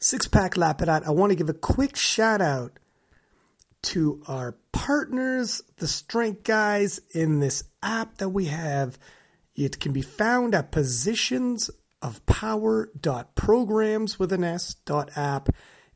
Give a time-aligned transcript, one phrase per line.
[0.00, 2.78] Six Pack Lapidat, I want to give a quick shout out
[3.82, 8.98] to our partners, the Strength Guys, in this app that we have.
[9.56, 11.68] It can be found at positions
[12.00, 15.48] of power.programs with an S dot app.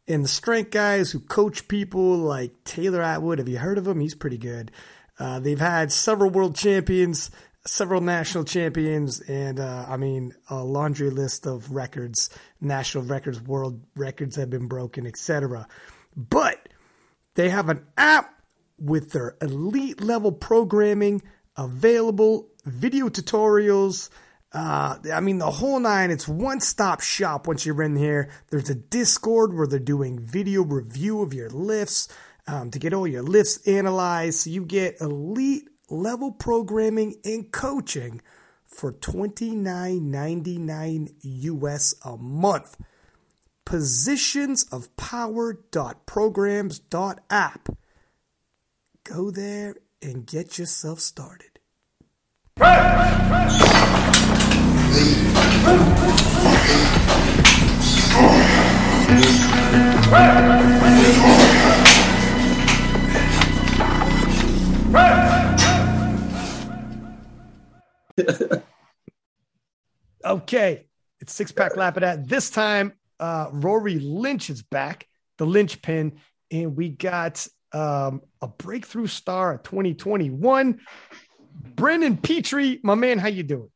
[0.08, 4.00] And the Strength Guys who coach people like Taylor Atwood, have you heard of him?
[4.00, 4.72] He's pretty good.
[5.16, 7.30] Uh, they've had several world champions,
[7.66, 12.30] several national champions, and uh, I mean, a laundry list of records,
[12.60, 15.68] national records, world records have been broken, etc.
[16.16, 16.68] But
[17.34, 18.34] they have an app
[18.78, 21.22] with their elite level programming
[21.56, 24.10] available, video tutorials.
[24.52, 26.10] Uh, I mean, the whole nine.
[26.10, 28.28] It's one stop shop once you're in here.
[28.50, 32.08] There's a Discord where they're doing video review of your lifts
[32.46, 34.40] um, to get all your lifts analyzed.
[34.40, 38.20] So you get elite level programming and coaching
[38.64, 42.76] for $29.99 US a month.
[43.64, 47.68] Positions of power.programs.app.
[49.04, 51.60] Go there and get yourself started.
[70.24, 70.86] okay,
[71.20, 72.28] it's six pack lap at that.
[72.28, 75.06] This time, uh, Rory Lynch is back,
[75.38, 76.12] the linchpin,
[76.50, 80.80] and we got um, a breakthrough star of 2021.
[81.74, 83.70] Brendan Petrie, my man, how you doing?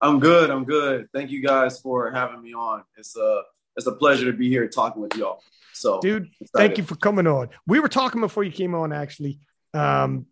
[0.00, 0.50] I'm good.
[0.50, 1.08] I'm good.
[1.12, 2.82] Thank you guys for having me on.
[2.96, 3.42] It's a
[3.76, 5.40] it's a pleasure to be here talking with y'all.
[5.72, 7.50] So, dude, thank you for coming on.
[7.66, 8.92] We were talking before you came on.
[8.92, 9.40] Actually,
[9.74, 10.26] um,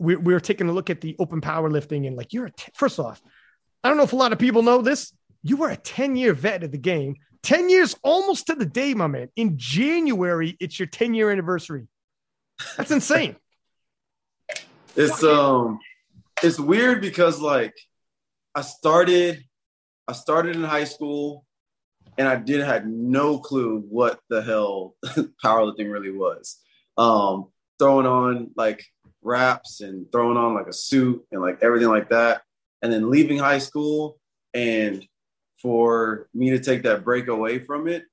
[0.00, 2.72] we, we were taking a look at the open powerlifting and like you're a t-
[2.74, 3.20] first off,
[3.84, 5.12] I don't know if a lot of people know this.
[5.42, 8.94] You were a 10 year vet of the game, 10 years almost to the day,
[8.94, 9.28] my man.
[9.36, 11.86] In January, it's your 10 year anniversary.
[12.76, 13.36] That's insane.
[14.96, 15.78] it's um
[16.42, 17.74] it's weird because like
[18.54, 19.44] I started
[20.08, 21.44] I started in high school
[22.18, 24.96] and I did had no clue what the hell
[25.44, 26.58] powerlifting really was.
[26.96, 28.84] Um throwing on like
[29.22, 32.42] wraps and throwing on like a suit and like everything like that.
[32.82, 34.18] And then leaving high school
[34.54, 35.06] and
[35.60, 38.04] for me to take that break away from it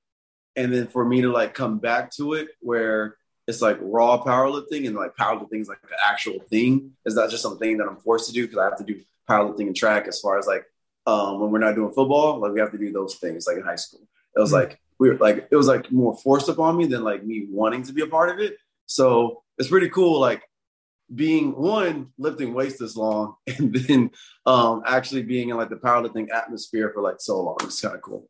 [0.56, 4.86] and then for me to like come back to it where it's like raw powerlifting
[4.86, 6.92] and like powerlifting is like an actual thing.
[7.06, 9.68] It's not just something that I'm forced to do because I have to do powerlifting
[9.68, 10.64] and track as far as like
[11.06, 13.62] um, when we're not doing football, like we have to do those things like in
[13.62, 14.06] high school.
[14.36, 14.68] It was mm-hmm.
[14.68, 17.84] like we were like it was like more forced upon me than like me wanting
[17.84, 18.58] to be a part of it.
[18.84, 20.20] So it's pretty cool.
[20.20, 20.42] Like
[21.14, 24.10] being one lifting weights this long and then
[24.46, 27.56] um actually being in like the powerlifting atmosphere for like so long.
[27.62, 28.28] It's kind of cool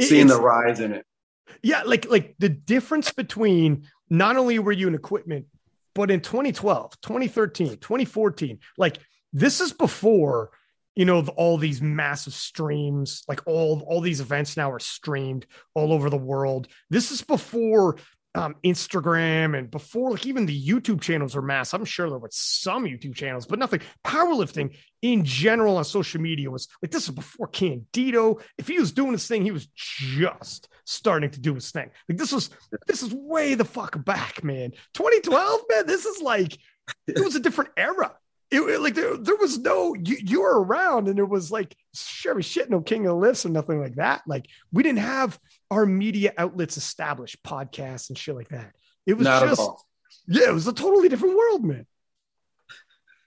[0.00, 1.06] seeing the rise in it.
[1.62, 5.46] Yeah like like the difference between not only were you in equipment
[5.94, 8.98] but in 2012 2013 2014 like
[9.32, 10.50] this is before
[10.96, 15.92] you know all these massive streams like all all these events now are streamed all
[15.92, 16.68] over the world.
[16.90, 17.98] This is before
[18.36, 21.72] um, Instagram and before like even the YouTube channels are mass.
[21.72, 23.80] I'm sure there were some YouTube channels, but nothing.
[24.04, 28.40] Powerlifting in general on social media was like this is before Candito.
[28.58, 31.90] If he was doing his thing, he was just starting to do his thing.
[32.08, 32.50] Like this was
[32.86, 34.72] this is way the fuck back, man.
[34.92, 35.86] 2012, man.
[35.86, 36.58] This is like
[37.06, 38.12] it was a different era
[38.50, 41.76] it, it, like there, there was no you, you were around and it was like
[41.94, 45.38] sure shit no king of lifts and nothing like that like we didn't have
[45.70, 48.74] our media outlets established podcasts and shit like that
[49.06, 49.70] it was Not just
[50.26, 51.86] yeah it was a totally different world man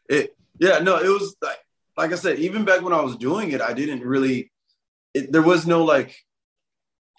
[0.10, 1.58] it yeah no it was like
[1.98, 4.52] like i said even back when i was doing it i didn't really
[5.14, 6.16] it, there was no like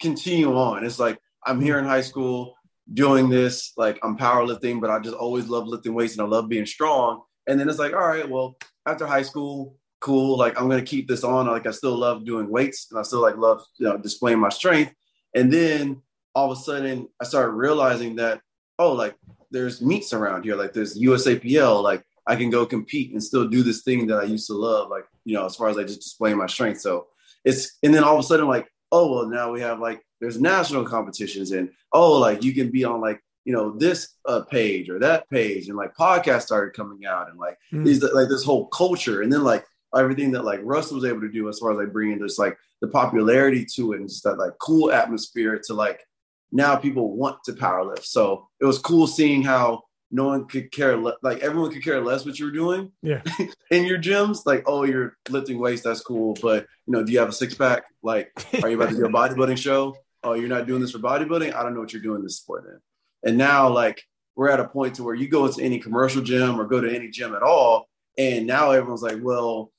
[0.01, 2.55] continue on it's like i'm here in high school
[2.91, 6.49] doing this like i'm powerlifting but i just always love lifting weights and i love
[6.49, 8.55] being strong and then it's like, all right, well,
[8.85, 10.37] after high school, cool.
[10.37, 11.47] Like I'm gonna keep this on.
[11.47, 14.49] Like I still love doing weights and I still like love you know displaying my
[14.49, 14.93] strength.
[15.35, 16.01] And then
[16.35, 18.41] all of a sudden I started realizing that,
[18.79, 19.15] oh, like
[19.51, 20.55] there's meets around here.
[20.55, 24.23] Like there's USAPL, like I can go compete and still do this thing that I
[24.23, 26.81] used to love, like, you know, as far as like just displaying my strength.
[26.81, 27.07] So
[27.43, 30.39] it's and then all of a sudden, like, oh well, now we have like there's
[30.39, 34.89] national competitions and oh, like you can be on like you know this uh, page
[34.89, 37.83] or that page and like podcasts started coming out and like mm.
[37.83, 39.65] these like this whole culture and then like
[39.99, 42.57] everything that like Russell was able to do as far as like bringing this like
[42.81, 46.05] the popularity to it and just that like cool atmosphere to like
[46.51, 48.03] now people want to powerlift.
[48.03, 52.01] So it was cool seeing how no one could care le- like everyone could care
[52.01, 53.21] less what you were doing yeah.
[53.71, 54.45] in your gyms.
[54.45, 56.37] Like oh you're lifting weights that's cool.
[56.41, 59.05] But you know do you have a six pack like are you about to do
[59.05, 59.95] a bodybuilding show?
[60.23, 61.53] Oh, you're not doing this for bodybuilding.
[61.53, 62.79] I don't know what you're doing this for then.
[63.23, 64.03] And now like
[64.35, 66.93] we're at a point to where you go into any commercial gym or go to
[66.93, 69.71] any gym at all, and now everyone's like, well,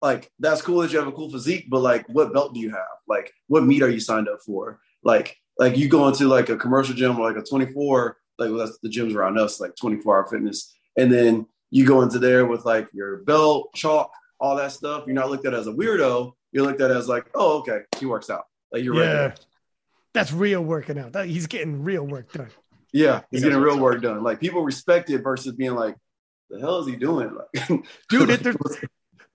[0.00, 2.70] like that's cool that you have a cool physique, but like what belt do you
[2.70, 2.86] have?
[3.08, 4.80] Like what meet are you signed up for?
[5.02, 8.58] Like like you go into like a commercial gym or like a 24, like well,
[8.58, 12.46] that's the gyms around us, like 24 hour fitness, and then you go into there
[12.46, 14.10] with like your belt, chalk,
[14.40, 15.04] all that stuff.
[15.06, 16.32] You're not looked at as a weirdo.
[16.52, 18.44] You're looked at as like, oh, okay, he works out.
[18.72, 19.26] Like you're yeah.
[19.26, 19.40] right.
[20.14, 21.12] That's real working out.
[21.12, 22.50] That, he's getting real work done.
[22.92, 24.22] Yeah, he's getting real work done.
[24.22, 25.96] Like people respect it versus being like,
[26.48, 27.30] the hell is he doing?
[27.34, 27.68] Like,
[28.08, 28.56] dude, it, there's,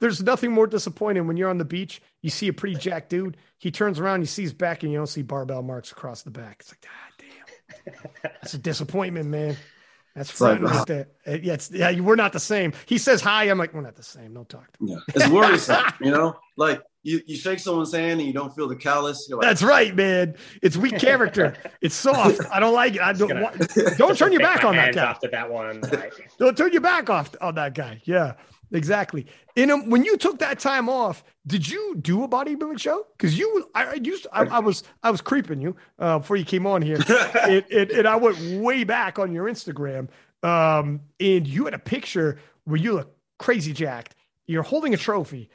[0.03, 2.01] there's nothing more disappointing when you're on the beach.
[2.21, 3.37] You see a pretty jacked dude.
[3.57, 6.29] He turns around, you see his back, and you don't see barbell marks across the
[6.29, 6.57] back.
[6.59, 9.55] It's like, God damn, that's a disappointment, man.
[10.13, 11.07] That's front like, right there.
[11.25, 12.73] Uh, yeah, it's, yeah, we're not the same.
[12.85, 13.45] He says hi.
[13.45, 14.33] I'm like, we're not the same.
[14.33, 14.91] Don't talk to me.
[14.91, 14.97] Yeah.
[15.15, 16.35] It's worrisome, you know?
[16.57, 19.29] Like you, you shake someone's hand and you don't feel the callus.
[19.29, 20.35] Like, That's right, man.
[20.61, 21.55] It's weak character.
[21.81, 22.41] it's soft.
[22.51, 23.01] I don't like it.
[23.01, 23.57] I don't want,
[23.97, 25.11] don't turn your back on that guy.
[25.11, 25.79] After that one.
[25.79, 26.13] Like.
[26.37, 28.01] don't turn your back off on that guy.
[28.03, 28.33] Yeah.
[28.73, 29.27] Exactly.
[29.55, 33.05] In a, when you took that time off, did you do a bodybuilding show?
[33.15, 36.43] Because you, I, I used, I, I, was, I was creeping you uh, before you
[36.43, 40.09] came on here, it, it, and I went way back on your Instagram,
[40.41, 44.15] um, and you had a picture where you look crazy jacked.
[44.47, 45.49] You're holding a trophy.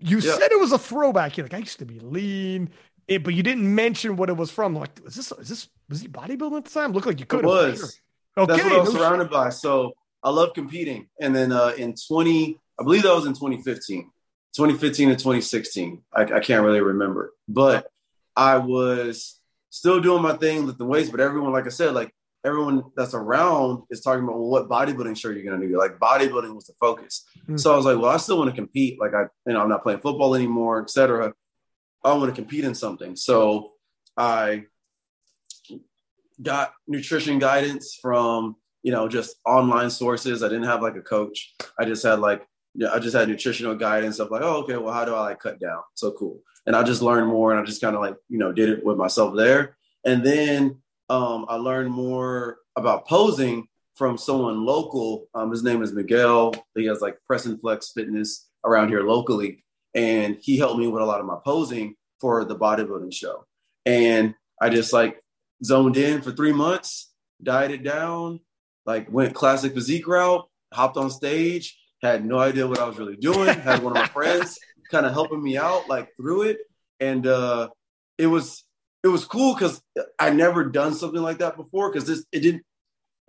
[0.00, 0.34] You yeah.
[0.34, 1.36] said it was a throwback.
[1.36, 2.70] You're like, I used to be lean,
[3.06, 4.74] it, but you didn't mention what it was from.
[4.74, 6.92] Like, is this, is this, was he bodybuilding at the time?
[6.92, 7.44] Looked like you could.
[7.44, 8.00] It was.
[8.36, 9.32] Okay, That's what I was no surrounded shit.
[9.32, 9.48] by.
[9.50, 9.94] So
[10.24, 14.10] I love competing, and then uh, in 20 I believe that was in 2015,
[14.56, 16.02] 2015 and 2016.
[16.12, 17.86] I, I can't really remember, but
[18.36, 19.40] I was
[19.70, 21.10] still doing my thing, lifting weights.
[21.10, 22.12] But everyone, like I said, like
[22.44, 25.78] everyone that's around is talking about well, what bodybuilding show you're gonna do.
[25.78, 27.24] Like bodybuilding was the focus.
[27.42, 27.56] Mm-hmm.
[27.56, 29.00] So I was like, well, I still want to compete.
[29.00, 31.32] Like I, you know, I'm not playing football anymore, etc.
[32.04, 33.16] I want to compete in something.
[33.16, 33.72] So
[34.16, 34.64] I
[36.42, 40.42] got nutrition guidance from you know just online sources.
[40.42, 41.54] I didn't have like a coach.
[41.78, 44.92] I just had like yeah, I just had nutritional guidance of like, oh, okay, well,
[44.92, 45.82] how do I like cut down?
[45.94, 46.40] So cool.
[46.66, 48.84] And I just learned more and I just kind of like, you know, did it
[48.84, 49.76] with myself there.
[50.04, 55.28] And then um, I learned more about posing from someone local.
[55.34, 56.54] Um, his name is Miguel.
[56.74, 59.64] He has like Press and Flex Fitness around here locally.
[59.94, 63.46] And he helped me with a lot of my posing for the bodybuilding show.
[63.86, 65.22] And I just like
[65.62, 67.12] zoned in for three months,
[67.42, 68.40] dieted down,
[68.86, 73.16] like went classic physique route, hopped on stage, had no idea what I was really
[73.16, 73.48] doing.
[73.48, 74.58] Had one of my friends
[74.90, 76.58] kind of helping me out like through it,
[77.00, 77.68] and uh,
[78.18, 78.64] it was
[79.02, 79.80] it was cool because
[80.18, 81.90] I never done something like that before.
[81.90, 82.62] Because this it didn't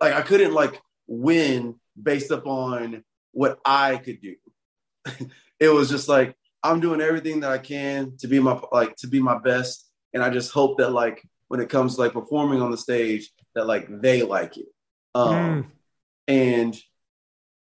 [0.00, 4.36] like I couldn't like win based upon what I could do.
[5.60, 9.06] it was just like I'm doing everything that I can to be my like to
[9.06, 12.60] be my best, and I just hope that like when it comes to like performing
[12.60, 14.66] on the stage that like they like it.
[15.14, 15.66] Um, mm.
[16.28, 16.76] And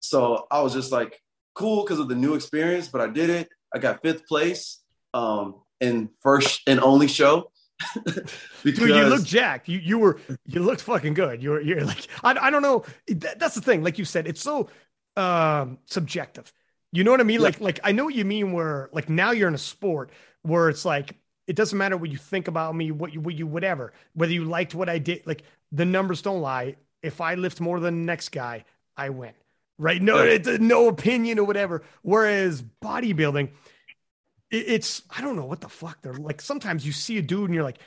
[0.00, 1.20] so I was just like,
[1.54, 3.48] cool because of the new experience, but I did it.
[3.74, 4.80] I got fifth place
[5.14, 7.50] um, in first and only show.
[7.94, 8.32] because...
[8.62, 9.68] Dude, you look jacked.
[9.68, 11.42] You you were you looked fucking good.
[11.42, 12.84] You were you're like I, I don't know.
[13.08, 13.82] That, that's the thing.
[13.82, 14.68] Like you said, it's so
[15.16, 16.52] um, subjective.
[16.92, 17.40] You know what I mean?
[17.40, 17.46] Yeah.
[17.46, 18.52] Like like I know what you mean.
[18.52, 20.10] Where like now you're in a sport
[20.42, 21.14] where it's like
[21.46, 24.44] it doesn't matter what you think about me, what you what you whatever, whether you
[24.44, 25.26] liked what I did.
[25.26, 25.42] Like
[25.72, 26.76] the numbers don't lie.
[27.02, 28.64] If I lift more than the next guy,
[28.96, 29.32] I win
[29.80, 30.00] right?
[30.00, 31.82] No, it's no opinion or whatever.
[32.02, 33.50] Whereas bodybuilding,
[34.50, 36.40] it, it's I don't know what the fuck they're like.
[36.40, 37.78] Sometimes you see a dude and you're like,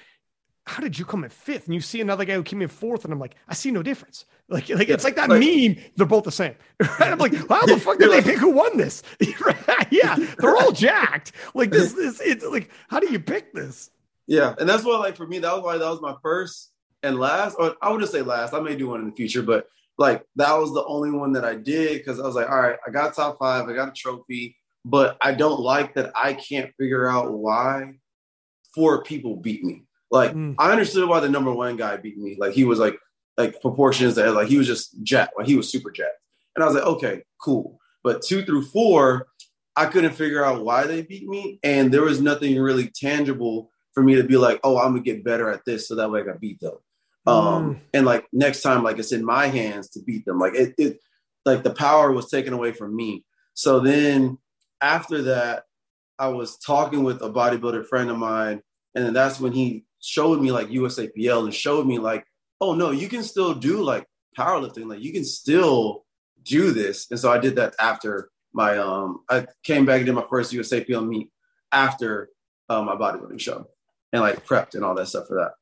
[0.66, 1.68] how did you come in fifth?
[1.68, 3.84] And you see another guy who came in fourth, and I'm like, I see no
[3.84, 4.26] difference.
[4.50, 5.78] Like, like yeah, it's like that like, meme.
[5.96, 6.56] They're both the same.
[6.80, 7.12] Right?
[7.12, 9.02] I'm like, how the fuck did they pick who won this?
[9.90, 11.32] yeah, they're all jacked.
[11.56, 13.90] Like this, this, it's like, how do you pick this?
[14.28, 16.72] Yeah, and that's why, like, for me, that was why that was my first
[17.02, 18.54] and last, or I would just say last.
[18.54, 21.46] I may do one in the future, but like that was the only one that
[21.46, 23.92] I did because I was like, all right, I got top five, I got a
[23.92, 27.94] trophy, but I don't like that I can't figure out why
[28.74, 29.86] four people beat me.
[30.12, 30.56] Like mm.
[30.58, 32.36] I understood why the number one guy beat me.
[32.40, 32.98] Like he was like
[33.38, 36.18] like proportions that like he was just jacked, like he was super jacked.
[36.56, 37.80] And I was like, okay, cool.
[38.04, 39.28] But two through four,
[39.76, 41.60] I couldn't figure out why they beat me.
[41.64, 45.24] And there was nothing really tangible for me to be like, oh, I'm gonna get
[45.24, 46.78] better at this so that way I can beat them.
[47.26, 47.80] Um, mm.
[47.94, 50.40] and like next time, like it's in my hands to beat them.
[50.40, 51.00] Like it, it,
[51.46, 53.24] like the power was taken away from me.
[53.54, 54.38] So then
[54.82, 55.64] after that,
[56.20, 58.62] I was talking with a bodybuilder friend of mine,
[58.96, 62.26] and then that's when he showed me like USAPL and showed me like,
[62.60, 64.06] oh no, you can still do like
[64.38, 64.88] powerlifting.
[64.88, 66.06] Like you can still
[66.44, 67.08] do this.
[67.10, 70.54] And so I did that after my um I came back and did my first
[70.54, 71.30] USAPL meet
[71.72, 72.30] after
[72.70, 73.68] um, my bodybuilding show
[74.12, 75.54] and like prepped and all that stuff for that.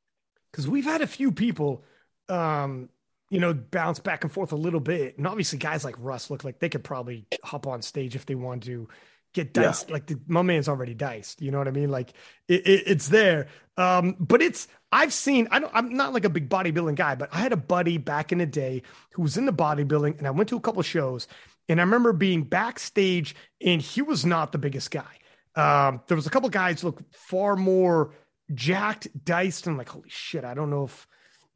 [0.51, 1.83] Because we've had a few people,
[2.29, 2.89] um,
[3.29, 6.43] you know, bounce back and forth a little bit, and obviously guys like Russ look
[6.43, 8.87] like they could probably hop on stage if they want to
[9.33, 9.87] get diced.
[9.87, 9.93] Yeah.
[9.93, 11.41] Like the, my man's already diced.
[11.41, 11.89] You know what I mean?
[11.89, 12.13] Like
[12.47, 13.47] it, it, it's there.
[13.77, 15.47] Um, but it's I've seen.
[15.51, 15.71] I don't.
[15.73, 18.45] I'm not like a big bodybuilding guy, but I had a buddy back in the
[18.45, 21.27] day who was in the bodybuilding, and I went to a couple shows,
[21.69, 25.17] and I remember being backstage, and he was not the biggest guy.
[25.55, 28.13] Um, there was a couple guys look far more
[28.53, 31.07] jacked, diced, and like, holy shit, I don't know if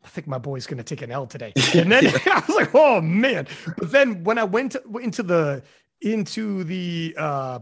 [0.03, 1.53] I think my boy's going to take an L today.
[1.73, 3.47] And then I was like, oh man.
[3.77, 5.63] But then when I went to, into the
[6.01, 7.59] into the uh,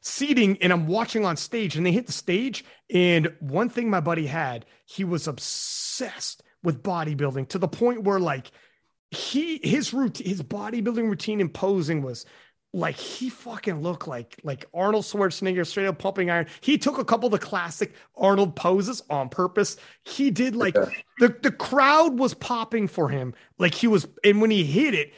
[0.00, 2.64] seating and I'm watching on stage and they hit the stage.
[2.92, 8.20] And one thing my buddy had, he was obsessed with bodybuilding to the point where
[8.20, 8.50] like
[9.10, 12.26] he his routine his bodybuilding routine and posing was
[12.74, 16.46] like he fucking looked like like Arnold Schwarzenegger straight up pumping iron.
[16.60, 19.76] He took a couple of the classic Arnold poses on purpose.
[20.02, 23.32] He did like the the crowd was popping for him.
[23.58, 25.12] Like he was and when he hit it,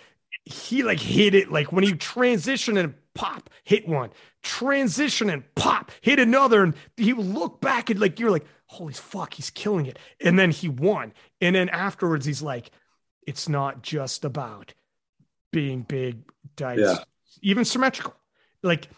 [0.45, 4.11] he like hit it like when he transitioned and pop hit one
[4.43, 8.93] transition and pop hit another and he would look back and like you're like holy
[8.93, 12.71] fuck he's killing it and then he won and then afterwards he's like
[13.27, 14.75] it's not just about
[15.51, 16.19] being big
[16.57, 16.97] dice yeah.
[17.43, 18.15] Even symmetrical
[18.63, 18.89] like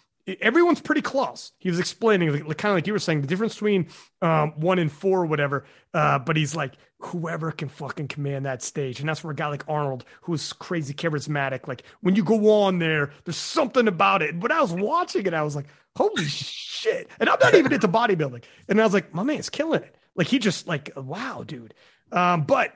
[0.40, 1.52] everyone's pretty close.
[1.58, 3.88] He was explaining, like, kind of like you were saying, the difference between
[4.20, 5.64] um, one and four, whatever.
[5.94, 9.46] Uh, but he's like, whoever can fucking command that stage, and that's where a guy
[9.46, 11.68] like Arnold, who's crazy charismatic.
[11.68, 14.38] Like when you go on there, there's something about it.
[14.38, 15.66] But I was watching it, I was like,
[15.96, 17.08] holy shit!
[17.20, 19.96] And I'm not even into bodybuilding, and I was like, my man's killing it.
[20.14, 21.74] Like he just like, wow, dude.
[22.10, 22.74] Um, but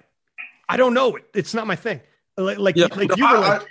[0.69, 1.19] I don't know.
[1.35, 2.01] It's not my thing.
[2.37, 3.67] Like, like, yeah, like you were like, I,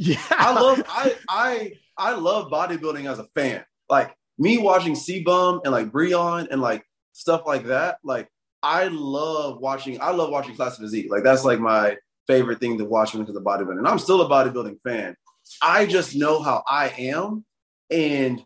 [0.00, 0.22] yeah.
[0.30, 0.82] I love.
[0.88, 3.62] I I I love bodybuilding as a fan.
[3.88, 7.98] Like me watching CBum and like Breon and like stuff like that.
[8.02, 8.28] Like
[8.62, 10.00] I love watching.
[10.00, 11.10] I love watching Classic Physique.
[11.10, 13.78] Like that's like my favorite thing to watch when it comes to bodybuilding.
[13.78, 15.16] And I'm still a bodybuilding fan.
[15.60, 17.44] I just know how I am,
[17.90, 18.42] and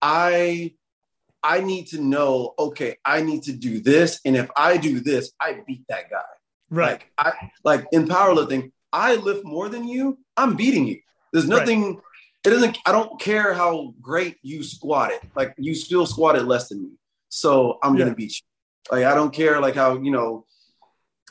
[0.00, 0.74] I
[1.42, 2.54] I need to know.
[2.58, 6.22] Okay, I need to do this, and if I do this, I beat that guy.
[6.70, 6.92] Right.
[6.92, 10.18] Like I like in powerlifting, I lift more than you.
[10.36, 11.00] I'm beating you.
[11.32, 11.94] There's nothing.
[11.94, 12.02] Right
[12.44, 15.20] it doesn't i don't care how great you squatted.
[15.34, 16.90] like you still squatted less than me
[17.28, 18.04] so i'm yeah.
[18.04, 20.44] gonna beat you like i don't care like how you know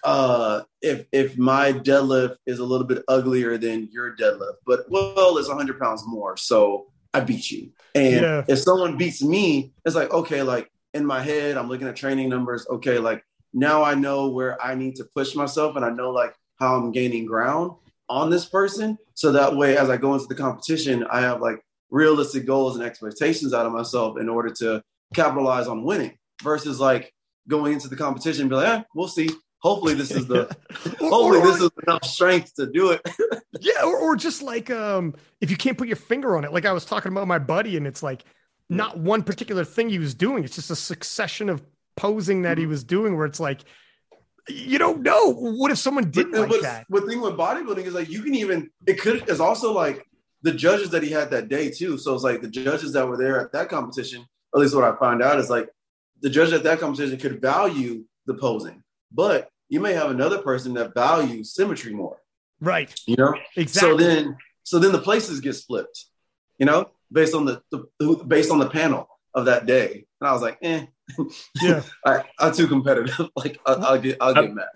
[0.03, 5.38] uh if if my deadlift is a little bit uglier than your deadlift but well
[5.38, 8.44] it's 100 pounds more so i beat you and yeah.
[8.48, 12.30] if someone beats me it's like okay like in my head i'm looking at training
[12.30, 16.10] numbers okay like now i know where i need to push myself and i know
[16.10, 17.72] like how i'm gaining ground
[18.12, 18.98] on this person.
[19.13, 22.86] So that way, as I go into the competition, I have like realistic goals and
[22.86, 27.13] expectations out of myself in order to capitalize on winning versus like
[27.48, 29.30] going into the competition and be like, eh, we'll see.
[29.60, 30.53] Hopefully this is the
[31.00, 33.01] hopefully or, this is enough strength to do it.
[33.62, 36.65] yeah, or, or just like um if you can't put your finger on it, like
[36.65, 38.25] I was talking about my buddy, and it's like
[38.70, 41.62] not one particular thing he was doing, it's just a succession of
[41.96, 42.72] posing that he mm-hmm.
[42.72, 43.62] was doing where it's like
[44.50, 45.33] you don't know.
[45.33, 46.86] What if someone didn't but, like but, that?
[46.89, 50.05] The thing with bodybuilding is like you can even it could is also like
[50.41, 51.98] the judges that he had that day too.
[51.98, 54.95] So it's like the judges that were there at that competition, at least what I
[54.98, 55.69] find out is like
[56.21, 60.74] the judge at that competition could value the posing, but you may have another person
[60.75, 62.17] that values symmetry more.
[62.60, 62.93] Right.
[63.07, 63.36] You know?
[63.55, 63.91] Exactly.
[63.91, 66.05] So then so then the places get flipped,
[66.57, 70.05] you know, based on the, the based on the panel of that day.
[70.19, 70.85] And I was like, eh,
[71.61, 73.29] yeah, I, am too competitive.
[73.35, 74.67] like I'll, I'll get I'll get mad.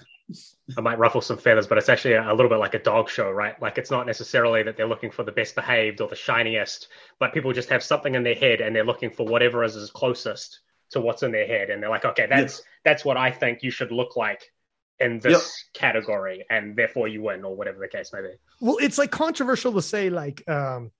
[0.76, 3.10] I might ruffle some feathers, but it's actually a, a, little bit like a dog
[3.10, 3.62] show, right?
[3.62, 6.88] Like it's not necessarily that they're looking for the best behaved or the shiniest,
[7.20, 9.92] but people just have something in their head and they're looking for whatever is, is
[9.92, 13.64] closest to what's in their head, and they're like, okay, that's that's what I think
[13.64, 14.52] you should look like
[15.00, 15.34] in this
[15.74, 15.82] yep.
[15.82, 18.34] category, and therefore you win, or whatever the case may be.
[18.62, 20.92] Well, it's like controversial to say, like, um,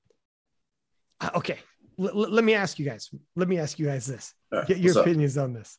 [1.22, 1.58] uh, okay,
[2.00, 3.10] l- let me ask you guys.
[3.36, 4.34] Let me ask you guys this.
[4.52, 5.46] Right, Get your opinions up?
[5.46, 5.78] on this.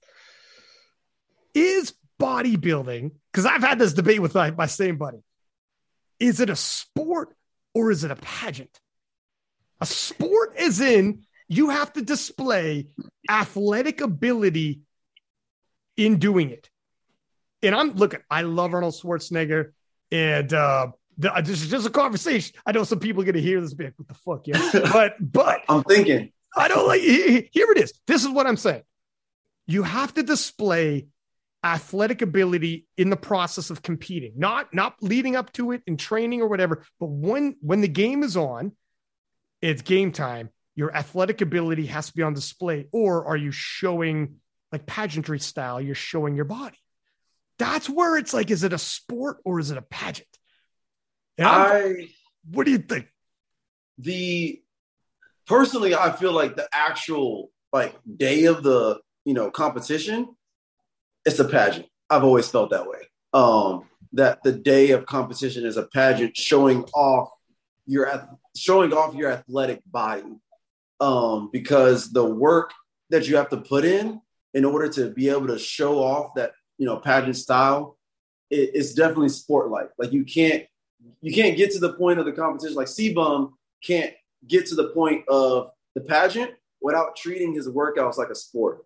[1.54, 5.18] Is bodybuilding, because I've had this debate with my, my same buddy,
[6.18, 7.34] is it a sport
[7.74, 8.80] or is it a pageant?
[9.80, 12.86] A sport is in you have to display
[13.30, 14.80] athletic ability
[15.96, 16.68] in doing it.
[17.62, 19.72] And I'm looking, I love Arnold Schwarzenegger.
[20.10, 20.88] And uh,
[21.22, 22.54] Uh, this is just a conversation.
[22.66, 23.94] I know some people are going to hear this bit.
[23.96, 24.90] What the fuck, yeah?
[24.92, 26.32] But but I'm thinking.
[26.56, 27.00] I don't like.
[27.00, 27.92] Here it is.
[28.06, 28.82] This is what I'm saying.
[29.66, 31.08] You have to display
[31.64, 36.40] athletic ability in the process of competing, not not leading up to it in training
[36.42, 36.84] or whatever.
[37.00, 38.72] But when when the game is on,
[39.62, 40.50] it's game time.
[40.74, 44.36] Your athletic ability has to be on display, or are you showing
[44.72, 45.80] like pageantry style?
[45.80, 46.76] You're showing your body.
[47.58, 50.28] that's where it's like, is it a sport or is it a pageant?
[51.38, 52.08] And I
[52.50, 53.08] what do you think?
[53.98, 54.60] the
[55.46, 60.34] personally I feel like the actual like day of the you know competition,
[61.24, 61.86] it's a pageant.
[62.10, 63.08] I've always felt that way.
[63.32, 67.30] Um, that the day of competition is a pageant showing off
[67.86, 70.24] your showing off your athletic body.
[70.98, 72.72] Um, because the work
[73.10, 74.22] that you have to put in
[74.54, 77.98] in order to be able to show off that you know pageant style,
[78.50, 79.90] it, it's definitely sport like.
[79.98, 80.64] Like you can't
[81.20, 82.76] you can't get to the point of the competition.
[82.76, 84.12] Like CBum can't
[84.46, 88.84] get to the point of the pageant without treating his workouts like a sport.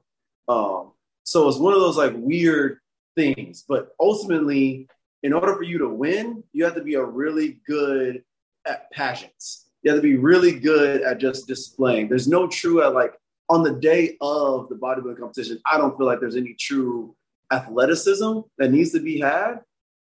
[0.49, 0.93] Um,
[1.25, 2.79] so it's one of those like weird
[3.17, 3.65] things.
[3.69, 4.89] But ultimately,
[5.23, 8.23] in order for you to win, you have to be a really good
[8.67, 9.67] at pageants.
[9.83, 12.09] You have to be really good at just displaying.
[12.09, 13.15] There's no true at like
[13.49, 15.61] on the day of the bodybuilding competition.
[15.67, 17.15] I don't feel like there's any true
[17.53, 19.61] athleticism that needs to be had.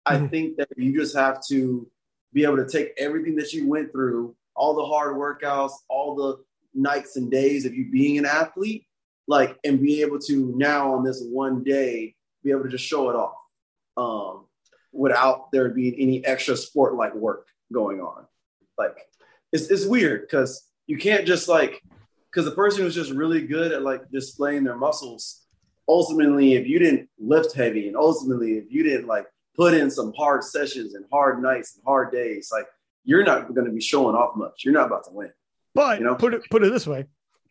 [0.05, 0.29] I Mhm.
[0.29, 1.89] think that you just have to
[2.33, 6.43] be able to take everything that you went through, all the hard workouts, all the
[6.73, 8.85] nights and days of you being an athlete,
[9.27, 13.09] like, and be able to now on this one day be able to just show
[13.09, 13.35] it off
[13.95, 14.45] um,
[14.91, 18.25] without there being any extra sport like work going on.
[18.77, 18.97] Like,
[19.51, 21.81] it's, it's weird because you can't just like,
[22.31, 25.45] because the person who's just really good at like displaying their muscles,
[25.87, 30.13] ultimately, if you didn't lift heavy and ultimately, if you didn't like put in some
[30.17, 32.65] hard sessions and hard nights and hard days, like,
[33.03, 34.63] you're not going to be showing off much.
[34.63, 35.31] You're not about to win.
[35.75, 36.15] But You know?
[36.15, 37.05] put it put it this way: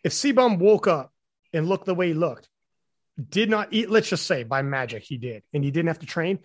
[0.04, 1.12] if CBum woke up
[1.52, 2.48] and looked the way he looked,
[3.28, 6.06] did not eat, let's just say by magic he did, and he didn't have to
[6.06, 6.38] train,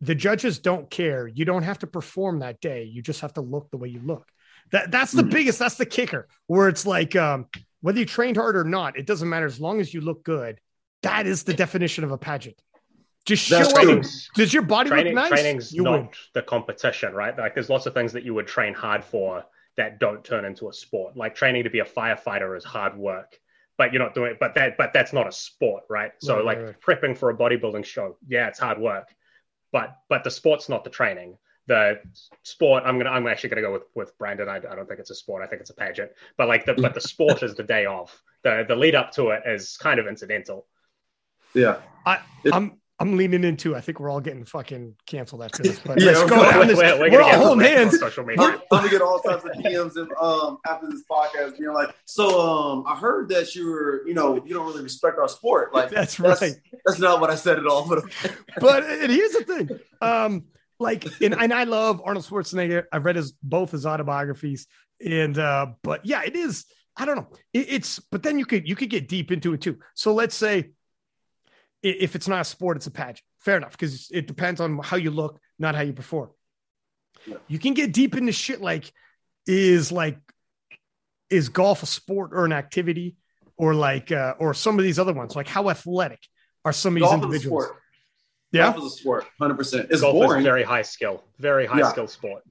[0.00, 1.26] the judges don't care.
[1.26, 2.84] You don't have to perform that day.
[2.84, 4.26] You just have to look the way you look.
[4.72, 5.30] That that's the Mhm.
[5.30, 7.46] biggest, that's the kicker, where it's like um,
[7.80, 10.60] whether you trained hard or not, it doesn't matter as long as you look good.
[11.02, 12.60] That is the definition of a pageant.
[13.26, 14.34] Just show That's up.
[14.34, 15.40] Does your body training, look nice?
[15.40, 16.08] training's you not win.
[16.34, 17.36] the competition, right?
[17.36, 19.44] Like there's lots of things that you would train hard for
[19.76, 21.16] that don't turn into a sport.
[21.16, 23.38] Like training to be a firefighter is hard work,
[23.76, 24.38] but you're not doing it.
[24.40, 26.12] But that but that's not a sport, right?
[26.18, 26.80] So Right, like right, right.
[26.80, 29.14] prepping for a bodybuilding show, yeah, it's hard work,
[29.70, 31.36] but but the sport's not the training.
[31.66, 32.00] The
[32.42, 34.48] sport, I'm gonna I'm actually gonna go with with Brandon.
[34.48, 35.42] I, I don't think it's a sport.
[35.42, 36.10] I think it's a pageant.
[36.36, 38.10] But like the but the sport is the day of.
[38.42, 40.66] The the lead up to it is kind of incidental.
[41.54, 41.80] Yeah.
[42.06, 42.20] i
[42.52, 43.74] I'm I'm leaning into.
[43.74, 45.80] I think we're all getting fucking canceled after this.
[45.80, 46.76] But Yeah, let's go we're- down this.
[46.76, 47.98] we're, We're, gonna all get holding hands.
[47.98, 48.44] social media.
[48.44, 52.38] I'm gonna get all types of DMs and, um, after this podcast being like, so
[52.40, 55.72] um, I heard that you were, you know, you don't really respect our sport.
[55.74, 56.54] Like That's that's right.
[56.84, 57.88] that's not what I said at all.
[57.88, 58.04] But
[58.60, 59.70] but and here's the thing
[60.02, 60.44] um
[60.78, 64.66] like and, and i love arnold schwarzenegger i've read his both his autobiographies
[65.04, 66.64] and uh but yeah it is
[66.96, 69.60] i don't know it, it's but then you could you could get deep into it
[69.60, 70.64] too so let's say i-
[71.82, 74.96] if it's not a sport it's a pageant fair enough because it depends on how
[74.96, 76.30] you look not how you perform
[77.26, 77.36] Yeah.
[77.48, 78.92] you can get deep into shit like
[79.46, 80.18] is like
[81.30, 83.16] is golf a sport or an activity
[83.56, 86.20] or like uh or some of these other ones like how athletic
[86.64, 87.78] are some of these golf is a individuals sport.
[88.52, 89.86] yeah Golf is a sport, hundred percent.
[89.90, 90.40] It's golf boring.
[90.40, 91.90] is very high skill, very high Yeah.
[91.90, 92.42] skill sport.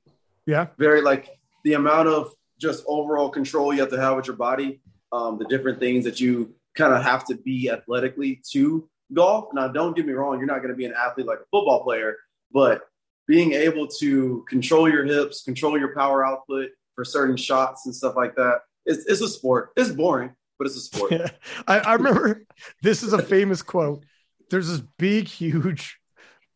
[0.45, 1.29] yeah very like
[1.63, 5.45] the amount of just overall control you have to have with your body, um, the
[5.45, 9.49] different things that you kind of have to be athletically to golf.
[9.53, 11.83] Now, don't get me wrong, you're not going to be an athlete like a football
[11.83, 12.17] player,
[12.51, 12.83] but
[13.27, 18.15] being able to control your hips, control your power output for certain shots and stuff
[18.15, 19.71] like that, it's, it's a sport.
[19.77, 21.13] It's boring, but it's a sport.
[21.67, 22.43] I, I remember
[22.81, 24.03] this is a famous quote.
[24.49, 25.99] There's this big, huge,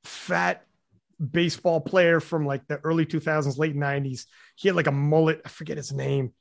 [0.03, 0.65] fat
[1.31, 4.25] baseball player from like the early 2000s, late 90s.
[4.55, 5.41] He had like a mullet.
[5.45, 6.33] I forget his name,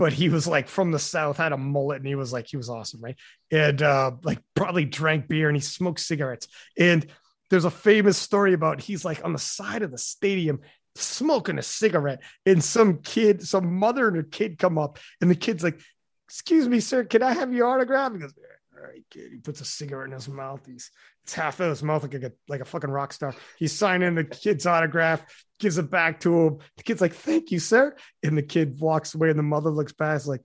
[0.00, 2.56] but he was like from the South, had a mullet, and he was like, he
[2.56, 3.16] was awesome, right?
[3.50, 6.48] And uh, like probably drank beer and he smoked cigarettes.
[6.78, 7.06] And
[7.50, 10.60] there's a famous story about he's like on the side of the stadium
[10.94, 15.34] smoking a cigarette, and some kid, some mother and her kid come up, and the
[15.34, 15.78] kid's like,
[16.26, 18.14] excuse me, sir, can I have your autograph?
[18.14, 18.32] He goes,
[18.76, 19.32] all right, kid.
[19.32, 20.64] He puts a cigarette in his mouth.
[20.66, 20.90] He's
[21.24, 23.34] it's half of his mouth like a like a fucking rock star.
[23.58, 25.22] He's signing the kid's autograph,
[25.58, 26.58] gives it back to him.
[26.76, 27.96] The kid's like, thank you, sir.
[28.22, 30.42] And the kid walks away, and the mother looks past like,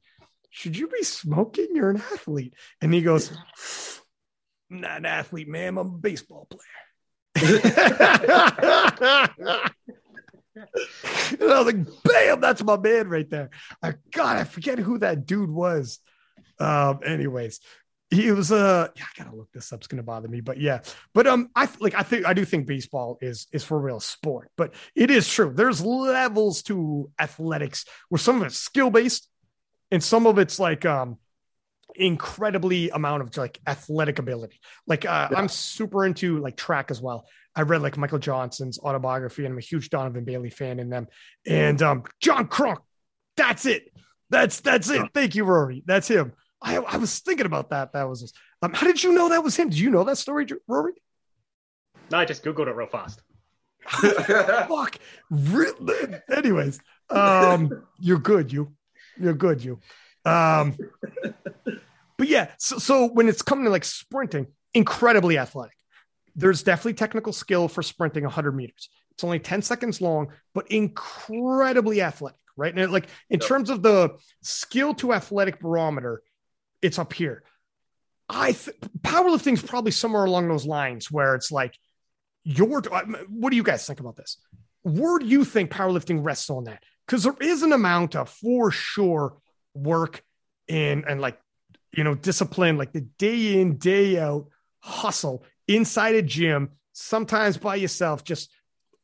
[0.50, 1.68] should you be smoking?
[1.74, 2.54] You're an athlete.
[2.82, 3.32] And he goes,
[4.72, 5.78] I'm not an athlete, ma'am.
[5.78, 6.62] I'm a baseball player.
[10.56, 10.64] and
[11.42, 13.50] I was like, bam, that's my man right there.
[13.84, 16.00] I, God, I forget who that dude was.
[16.60, 17.60] Um, anyways,
[18.10, 19.80] he was uh yeah, I gotta look this up.
[19.80, 20.82] It's gonna bother me, but yeah.
[21.14, 24.52] But um, I like I think I do think baseball is is for real sport,
[24.58, 25.52] but it is true.
[25.54, 29.28] There's levels to athletics where some of it's skill based,
[29.92, 31.18] and some of it's like um
[31.96, 34.60] incredibly amount of like athletic ability.
[34.86, 35.38] Like uh, Yeah.
[35.38, 37.26] I'm super into like track as well.
[37.56, 41.08] I read like Michael Johnson's autobiography, and I'm a huge Donovan Bailey fan in them.
[41.48, 42.80] And um, John Kruk,
[43.38, 43.94] that's it.
[44.30, 45.10] That's that's it.
[45.14, 45.84] Thank you, Rory.
[45.86, 46.34] That's him.
[46.66, 47.94] I, I was thinking about that.
[47.94, 49.70] That was um, how did you know that was him?
[49.70, 50.94] Did you know that story, Rory?
[52.12, 53.22] No, I just googled it real fast.
[53.88, 54.98] Fuck.
[55.30, 56.16] Really?
[56.36, 56.80] Anyways,
[57.12, 58.52] um, you're good.
[58.52, 58.74] You,
[59.20, 59.64] you're good.
[59.64, 59.80] You.
[60.26, 60.76] Um,
[62.18, 62.50] but yeah.
[62.58, 65.78] So, so when it's coming to like sprinting, incredibly athletic.
[66.36, 68.90] There's definitely technical skill for sprinting 100 meters.
[69.12, 72.78] It's only 10 seconds long, but incredibly athletic, right?
[72.78, 73.48] And like in yep.
[73.48, 76.22] terms of the skill to athletic barometer,
[76.86, 77.44] it's up here.
[78.30, 81.78] I th- powerlifting is probably somewhere along those lines where it's like
[82.44, 82.82] your.
[82.92, 84.38] Uh, what do you guys think about this?
[84.84, 86.84] Where do you think powerlifting rests on that?
[87.06, 89.38] Because there is an amount of for sure
[89.74, 90.24] work
[90.68, 91.40] and and like
[91.92, 94.48] you know discipline, like the day in day out
[94.80, 98.52] hustle inside a gym, sometimes by yourself, just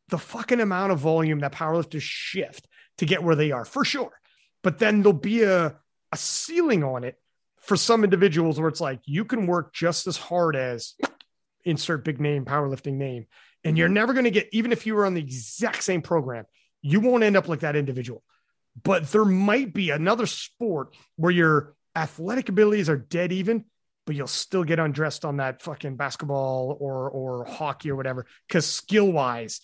[0.10, 2.68] the fucking amount of volume that powerlifters shift
[2.98, 4.12] to get where they are for sure.
[4.62, 5.78] But then there'll be a,
[6.12, 7.16] a ceiling on it
[7.62, 10.96] for some individuals where it's like you can work just as hard as
[11.64, 13.28] insert big name powerlifting name
[13.64, 16.46] and you're never going to get even if you were on the exact same program
[16.82, 18.24] you won't end up like that individual.
[18.84, 23.66] But there might be another sport where your athletic abilities are dead even
[24.08, 28.66] but you'll still get undressed on that fucking basketball or or hockey or whatever because
[28.66, 29.60] skill wise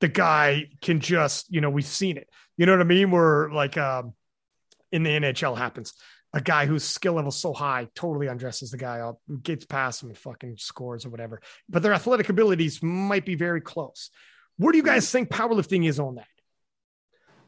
[0.00, 2.28] the guy can just you know we've seen it.
[2.56, 3.10] You know what i mean?
[3.10, 4.14] Where like um
[4.92, 5.94] in the nhl happens
[6.34, 10.02] a guy whose skill level is so high totally undresses the guy up, gets past
[10.02, 11.40] him and fucking scores or whatever.
[11.68, 14.10] But their athletic abilities might be very close.
[14.56, 16.26] Where do you guys think powerlifting is on that?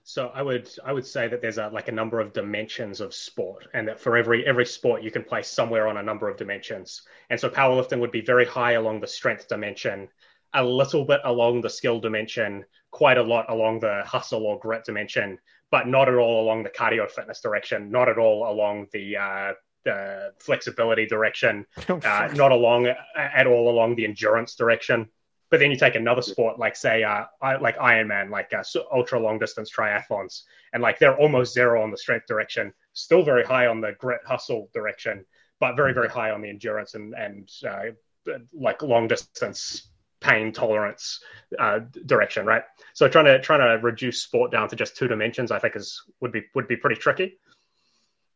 [0.07, 3.15] So I would I would say that there's a, like a number of dimensions of
[3.15, 6.37] sport, and that for every every sport you can place somewhere on a number of
[6.37, 7.03] dimensions.
[7.31, 10.09] And so powerlifting would be very high along the strength dimension,
[10.53, 14.85] a little bit along the skill dimension, quite a lot along the hustle or grit
[14.85, 15.39] dimension,
[15.75, 19.53] but not at all along the cardio fitness direction, not at all along the uh,
[19.85, 25.09] the flexibility direction, oh, uh, not along at all along the endurance direction.
[25.51, 28.63] But then you take another sport like say uh, like Ironman, like uh,
[28.95, 33.45] ultra long distance triathlons, and like they're almost zero on the strength direction, still very
[33.45, 35.25] high on the grit hustle direction,
[35.59, 39.91] but very very high on the endurance and and uh, like long distance
[40.25, 41.21] pain tolerance
[41.59, 42.63] uh, direction, right?
[42.95, 46.03] So trying to trying to reduce sport down to just two dimensions, I think is
[46.21, 47.39] would be would be pretty tricky.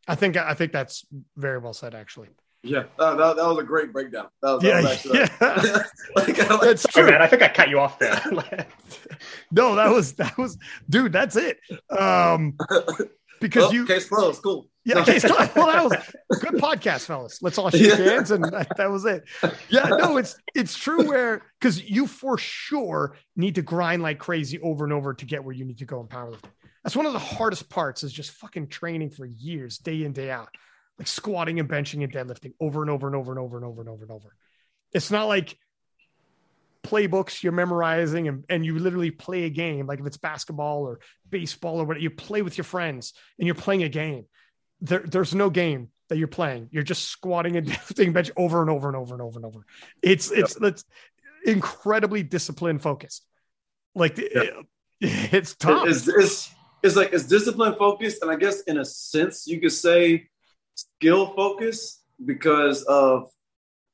[0.07, 2.29] I think I think that's very well said, actually.
[2.65, 4.29] Yeah, that, that, that was a great breakdown.
[4.43, 5.83] That was, yeah, that was actually, yeah.
[6.17, 7.05] like, like, that's true.
[7.05, 8.21] man, I think I cut you off there.
[9.53, 11.13] no, that was that was, dude.
[11.13, 11.61] That's it.
[11.89, 12.59] Um,
[13.41, 14.43] because well, you case closed.
[14.43, 14.69] Cool.
[14.89, 15.55] Yeah, case closed.
[15.55, 17.43] Well, that was good podcast, fellas.
[17.43, 17.97] Let's all shake yeah.
[17.97, 19.25] hands, and that, that, was it.
[19.69, 21.07] Yeah, no, it's it's true.
[21.07, 25.45] Where because you for sure need to grind like crazy over and over to get
[25.45, 26.51] where you need to go in powerlifting.
[26.83, 30.31] That's one of the hardest parts is just fucking training for years, day in day
[30.31, 30.49] out,
[30.99, 33.83] like squatting and benching and deadlifting over and over and over and over and over
[33.83, 34.35] and over and over.
[34.95, 35.59] It's not like
[36.83, 41.01] playbooks you're memorizing and, and you literally play a game like if it's basketball or
[41.29, 44.25] baseball or what you play with your friends and you're playing a game
[44.81, 48.71] there, there's no game that you're playing you're just squatting and lifting bench over and
[48.71, 49.67] over and over and over and over
[50.03, 50.73] it's it's yep.
[50.73, 50.85] it's
[51.45, 53.25] incredibly discipline focused
[53.95, 54.31] like yep.
[55.01, 58.85] it, it's tough it's, it's, it's like it's discipline focused and i guess in a
[58.85, 60.29] sense you could say
[60.75, 63.29] skill focused because of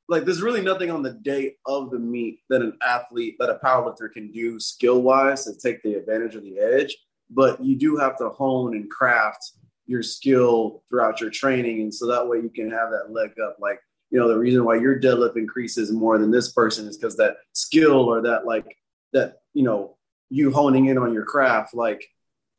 [0.07, 3.59] like there's really nothing on the day of the meet that an athlete that a
[3.63, 6.95] powerlifter can do skill wise to take the advantage of the edge
[7.29, 9.53] but you do have to hone and craft
[9.87, 13.57] your skill throughout your training and so that way you can have that leg up
[13.59, 17.17] like you know the reason why your deadlift increases more than this person is because
[17.17, 18.77] that skill or that like
[19.13, 19.95] that you know
[20.29, 22.07] you honing in on your craft like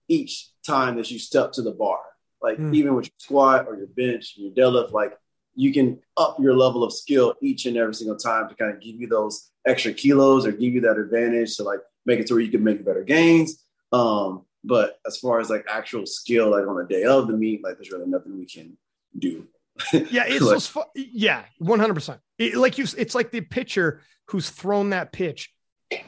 [0.08, 2.00] each time that you step to the bar
[2.40, 2.74] like mm.
[2.74, 5.18] even with your squat or your bench your deadlift like
[5.56, 8.80] you can up your level of skill each and every single time to kind of
[8.80, 12.34] give you those extra kilos or give you that advantage to like make it to
[12.34, 13.64] where you can make better gains.
[13.92, 17.62] Um, but as far as like actual skill, like on the day of the meet,
[17.62, 18.76] like there's really nothing we can
[19.18, 19.46] do.
[19.92, 22.20] yeah, it's like, fu- yeah, one hundred percent.
[22.55, 25.52] Like you, it's like the pitcher who's thrown that pitch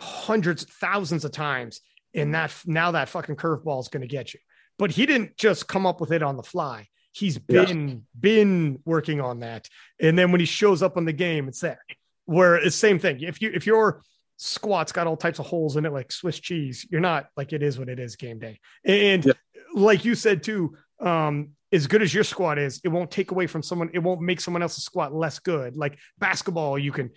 [0.01, 1.81] hundreds, thousands of times,
[2.15, 4.41] and that now that fucking curveball is going to get you.
[4.79, 7.95] But he didn't just come up with it on the fly he's been yeah.
[8.19, 9.69] been working on that
[10.01, 11.81] and then when he shows up on the game it's there
[12.27, 14.03] where it's same thing if you if your
[14.39, 17.63] squat's got all types of holes in it like swiss cheese you're not like it
[17.63, 19.33] is what it is game day and yeah.
[19.75, 23.47] like you said too um as good as your squat is it won't take away
[23.47, 27.11] from someone it won't make someone else's squat less good like basketball you can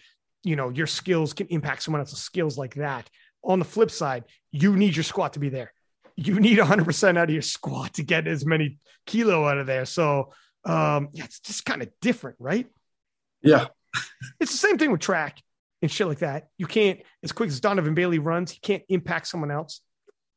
[0.43, 3.09] you know, your skills can impact someone else's skills like that.
[3.43, 5.73] On the flip side, you need your squat to be there.
[6.15, 9.85] You need 100% out of your squat to get as many kilo out of there.
[9.85, 10.33] So,
[10.65, 12.67] um, yeah, it's just kind of different, right?
[13.41, 13.67] Yeah.
[14.39, 15.41] it's the same thing with track
[15.81, 16.47] and shit like that.
[16.57, 19.81] You can't, as quick as Donovan Bailey runs, he can't impact someone else.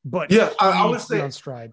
[0.05, 1.73] But Yeah, I- I would needs to be say- on stride.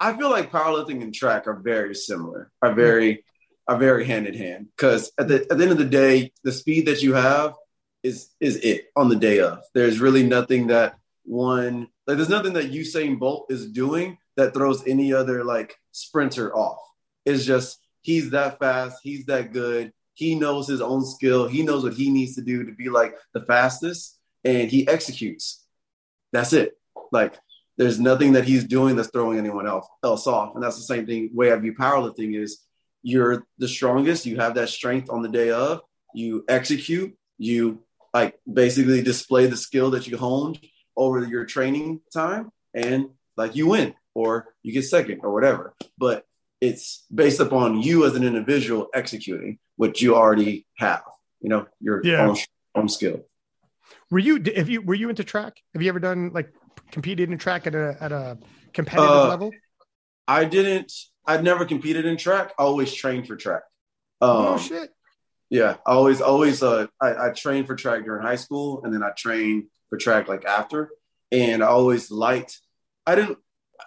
[0.00, 3.24] I feel like powerlifting and track are very similar, are very
[3.68, 4.66] are very hand in hand.
[4.76, 7.54] Because at the at the end of the day, the speed that you have
[8.02, 9.60] is is it on the day of.
[9.74, 14.84] There's really nothing that one like there's nothing that Usain Bolt is doing that throws
[14.88, 16.80] any other like sprinter off.
[17.24, 19.92] It's just he's that fast, he's that good.
[20.14, 21.48] He knows his own skill.
[21.48, 25.64] He knows what he needs to do to be like the fastest, and he executes.
[26.32, 26.76] That's it.
[27.10, 27.38] Like
[27.76, 30.54] there's nothing that he's doing that's throwing anyone else else off.
[30.54, 32.60] And that's the same thing way I view powerlifting is
[33.02, 35.80] you're the strongest, you have that strength on the day of,
[36.14, 37.82] you execute, you
[38.14, 40.58] like basically display the skill that you honed
[40.96, 45.74] over your training time and like you win or you get second or whatever.
[45.98, 46.24] But
[46.62, 51.02] it's based upon you as an individual executing what you already have,
[51.40, 52.28] you know, your Yeah.
[52.28, 52.36] own,
[52.76, 53.26] own skill.
[54.12, 55.54] Were you, have you, were you into track?
[55.74, 56.54] Have you ever done like
[56.92, 58.38] competed in track at a, at a
[58.72, 59.50] competitive Uh, level?
[60.28, 60.92] I didn't.
[61.26, 62.52] I'd never competed in track.
[62.56, 63.62] I always trained for track.
[64.20, 64.90] Um, oh shit.
[65.50, 66.62] Yeah, I always, always.
[66.62, 70.28] Uh, I, I trained for track during high school, and then I trained for track
[70.28, 70.90] like after.
[71.32, 72.60] And I always liked.
[73.04, 73.38] I didn't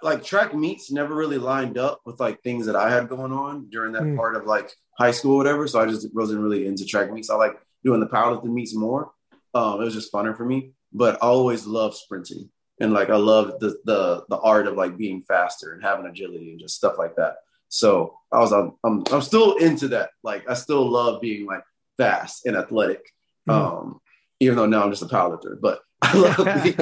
[0.03, 0.91] like track meets.
[0.91, 4.15] Never really lined up with like things that I had going on during that Mm.
[4.17, 5.67] part of like high school, or whatever.
[5.67, 7.29] So I just wasn't really into track meets.
[7.29, 9.12] I like doing the powerlifting meets more.
[9.53, 10.71] Um, it was just funner for me.
[10.93, 14.97] But I always loved sprinting, and like I love the the the art of like
[14.97, 17.38] being faster and having agility and just stuff like that.
[17.67, 20.12] So I was I'm I'm, I'm still into that.
[20.23, 21.63] Like I still love being like
[21.97, 23.01] fast and athletic.
[23.49, 23.53] Mhm.
[23.53, 24.01] Um,
[24.39, 26.79] even though now I'm just a powerlifter, but I love being,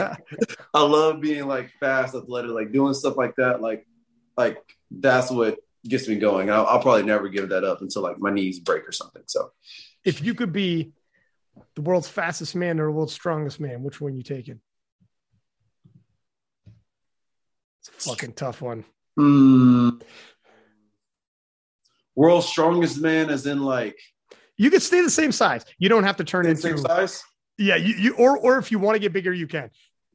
[0.73, 3.61] I love being like fast, athletic, like doing stuff like that.
[3.61, 3.85] Like
[4.37, 4.57] like
[4.91, 6.49] that's what gets me going.
[6.49, 9.23] I'll, I'll probably never give that up until like my knees break or something.
[9.27, 9.51] So
[10.03, 10.93] if you could be
[11.75, 14.59] the world's fastest man or the world's strongest man, which one you taking?
[17.79, 18.85] It's a fucking tough one.
[19.17, 19.89] hmm.
[22.15, 23.99] world's strongest man, as in like
[24.57, 25.65] You could stay the same size.
[25.77, 27.23] You don't have to turn same into size.
[27.57, 27.75] Yeah.
[27.75, 29.69] You, you or or if you want to get bigger, you can.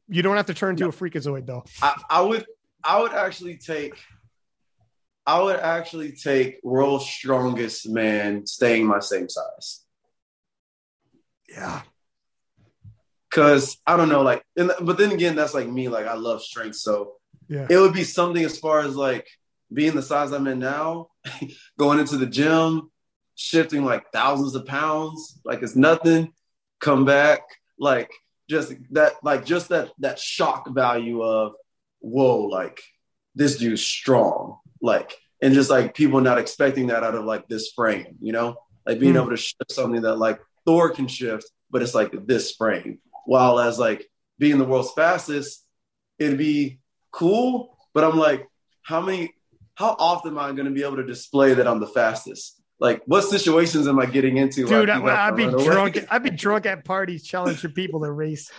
[0.09, 1.65] You don't have to turn into a freakazoid though.
[1.83, 2.47] I, I would
[2.83, 3.99] I would actually take
[5.27, 9.85] I would actually take world's strongest man staying my same size.
[11.49, 11.83] Yeah,
[13.31, 15.89] Cause I don't know, like, and, but then again, that's like me.
[15.89, 17.67] Like, I love strength, so yeah.
[17.69, 19.29] it would be something as far as like
[19.73, 21.09] being the size I'm in now,
[21.79, 22.91] going into the gym,
[23.35, 26.33] shifting like thousands of pounds, like it's nothing.
[26.81, 27.41] Come back,
[27.79, 28.11] like
[28.49, 31.53] just that, like just that that shock value of
[32.01, 32.81] whoa, like
[33.35, 37.73] this dude's strong, like, and just like people not expecting that out of like this
[37.73, 39.21] frame, you know, like being Hmm.
[39.21, 43.01] able to shift something that like Thor can shift, but it's like this frame.
[43.27, 45.65] While as like being the world's fastest,
[46.19, 46.79] it'd be
[47.11, 48.47] cool, but I'm like,
[48.83, 49.35] how many,
[49.75, 52.58] how often am I going to be able to display that I'm the fastest?
[52.81, 54.67] Like, what situations am I getting into?
[54.67, 55.99] Dude, I, I'd be drunk.
[56.11, 58.51] I'd be drunk at parties challenging people to race.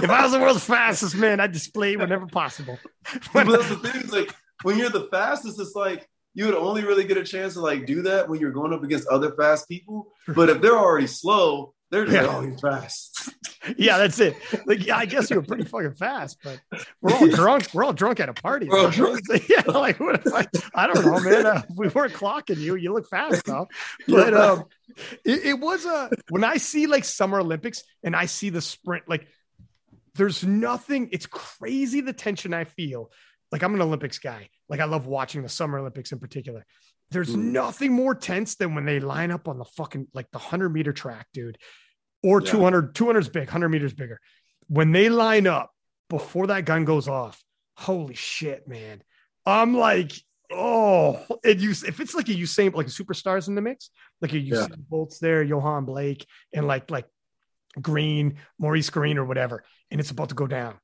[0.00, 2.78] If I was the world's fastest man, I'd display whenever possible.
[3.32, 4.02] but that's the thing.
[4.02, 7.54] Is like when you're the fastest, it's like you would only really get a chance
[7.54, 10.12] to like do that when you're going up against other fast people.
[10.28, 12.50] But if they're already slow, they're just Yeah.
[12.50, 13.34] he's fast.
[13.78, 14.36] yeah, that's it.
[14.66, 16.60] Like, yeah, I guess you were pretty fucking fast, but
[17.00, 17.68] we're all drunk.
[17.72, 18.68] We're all drunk at a party.
[18.68, 19.20] We're all drunk.
[19.48, 21.46] yeah, like what if I, I don't know, man.
[21.46, 22.74] Uh, we weren't clocking you.
[22.76, 23.68] You look fast though.
[24.08, 24.64] But um,
[25.24, 29.08] it, it was a when I see like Summer Olympics and I see the sprint,
[29.08, 29.26] like
[30.14, 31.10] there's nothing.
[31.12, 33.10] It's crazy the tension I feel.
[33.52, 34.48] Like I'm an Olympics guy.
[34.68, 36.64] Like I love watching the Summer Olympics in particular.
[37.10, 37.52] There's Mm.
[37.52, 40.92] nothing more tense than when they line up on the fucking like the 100 meter
[40.92, 41.58] track, dude.
[42.22, 42.50] Or Yeah.
[42.50, 44.20] 200, 200 is big, 100 meters bigger.
[44.68, 45.70] When they line up
[46.08, 47.42] before that gun goes off,
[47.76, 49.02] holy shit, man.
[49.44, 50.12] I'm like,
[50.50, 53.90] oh, and you if it's like a Usain, like a superstars in the mix,
[54.20, 54.66] like a Yeah.
[54.66, 57.06] Usain Bolt's there, Yohan Blake, and like like
[57.80, 60.78] Greene, Maurice Greene, or whatever, and it's about to go down.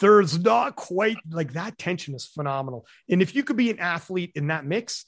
[0.00, 2.86] There's not quite like that tension is phenomenal.
[3.08, 5.04] And if you could be an athlete in that mix,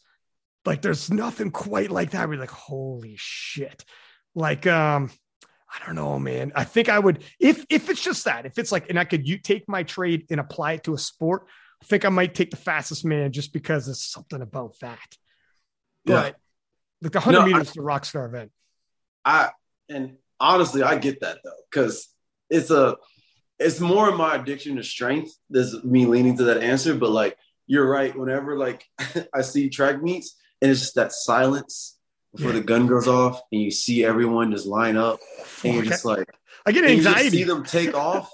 [0.65, 2.29] like there's nothing quite like that.
[2.29, 3.85] We're like, holy shit.
[4.35, 5.11] Like, um,
[5.73, 6.53] I don't know, man.
[6.55, 9.27] I think I would if if it's just that, if it's like, and I could
[9.27, 11.47] you take my trade and apply it to a sport,
[11.83, 14.99] I think I might take the fastest man just because there's something about that.
[16.05, 16.15] Yeah.
[16.15, 16.37] But
[17.03, 18.51] like the hundred No, I- meters is a rock star event.
[19.25, 19.51] I
[19.89, 22.09] and honestly, I get that though, because
[22.49, 22.97] it's a
[23.59, 25.33] it's more of my addiction to strength.
[25.51, 28.17] There's me leaning to that answer, but like you're right.
[28.17, 28.85] Whenever like
[29.35, 31.97] I see track meets and it's just that silence
[32.35, 35.19] before the gun goes off and you see everyone just line up
[35.65, 36.29] and you're just like
[36.65, 37.39] I get and you just anxiety.
[37.39, 38.31] see them take off.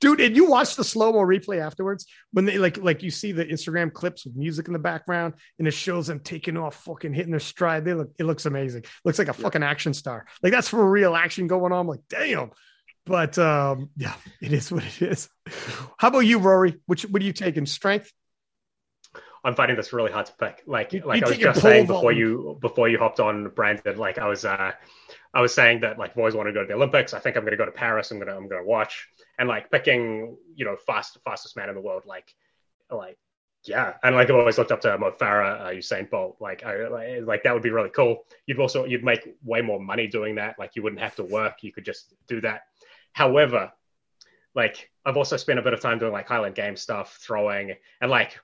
[0.00, 3.44] dude and you watch the slow-mo replay afterwards when they like like you see the
[3.44, 7.30] instagram clips with music in the background and it shows them taking off fucking hitting
[7.30, 7.84] their stride.
[7.84, 8.84] They look it looks amazing.
[9.04, 10.26] Looks like a fucking action star.
[10.42, 11.80] Like that's for real action going on.
[11.80, 12.50] I'm like damn.
[13.04, 15.28] But um yeah it is what it is.
[15.98, 16.80] How about you rory?
[16.86, 18.10] Which what are you taking strength
[19.44, 20.62] I'm finding this really hard to pick.
[20.66, 22.16] Like, You- like you I was just saying before vault.
[22.16, 23.96] you before you hopped on, Brandon.
[23.96, 24.72] Like, I was uh,
[25.34, 27.14] I was saying that like I've always wanted to go to the Olympics.
[27.14, 28.10] I think I'm going to go to Paris.
[28.10, 31.80] I'm gonna I'm gonna watch and like picking you know fast fastest man in the
[31.80, 32.02] world.
[32.06, 32.34] Like,
[32.90, 33.18] like
[33.64, 36.36] yeah, and like I've always looked up to Mo Farah, uh, Usain Bolt.
[36.40, 38.24] Like, I like, like that would be really cool.
[38.46, 40.58] You'd also you'd make way more money doing that.
[40.58, 41.62] Like, you wouldn't have to work.
[41.62, 42.62] You could just do that.
[43.12, 43.72] However,
[44.54, 48.10] like I've also spent a bit of time doing like Highland Games stuff, throwing, and
[48.10, 48.38] like,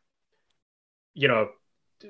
[1.15, 1.51] you know,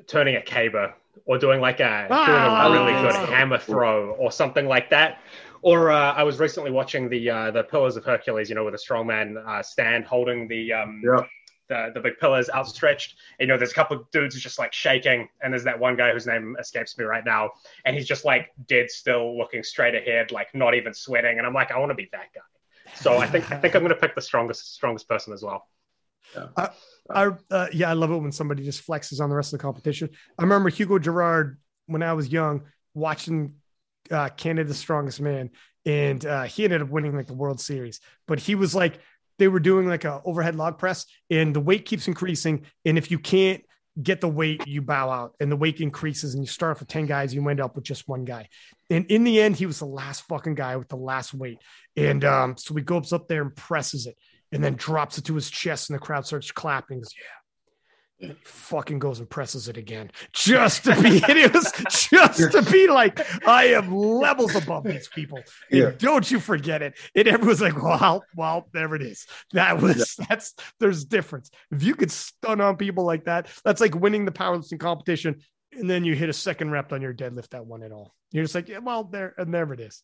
[0.06, 0.94] turning a caber
[1.26, 4.90] or doing like a doing Ah, a really Highland good hammer throw or something like
[4.90, 5.18] that.
[5.62, 8.74] Or uh, I was recently watching the uh, the Pillars of Hercules, you know, with
[8.74, 11.24] a strongman uh, stand holding the um, Yeah.
[11.68, 13.16] the the big pillars outstretched.
[13.40, 16.12] You know, there's a couple of dudes just like shaking, and there's that one guy
[16.12, 17.52] whose name escapes me right now,
[17.84, 21.38] and he's just like dead still, looking straight ahead, like not even sweating.
[21.38, 22.40] And I'm like, I want to be that guy.
[22.94, 25.66] So I think I think I'm going to pick the strongest strongest person as well.
[27.10, 29.62] I uh, yeah, I love it when somebody just flexes on the rest of the
[29.62, 30.10] competition.
[30.38, 32.62] I remember Hugo Girard when I was young
[32.94, 33.54] watching
[34.10, 35.50] uh, Canada's Strongest Man,
[35.84, 38.00] and uh, he ended up winning like the World Series.
[38.26, 39.00] But he was like,
[39.38, 43.10] they were doing like a overhead log press, and the weight keeps increasing, and if
[43.10, 43.62] you can't
[44.02, 46.88] get the weight, you bow out, and the weight increases, and you start off with
[46.88, 48.48] ten guys, you end up with just one guy.
[48.90, 51.58] And in the end, he was the last fucking guy with the last weight,
[51.96, 54.16] and um, so he goes up there and presses it
[54.54, 57.00] and then drops it to his chest, and the crowd starts clapping.
[57.00, 57.24] Goes, yeah.
[58.20, 61.72] And he fucking goes and presses it again just to be, it was
[62.08, 65.40] just to be like, I am levels above these people.
[65.70, 65.90] Yeah.
[65.98, 66.94] don't you forget it.
[67.16, 69.26] And everyone's like, well, well, there it is.
[69.52, 71.50] That was, that's, there's difference.
[71.72, 75.40] If you could stun on people like that, that's like winning the powerlifting competition.
[75.72, 78.14] And then you hit a second rep on your deadlift that one at all.
[78.30, 80.02] You're just like, yeah, well, there, and there it is.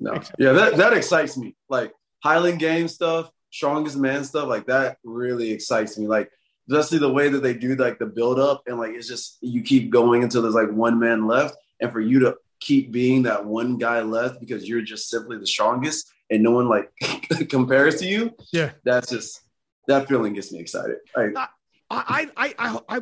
[0.00, 0.20] No.
[0.38, 1.54] Yeah, that, that excites me.
[1.68, 1.92] Like
[2.24, 6.08] Highland Game stuff, strongest man stuff, like that really excites me.
[6.08, 6.30] Like
[6.68, 9.62] especially the way that they do like the build up and like it's just you
[9.62, 11.56] keep going until there's like one man left.
[11.80, 15.46] And for you to keep being that one guy left because you're just simply the
[15.46, 16.90] strongest and no one like
[17.48, 18.32] compares to you.
[18.52, 18.72] Yeah.
[18.84, 19.40] That's just
[19.86, 20.96] that feeling gets me excited.
[21.16, 21.48] Like, I,
[21.90, 23.00] I, I, I, I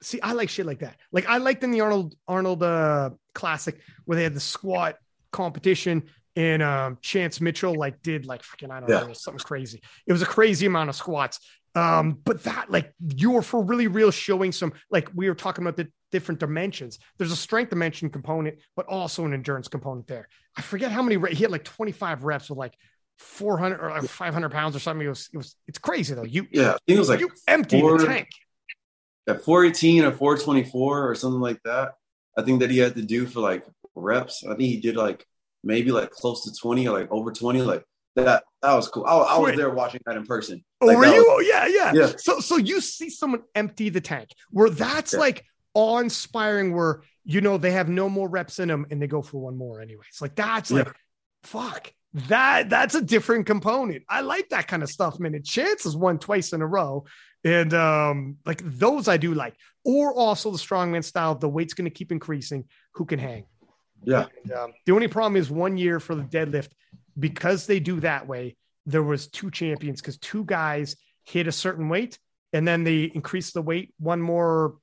[0.00, 0.20] see.
[0.20, 0.96] I like shit like that.
[1.10, 4.96] Like I liked in the Arnold Arnold uh, Classic where they had the squat
[5.32, 6.04] competition
[6.36, 9.06] and um, Chance Mitchell like did like freaking I don't Yeah.
[9.06, 9.80] know something crazy.
[10.06, 11.38] It was a crazy amount of squats.
[11.74, 15.64] Um, but that like you were for really real showing some like we were talking
[15.64, 16.98] about the different dimensions.
[17.16, 20.28] There's a strength dimension component, but also an endurance component there.
[20.56, 22.74] I forget how many re- he had like 25 reps with like
[23.18, 25.06] 400 or like 500 pounds or something.
[25.06, 26.24] It was it was it's crazy though.
[26.24, 28.28] You yeah, I think it was like you empty four- the tank.
[29.26, 31.92] at 418 or 424 or something like that.
[32.36, 33.64] I think that he had to do for like
[33.94, 34.44] reps.
[34.44, 35.26] I think he did like
[35.64, 37.62] maybe like close to 20 or like over 20.
[37.62, 37.84] Like
[38.16, 39.04] that, that was cool.
[39.06, 40.62] I, I was there watching that in person.
[40.80, 41.12] Oh, were you?
[41.12, 42.12] was- Oh, yeah, yeah, Yeah.
[42.18, 45.20] So, so you see someone empty the tank, where that's Yeah.
[45.20, 45.44] like
[45.74, 46.74] awe-inspiring.
[46.74, 49.56] Where you know they have no more reps in them, and they go for one
[49.56, 50.20] more anyways.
[50.20, 50.92] Like that's like,
[51.44, 51.92] fuck.
[52.28, 54.02] That that's a different component.
[54.08, 55.34] I like that kind of stuff, man.
[55.34, 57.06] And Chance has won twice in a row,
[57.44, 59.54] and um, like those I do like.
[59.84, 61.34] Or also the strongman style.
[61.34, 62.64] The weight's going to keep increasing.
[62.94, 63.44] Who can hang?
[64.04, 64.26] Yeah.
[64.42, 66.68] And, um, the only problem is one year for the deadlift
[67.18, 68.56] because they do that way.
[68.86, 72.18] There was two champions because two guys hit a certain weight
[72.52, 74.76] and then they increased the weight one more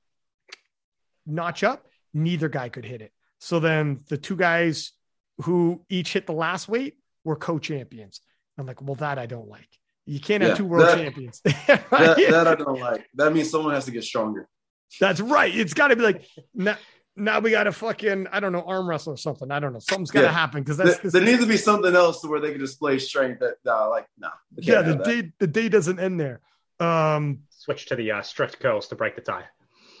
[1.26, 1.86] notch up.
[2.14, 3.12] Neither guy could hit it.
[3.38, 4.92] So then the two guys
[5.42, 8.20] who each hit the last weight were co-champions.
[8.58, 9.68] I'm like, well, that I don't like.
[10.06, 11.40] You can't have two world that- champions.
[11.66, 13.06] That, that I don't like.
[13.14, 14.48] That means someone has to get stronger.
[14.98, 15.54] That's right.
[15.54, 16.26] It's got to be like
[17.20, 17.32] now.
[17.34, 19.50] Now we got to fucking I don't know arm wrestle or something.
[19.50, 19.78] I don't know.
[19.78, 20.32] Something's got to Yeah.
[20.32, 22.60] happen because There, that's this, there needs to be something else to where they can
[22.60, 24.30] display strength that, nah, like, nah.
[24.56, 24.82] yeah.
[24.82, 25.04] The have that.
[25.04, 26.40] day the day doesn't end there.
[26.80, 27.40] Um.
[27.50, 29.44] Switch to the uh, strict curls to break the tie.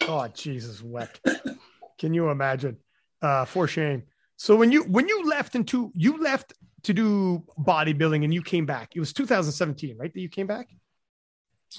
[0.02, 1.20] Oh Jesus wept.
[1.98, 2.78] Can you imagine?
[3.20, 4.04] Uh, for shame.
[4.36, 6.54] So when you when you left into you left
[6.84, 8.96] to do bodybuilding and you came back.
[8.96, 10.12] It was 2017, right?
[10.12, 10.68] That you came back.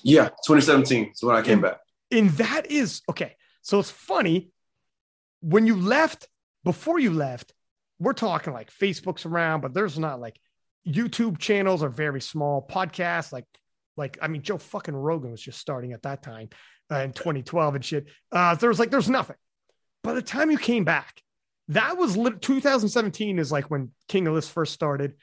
[0.04, 1.80] Yeah, 2017 is when I came back.
[2.12, 3.36] And that is okay.
[3.64, 4.52] So it's funny
[5.42, 6.28] when you left,
[6.64, 7.54] before you left,
[8.00, 10.40] we're talking like Facebook's around, but there's not like
[10.88, 12.66] YouTube channels are very small.
[12.68, 13.46] Podcasts, like,
[13.98, 16.50] like I mean, Joe fucking Rogan was just starting at that time
[16.92, 18.08] uh, in 2012 and shit.
[18.32, 19.36] Uh, there was like, there's nothing.
[20.04, 21.22] By the time you came back,
[21.68, 25.14] that was lit- 2017 is like when King of List first started,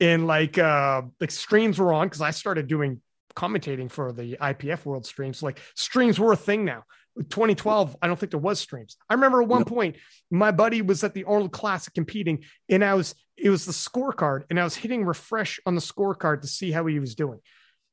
[0.00, 3.00] and like uh like streams were on because I started doing
[3.34, 5.42] commentating for the IPF World streams.
[5.42, 6.84] Like streams were a thing now.
[7.24, 8.96] 2012, I don't think there was streams.
[9.08, 9.96] I remember at one point,
[10.30, 14.44] my buddy was at the Arnold Classic competing, and I was it was the scorecard,
[14.50, 17.38] and I was hitting refresh on the scorecard to see how he was doing.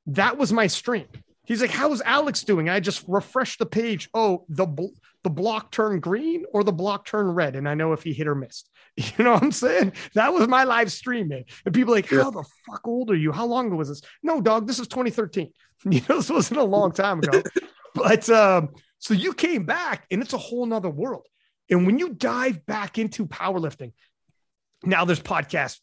[0.08, 1.08] That was my stream.
[1.46, 4.10] He's like, "How's Alex doing?" I just refreshed the page.
[4.14, 7.94] Oh, the bl- the block turned green or the block turned red, and I know
[7.94, 8.70] if he hit or missed.
[9.18, 9.92] You know what I'm saying?
[10.14, 11.44] That was my live stream, man.
[11.66, 13.32] And people like, "How the fuck old are you?
[13.32, 15.52] How long ago was this?" No, dog, this is 2013.
[15.92, 17.44] You know, this wasn't a long time ago.
[17.94, 18.70] but um,
[19.06, 21.28] so you came back, and it's a whole nother world.
[21.70, 23.94] And when you dive back into powerlifting,
[24.84, 25.80] now there's podcasts,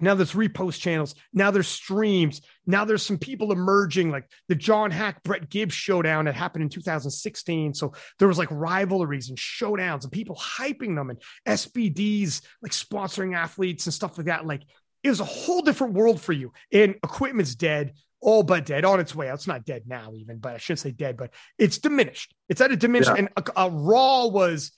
[0.00, 1.14] now there's repost channels.
[1.34, 2.40] Now there's streams.
[2.66, 6.70] Now there's some people emerging, like the John Haack Brett Gibbs showdown that happened in
[6.70, 7.74] 2016.
[7.74, 13.36] So there was like rivalries and showdowns and people hyping them and SBDs like sponsoring
[13.36, 14.46] athletes and stuff like that.
[14.46, 14.62] Like
[15.04, 16.54] it was a whole different world for you.
[16.72, 17.92] And equipment's dead,
[18.22, 19.34] all but dead, on its way out.
[19.34, 22.34] It's not dead now, even, but I shouldn't say dead, but it's diminished.
[22.48, 23.10] It's at a diminished.
[23.10, 23.16] Yeah.
[23.18, 24.72] And a, a Raw was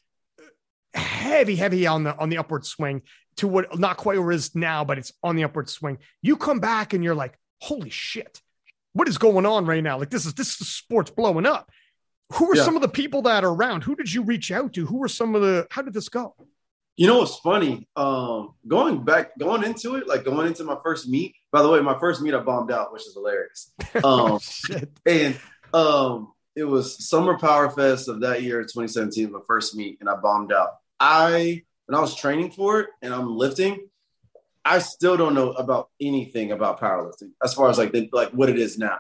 [0.95, 3.03] heavy, heavy on the on the upward swing
[3.37, 5.99] to what not quite where it is now, but it's on the upward swing.
[6.23, 8.41] You come back and you're like, holy shit,
[8.93, 9.99] what is going on right now?
[9.99, 11.71] Like this is this is the sports blowing up.
[12.35, 12.65] Who are Yeah.
[12.65, 13.85] some of the people that are around?
[13.85, 14.87] Who did you reach out to?
[14.87, 15.67] Who were some of the?
[15.71, 16.35] How did this go?
[16.97, 17.89] You know what's funny?
[17.97, 21.35] Um, going back, going into it, like going into my first meet.
[21.51, 23.73] By the way, my first meet I bombed out, which is hilarious.
[24.05, 24.39] Um,
[25.07, 25.39] and
[25.73, 30.17] um, it was Summer Power Fest of that year, 2017, my first meet, and I
[30.17, 30.71] bombed out.
[31.01, 33.89] I when I was training for it and I'm lifting,
[34.65, 38.49] I still don't know about anything about powerlifting as far as like the, like what
[38.49, 38.99] it is now.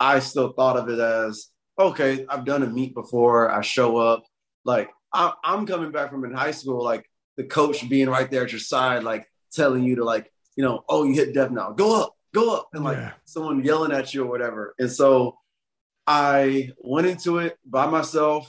[0.00, 2.26] I still thought of it as okay.
[2.28, 3.50] I've done a meet before.
[3.50, 4.24] I show up
[4.64, 8.44] like I, I'm coming back from in high school, like the coach being right there
[8.44, 11.70] at your side, like telling you to like you know, oh you hit depth now,
[11.72, 13.12] go up, go up, and like Yeah.
[13.26, 14.74] someone yelling at you or whatever.
[14.78, 15.38] And so
[16.06, 18.48] I went into it by myself.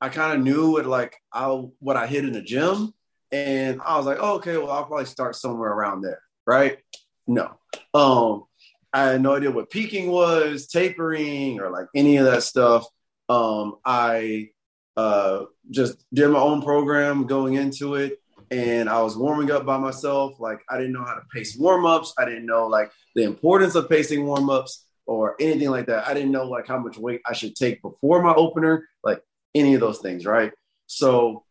[0.00, 1.46] I kind of knew what like I
[1.78, 2.94] what I hit in the gym,
[3.32, 6.78] and I was like, oh, okay, well, I'll probably start somewhere around there, right?
[7.26, 7.52] No,
[7.94, 8.44] um,
[8.92, 12.86] I had no idea what peaking was, tapering, or like any of that stuff.
[13.28, 14.50] Um, I
[14.96, 18.19] uh, just did my own program going into it,
[18.50, 20.40] and I was warming up by myself.
[20.40, 22.12] Like I didn't know how to pace warm ups.
[22.18, 26.06] I didn't know like the importance of pacing warm ups or anything like that.
[26.06, 29.22] I didn't know like how much weight I should take before my opener, like
[29.54, 30.52] any of those things, right?
[30.86, 31.44] So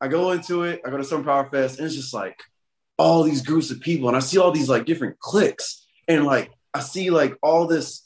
[0.00, 2.38] I go into it, I go to some Power Fest, and it's just like
[2.98, 6.50] all these groups of people, and I see all these like different cliques, and like
[6.74, 8.02] I see like all this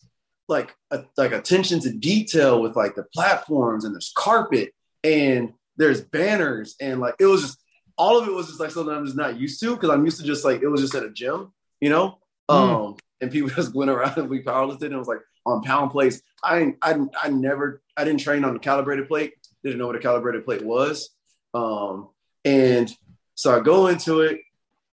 [0.48, 4.74] like a, like attention to detail with like the platforms and there's carpet
[5.04, 7.58] and there's banners and like it was just
[8.00, 10.18] all of it was just like something I'm just not used to because I'm used
[10.20, 12.16] to just like it was just at a gym, you know,
[12.48, 15.90] um, and people just went around and we powerlifted and it was like on pound
[15.90, 16.22] plates.
[16.42, 19.34] I I I never I didn't train on a calibrated plate.
[19.62, 21.10] Didn't know what a calibrated plate was,
[21.52, 22.08] um,
[22.42, 22.90] and
[23.34, 24.40] so I go into it,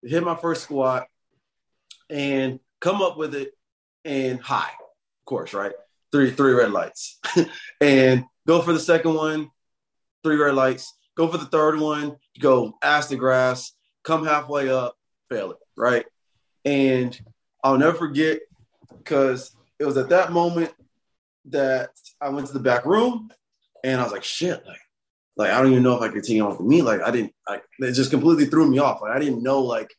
[0.01, 1.07] hit my first squat,
[2.09, 3.51] and come up with it
[4.05, 5.73] and high, of course, right?
[6.13, 7.19] Three three red lights,
[7.81, 9.51] and go for the second one,
[10.23, 10.93] three red lights.
[11.15, 13.73] Go for the third one, go ass to grass,
[14.03, 14.95] come halfway up,
[15.29, 16.05] fail it, right?
[16.65, 17.19] And
[17.63, 18.39] I'll never forget
[18.97, 20.73] because it was at that moment
[21.45, 21.89] that
[22.21, 23.31] I went to the back room
[23.83, 24.79] and I was like, shit, like,
[25.35, 26.83] like I don't even know if I could continue on with the meet.
[26.83, 29.01] Like I didn't, like it just completely threw me off.
[29.01, 29.93] Like I didn't know like,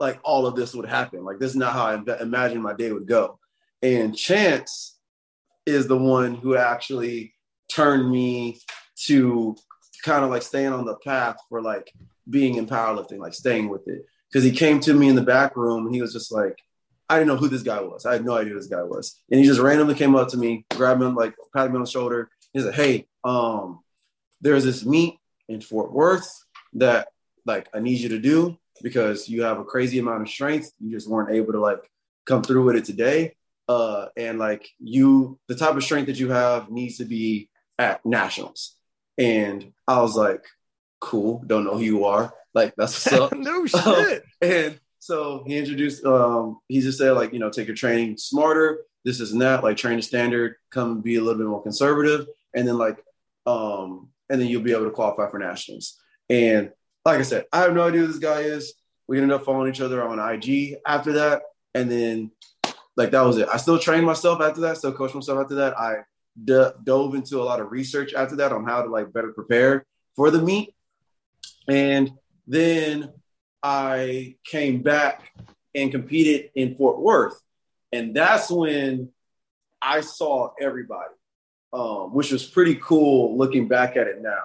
[0.00, 1.24] like all of this would happen.
[1.24, 3.38] Like this is not how I imagined my day would go.
[3.82, 4.98] And Chance
[5.66, 7.34] is the one who actually
[7.70, 8.60] turned me
[9.06, 9.56] to
[10.04, 11.92] kind of like staying on the path for like
[12.28, 14.04] being in powerlifting, like staying with it.
[14.30, 16.58] Because he came to me in the back room and he was just like,
[17.08, 18.06] I didn't know who this guy was.
[18.06, 19.20] I had no idea who this guy was.
[19.30, 21.90] And he just randomly came up to me, grabbed me, like patted me on the
[21.90, 22.30] shoulder.
[22.52, 23.80] He said, Hey, um,
[24.40, 26.44] there's this meet in Fort Worth
[26.74, 27.08] that
[27.46, 30.72] like I need you to do because you have a crazy amount of strength.
[30.80, 31.90] You just weren't able to like
[32.26, 33.36] come through with it today.
[33.68, 37.48] Uh, and like you, the type of strength that you have needs to be
[37.78, 38.76] at nationals.
[39.18, 40.44] And I was like,
[41.00, 42.32] cool, don't know who you are.
[42.54, 43.32] Like that's what's up.
[43.36, 44.24] no shit.
[44.40, 48.78] and so he introduced um he just said like you know take your training smarter
[49.04, 52.66] this is that like train to standard come be a little bit more conservative and
[52.66, 52.96] then like
[53.44, 56.00] um and then you'll be able to qualify for nationals
[56.30, 56.70] and
[57.04, 58.72] like i said i have no idea who this guy is
[59.06, 61.42] we ended up following each other on IG after that,
[61.74, 62.30] and then
[62.96, 63.48] like that was it.
[63.52, 65.78] I still trained myself after that, still coached myself after that.
[65.78, 65.96] I
[66.42, 69.86] d- dove into a lot of research after that on how to like better prepare
[70.16, 70.74] for the meet,
[71.68, 72.12] and
[72.46, 73.12] then
[73.62, 75.30] I came back
[75.74, 77.40] and competed in Fort Worth,
[77.92, 79.10] and that's when
[79.80, 81.14] I saw everybody,
[81.72, 84.42] um, which was pretty cool looking back at it now.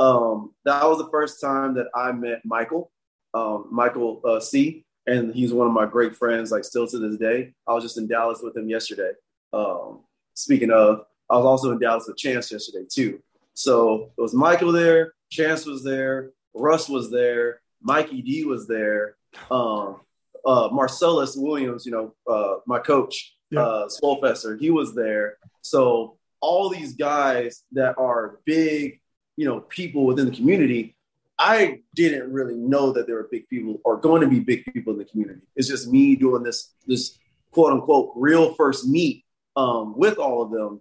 [0.00, 2.90] Um, that was the first time that I met Michael,
[3.34, 7.16] um, Michael uh, C, and he's one of my great friends, like still to this
[7.16, 7.54] day.
[7.66, 9.12] I was just in Dallas with him yesterday.
[9.52, 10.00] Um,
[10.34, 13.20] speaking of, I was also in Dallas with Chance yesterday too.
[13.54, 19.16] So it was Michael there, Chance was there, Russ was there, Mikey D was there,
[19.50, 20.00] um,
[20.46, 23.60] uh, Marcellus Williams, you know, uh, my coach, yeah.
[23.60, 25.38] uh, Swolfester, he was there.
[25.62, 29.00] So all these guys that are big
[29.36, 30.96] you know people within the community
[31.38, 34.92] i didn't really know that there were big people or going to be big people
[34.92, 37.18] in the community it's just me doing this this
[37.50, 39.24] quote unquote real first meet
[39.56, 40.80] um, with all of them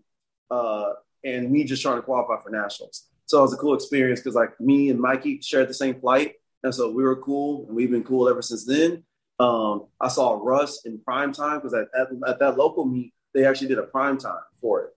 [0.52, 0.94] uh,
[1.24, 4.36] and me just trying to qualify for nationals so it was a cool experience because
[4.36, 6.34] like me and mikey shared the same flight
[6.64, 9.04] and so we were cool and we've been cool ever since then
[9.40, 13.46] um, i saw russ in prime time because at, at, at that local meet they
[13.46, 14.94] actually did a prime time for it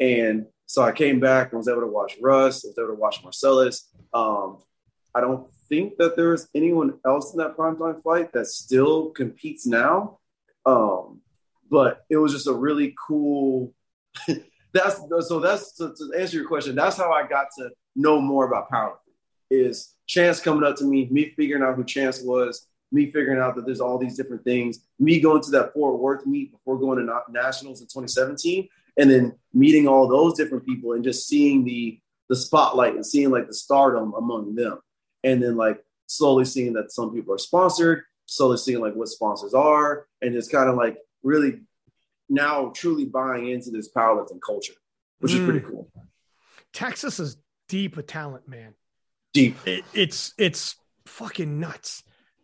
[0.00, 3.00] and so I came back and was able to watch Russ, I was able to
[3.00, 3.90] watch Marcellus.
[4.14, 4.58] Um,
[5.14, 10.18] I don't think that there's anyone else in that primetime fight that still competes now.
[10.64, 11.20] Um,
[11.70, 13.74] but it was just a really cool.
[14.72, 16.74] that's so that's to, to, answer your question.
[16.74, 18.96] That's how I got to know more about powerlifting.
[19.50, 23.54] Is Chance coming up to me, me figuring out who Chance was, me figuring out
[23.56, 26.98] that there's all these different things, me going to that Fort Worth meet before going
[26.98, 28.68] to nationals in 2017,
[28.98, 31.98] and then meeting all those different people and just seeing the
[32.28, 34.78] the spotlight and seeing like the stardom among them
[35.22, 39.52] and then like slowly seeing that some people are sponsored slowly seeing like what sponsors
[39.52, 41.60] are and just kind of like really
[42.32, 44.74] now truly buying into this powerlifting culture
[45.20, 45.38] which mm.
[45.38, 45.90] is pretty cool
[46.72, 47.36] texas is
[47.68, 48.74] deep with talent man
[49.32, 50.76] deep it, it's it's
[51.06, 52.02] fucking nuts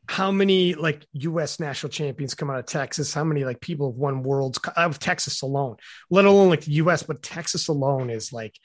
[0.09, 1.61] how many like U.S.
[1.61, 3.12] national champions come out of Texas?
[3.12, 5.76] How many like people have won worlds out of Texas alone?
[6.11, 8.57] Let alone like the U.S., but Texas alone is like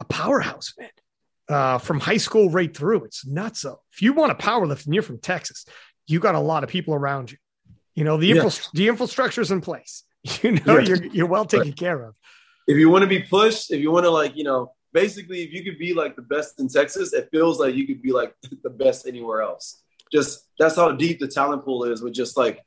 [0.00, 0.90] a powerhouse, man.
[1.48, 3.62] Uh, from high school right through, it's nuts.
[3.62, 5.64] Though, if you want to powerlift and you're from Texas,
[6.06, 7.38] you got a lot of people around you.
[7.94, 8.42] You know the yeah.
[8.42, 10.04] infra- the infrastructure is in place.
[10.42, 10.86] You know yeah.
[10.86, 12.14] you're you're well taken care of.
[12.68, 15.52] If you want to be pushed, if you want to like you know basically if
[15.52, 18.34] you could be like the best in Texas, it feels like you could be like
[18.62, 22.60] the best anywhere else just that's how deep the talent pool is with just like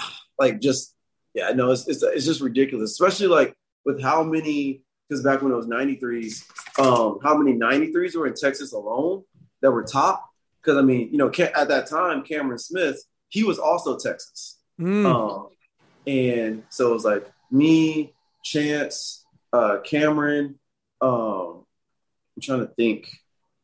[0.38, 0.94] like just
[1.34, 5.52] yeah no it's it's, it's just ridiculous especially like with how many because back when
[5.52, 6.44] it was 93s
[6.80, 9.22] um how many 93s were in texas alone
[9.60, 10.26] that were top
[10.60, 15.06] because i mean you know at that time cameron smith he was also texas mm.
[15.06, 15.48] um
[16.08, 20.58] and so it was like me chance uh cameron
[21.00, 21.64] um
[22.34, 23.08] i'm trying to think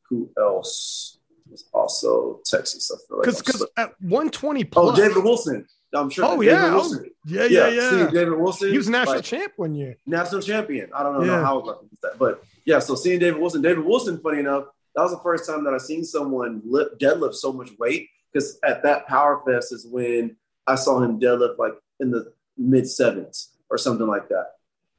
[0.09, 1.19] who else
[1.55, 2.91] was also Texas.
[2.93, 4.99] I feel like because at 120 plus.
[4.99, 5.67] Oh, David Wilson.
[5.95, 6.25] I'm sure.
[6.25, 6.91] Oh yeah, oh,
[7.25, 7.91] yeah, yeah, yeah.
[7.91, 8.71] Seeing David Wilson.
[8.71, 9.97] He was national like, champ one year.
[10.07, 10.91] National champion.
[10.93, 11.43] I don't know, yeah.
[11.43, 12.81] how about that, but yeah.
[12.81, 14.65] So seeing David Wilson, David Wilson, funny enough,
[14.97, 18.09] that was the first time that I seen someone lift, deadlift so much weight.
[18.33, 20.37] Because at that Power Fest is when
[20.67, 22.33] I saw him deadlift like in the
[22.65, 24.53] mid sevens or something like that,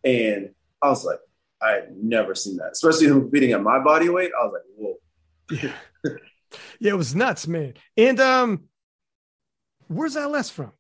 [0.04, 0.52] and
[0.82, 1.20] I was like,
[1.62, 4.32] I had never seen that, especially him beating at my body weight.
[4.40, 4.98] I was like, whoa.
[5.52, 5.74] Yeah.
[6.80, 7.74] yeah, it was nuts, man.
[7.98, 8.66] And um,
[9.88, 10.72] where's LS from?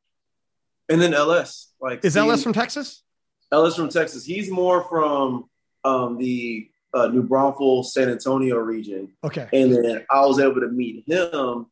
[0.90, 3.04] And then LS, like, is LS from Texas?
[3.52, 4.24] LS from Texas.
[4.24, 5.50] He's more from
[5.84, 9.14] um, the uh, New Braunfels, San Antonio region.
[9.24, 9.48] Okay.
[9.52, 11.66] And then I was able to meet him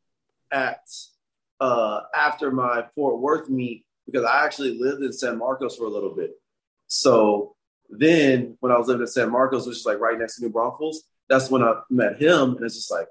[0.52, 0.80] at
[1.60, 5.90] uh, after my Fort Worth meet because I actually lived in San Marcos for a
[5.90, 6.32] little bit.
[6.88, 7.56] So
[7.90, 10.50] then when I was living in San Marcos, which is like right next to New
[10.50, 12.56] Braunfels, that's when I met him.
[12.56, 13.08] And it's just like,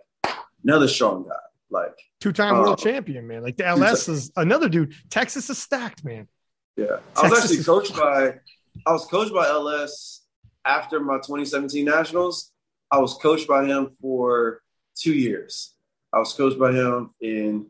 [0.65, 1.35] another strong guy.
[1.71, 3.43] Like two-time world uh, champion, man.
[3.43, 4.95] Like the LS is another dude.
[5.09, 6.29] Texas is stacked, man.
[6.77, 8.35] Yeah, I was actually coached by.
[8.87, 10.23] I was coached by LS
[10.67, 12.53] after my 2017 Nationals.
[12.91, 14.61] I was coached by him for
[14.95, 15.75] two years.
[16.13, 17.69] I was coached by him in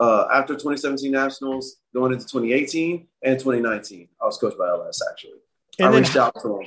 [0.00, 4.08] uh, after 2017 Nationals, going into 2018 and 2019.
[4.20, 5.32] I was coached by LS actually.
[5.78, 6.66] And I reached out to him.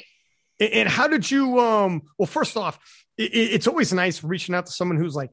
[0.60, 1.60] And how did you?
[1.60, 2.80] Um, well, first off,
[3.18, 5.32] it, it's always nice reaching out to someone who's like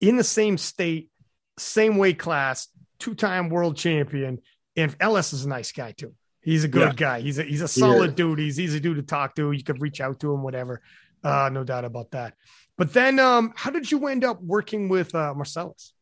[0.00, 1.10] in the same state,
[1.58, 2.68] same weight class,
[2.98, 4.40] two time world champion.
[4.76, 6.14] And LS is a nice guy too.
[6.42, 6.92] He's a good yeah.
[6.92, 7.20] guy.
[7.20, 8.16] He's a he's a solid yeah.
[8.16, 8.38] dude.
[8.40, 9.52] He's easy dude to talk to.
[9.52, 10.82] You could reach out to him, whatever.
[11.22, 12.34] Uh, no doubt about that.
[12.76, 15.93] But then, um, how did you end up working with uh, Marcellus?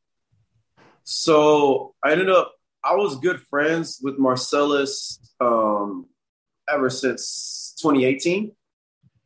[1.05, 2.55] So I ended up.
[2.85, 6.07] I was good friends with Marcellus um,
[6.69, 8.53] ever since 2018,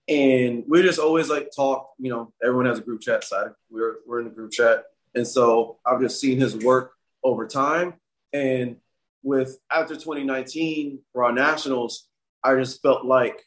[0.09, 1.91] and we just always like talk.
[1.99, 3.51] You know, everyone has a group chat side.
[3.71, 6.93] We're we're in the group chat, and so I've just seen his work
[7.25, 7.95] over time.
[8.33, 8.77] And
[9.23, 12.09] with after 2019 Raw Nationals,
[12.43, 13.43] I just felt like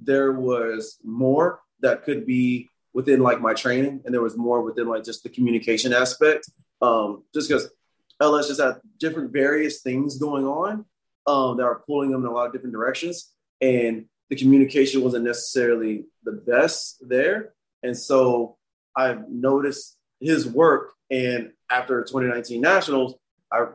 [0.00, 4.88] there was more that could be within like my training, and there was more within
[4.88, 6.48] like just the communication aspect.
[6.82, 7.70] Um, just because
[8.20, 10.84] LS just had different various things going on
[11.26, 15.24] um, that are pulling them in a lot of different directions, and the communication wasn't
[15.24, 17.54] necessarily the best there.
[17.82, 18.56] And so
[18.96, 23.14] I've noticed his work, and after 2019 Nationals,
[23.52, 23.66] I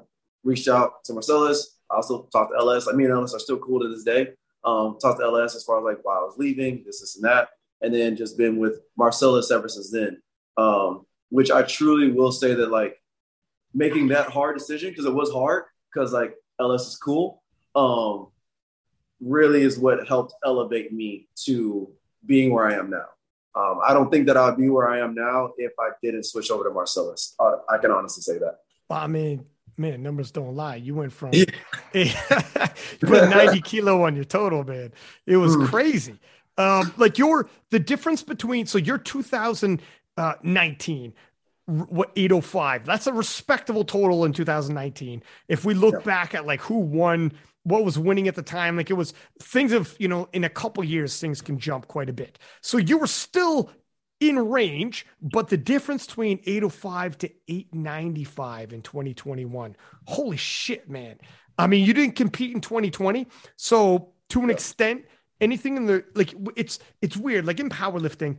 [0.43, 1.77] reached out to Marcellus.
[1.89, 2.87] I also talked to LS.
[2.87, 4.29] I mean, LS are still cool to this day.
[4.63, 7.25] Um, talked to LS as far as like why I was leaving, this, this, and
[7.25, 7.49] that,
[7.81, 10.21] and then just been with Marcellus ever since then.
[10.57, 13.01] Um, which I truly will say that like
[13.73, 17.41] making that hard decision because it was hard because like LS is cool.
[17.73, 18.27] Um,
[19.21, 21.89] really is what helped elevate me to
[22.25, 23.05] being where I am now.
[23.55, 26.51] Um, I don't think that I'd be where I am now if I didn't switch
[26.51, 27.35] over to Marcellus.
[27.39, 28.59] Uh, I can honestly say that.
[28.89, 29.45] Well, I mean,
[29.77, 30.75] man, numbers don't lie.
[30.75, 31.45] You went from you
[33.01, 34.91] put 90 kilo on your total, man.
[35.25, 35.67] It was mm.
[35.67, 36.19] crazy.
[36.57, 39.81] Um, like your the difference between so your 2000
[40.17, 41.13] uh, 19.
[41.69, 42.85] 805.
[42.85, 45.23] That's a respectable total in 2019.
[45.47, 46.01] If we look yeah.
[46.01, 47.31] back at like who won,
[47.63, 50.49] what was winning at the time, like it was things of, you know, in a
[50.49, 52.39] couple years, things can jump quite a bit.
[52.61, 53.71] So you were still
[54.19, 59.75] in range, but the difference between 805 to 895 in 2021,
[60.07, 61.17] holy shit, man.
[61.57, 63.27] I mean, you didn't compete in 2020.
[63.55, 64.53] So to an yeah.
[64.53, 65.05] extent,
[65.41, 67.45] anything in the like it's it's weird.
[67.45, 68.37] Like in powerlifting,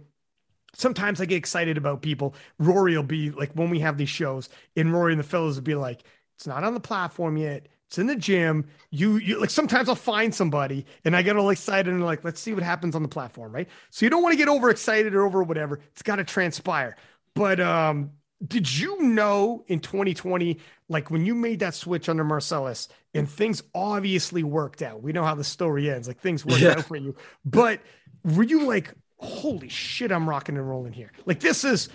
[0.74, 2.34] sometimes I get excited about people.
[2.58, 5.62] Rory will be like when we have these shows, and Rory and the fellows will
[5.62, 6.02] be like,
[6.36, 7.68] it's not on the platform yet.
[7.86, 8.66] It's in the gym.
[8.90, 12.40] You, you like sometimes I'll find somebody and I get all excited and like, let's
[12.40, 13.68] see what happens on the platform, right?
[13.90, 15.78] So you don't want to get overexcited or over whatever.
[15.92, 16.96] It's got to transpire.
[17.34, 18.12] But um,
[18.46, 20.58] did you know in 2020,
[20.88, 25.02] like when you made that switch under Marcellus and things obviously worked out?
[25.02, 26.70] We know how the story ends, like things worked yeah.
[26.70, 27.14] out for you.
[27.44, 27.80] But
[28.24, 31.12] were you like, holy shit, I'm rocking and rolling here?
[31.26, 31.88] Like this is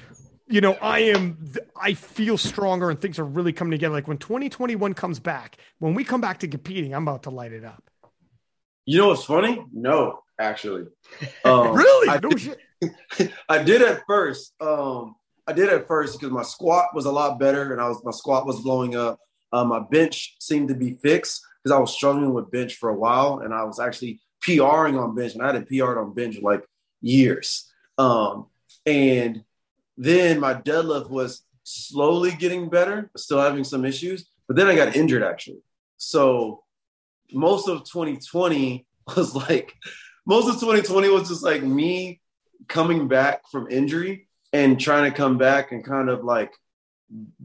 [0.48, 3.94] you know, I am, I feel stronger and things are really coming together.
[3.94, 7.52] Like when 2021 comes back, when we come back to competing, I'm about to light
[7.52, 7.84] it up.
[8.86, 9.64] You know what's funny?
[9.74, 10.86] No, actually.
[11.44, 12.10] Um, really?
[12.10, 14.54] I, no did, I did at first.
[14.60, 15.16] Um,
[15.46, 18.12] I did at first because my squat was a lot better and I was, my
[18.12, 19.20] squat was blowing up.
[19.54, 22.96] Um, my bench seemed to be fixed because I was struggling with bench for a
[22.96, 26.64] while and I was actually PRing on bench and I hadn't PR'd on bench like
[27.02, 27.72] years.
[27.98, 28.48] Um,
[28.86, 29.44] and
[29.98, 34.30] then my deadlift was slowly getting better, still having some issues.
[34.48, 35.62] But then I got injured actually.
[35.98, 36.64] So
[37.32, 38.86] most of 2020
[39.16, 39.74] was like,
[40.26, 42.22] most of 2020 was just like me
[42.68, 46.54] coming back from injury and trying to come back and kind of like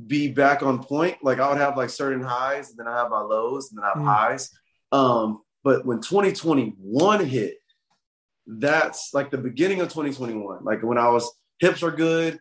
[0.07, 1.19] be back on point.
[1.23, 3.85] Like I would have like certain highs and then I have my lows and then
[3.85, 4.07] I have mm.
[4.07, 4.51] highs.
[4.91, 7.57] Um, but when 2021 hit,
[8.47, 10.65] that's like the beginning of 2021.
[10.65, 12.39] Like when I was hips are good,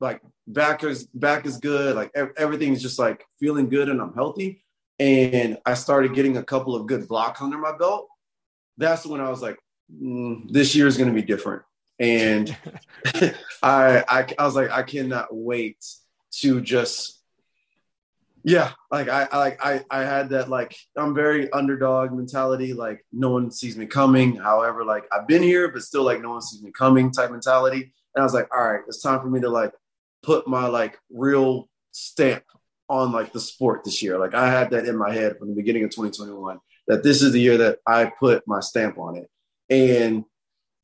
[0.00, 4.64] like back is back is good, like everything's just like feeling good and I'm healthy.
[4.98, 8.08] And I started getting a couple of good blocks under my belt.
[8.76, 9.56] That's when I was like,
[9.92, 11.62] mm, this year is going to be different.
[11.98, 12.56] And
[13.62, 15.84] I, I I was like, I cannot wait
[16.40, 17.23] to just
[18.44, 23.30] yeah like I, like i i had that like i'm very underdog mentality like no
[23.30, 24.36] one sees me coming.
[24.36, 27.92] However like i've been here but still like no one sees me coming type mentality.
[28.14, 29.72] And i was like all right it's time for me to like
[30.22, 32.44] put my like real stamp
[32.88, 34.18] on like the sport this year.
[34.18, 37.32] Like i had that in my head from the beginning of 2021 that this is
[37.32, 39.30] the year that i put my stamp on it.
[39.70, 40.24] And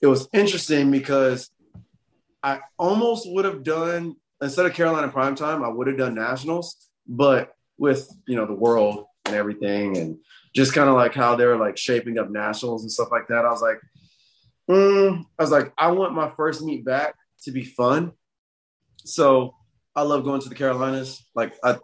[0.00, 1.50] it was interesting because
[2.42, 6.89] i almost would have done instead of carolina prime time i would have done nationals
[7.10, 10.16] but with you know the world and everything, and
[10.54, 13.50] just kind of like how they're like shaping up nationals and stuff like that, I
[13.50, 13.80] was like,
[14.70, 18.12] mm, I was like, I want my first meet back to be fun.
[19.04, 19.54] So
[19.94, 21.24] I love going to the Carolinas.
[21.34, 21.78] Like I,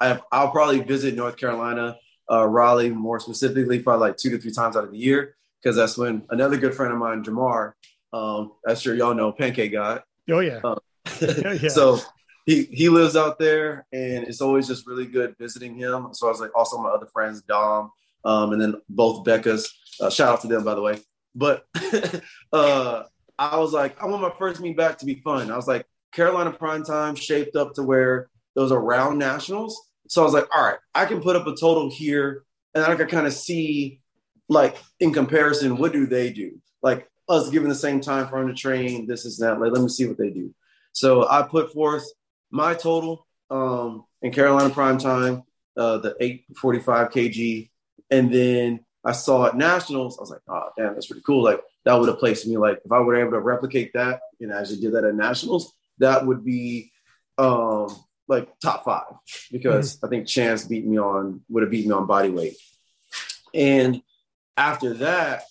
[0.00, 1.96] I have, I'll probably visit North Carolina,
[2.30, 5.76] uh, Raleigh more specifically, probably like two to three times out of the year because
[5.76, 7.72] that's when another good friend of mine, Jamar,
[8.12, 10.02] um, I'm sure y'all know, Pancake God.
[10.30, 10.60] Oh yeah.
[10.64, 10.78] Um,
[11.20, 11.68] yeah.
[11.68, 12.00] So
[12.46, 16.08] he he lives out there, and it's always just really good visiting him.
[16.12, 17.90] So I was like, also my other friends, Dom,
[18.24, 19.72] um, and then both Becca's.
[20.00, 20.98] Uh, shout out to them, by the way.
[21.34, 21.66] But
[22.52, 23.04] uh,
[23.38, 25.50] I was like, I want my first meet back to be fun.
[25.50, 29.80] I was like, Carolina prime time shaped up to where those are round nationals.
[30.08, 32.94] So I was like, all right, I can put up a total here, and I
[32.96, 34.00] can kind of see,
[34.48, 36.60] like in comparison, what do they do?
[36.82, 39.60] Like us given the same time frame to train, this is that.
[39.60, 40.54] Like, let me see what they do.
[40.92, 42.04] So I put forth
[42.52, 45.42] my total um, in Carolina Prime Time,
[45.76, 47.70] uh, the 845 kg,
[48.10, 50.18] and then I saw at nationals.
[50.18, 51.42] I was like, oh damn, that's pretty cool.
[51.42, 54.52] Like that would have placed me like if I were able to replicate that and
[54.52, 56.92] actually did that at nationals, that would be
[57.38, 57.88] um
[58.28, 59.14] like top five
[59.50, 60.06] because mm-hmm.
[60.06, 62.56] I think Chance beat me on would have beat me on body weight.
[63.54, 64.02] And
[64.56, 65.42] after that,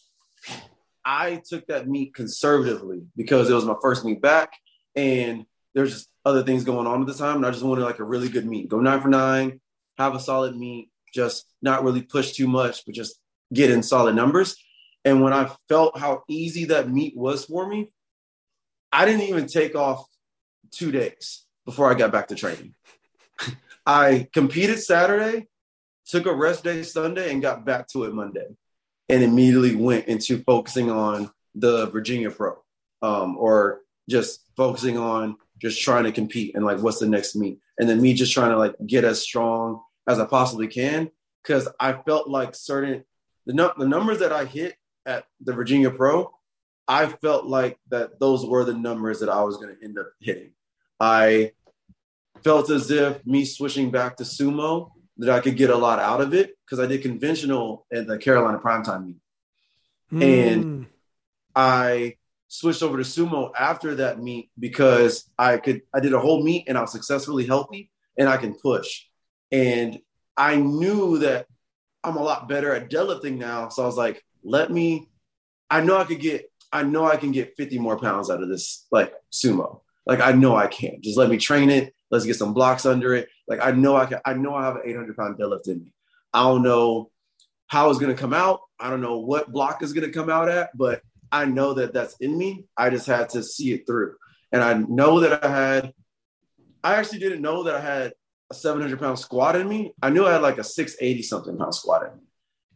[1.03, 4.53] I took that meet conservatively because it was my first meet back
[4.95, 7.37] and there's just other things going on at the time.
[7.37, 8.69] And I just wanted like a really good meet.
[8.69, 9.59] Go nine for nine,
[9.97, 13.19] have a solid meet, just not really push too much, but just
[13.53, 14.55] get in solid numbers.
[15.03, 17.91] And when I felt how easy that meet was for me,
[18.91, 20.05] I didn't even take off
[20.71, 22.75] two days before I got back to training.
[23.85, 25.47] I competed Saturday,
[26.05, 28.47] took a rest day Sunday, and got back to it Monday,
[29.09, 32.57] and immediately went into focusing on the Virginia Pro,
[33.01, 37.59] um, or just focusing on just trying to compete and like what's the next meet,
[37.77, 41.11] and then me just trying to like get as strong as I possibly can
[41.43, 43.03] because I felt like certain
[43.45, 46.31] the, no, the numbers that I hit at the Virginia Pro,
[46.87, 50.11] I felt like that those were the numbers that I was going to end up
[50.19, 50.51] hitting.
[50.99, 51.53] I
[52.43, 56.21] felt as if me switching back to sumo that I could get a lot out
[56.21, 59.17] of it because I did conventional at the Carolina primetime meet.
[60.11, 60.23] Mm.
[60.23, 60.85] And
[61.55, 62.17] I
[62.51, 66.65] switched over to sumo after that meet because I could I did a whole meet
[66.67, 69.05] and I was successfully healthy and I can push.
[69.53, 69.99] And
[70.35, 71.47] I knew that
[72.03, 73.69] I'm a lot better at deadlifting now.
[73.69, 75.07] So I was like, let me,
[75.69, 78.49] I know I could get, I know I can get 50 more pounds out of
[78.49, 79.79] this like sumo.
[80.05, 81.01] Like I know I can.
[81.01, 81.93] Just let me train it.
[82.09, 83.29] Let's get some blocks under it.
[83.47, 85.93] Like I know I can, I know I have an 800 pound deadlift in me.
[86.33, 87.11] I don't know
[87.67, 88.59] how it's going to come out.
[88.77, 91.01] I don't know what block is going to come out at, but
[91.31, 92.65] I know that that's in me.
[92.77, 94.15] I just had to see it through.
[94.51, 95.93] And I know that I had,
[96.83, 98.13] I actually didn't know that I had
[98.49, 99.93] a 700 pound squat in me.
[100.01, 102.23] I knew I had like a 680 something pound squat in me.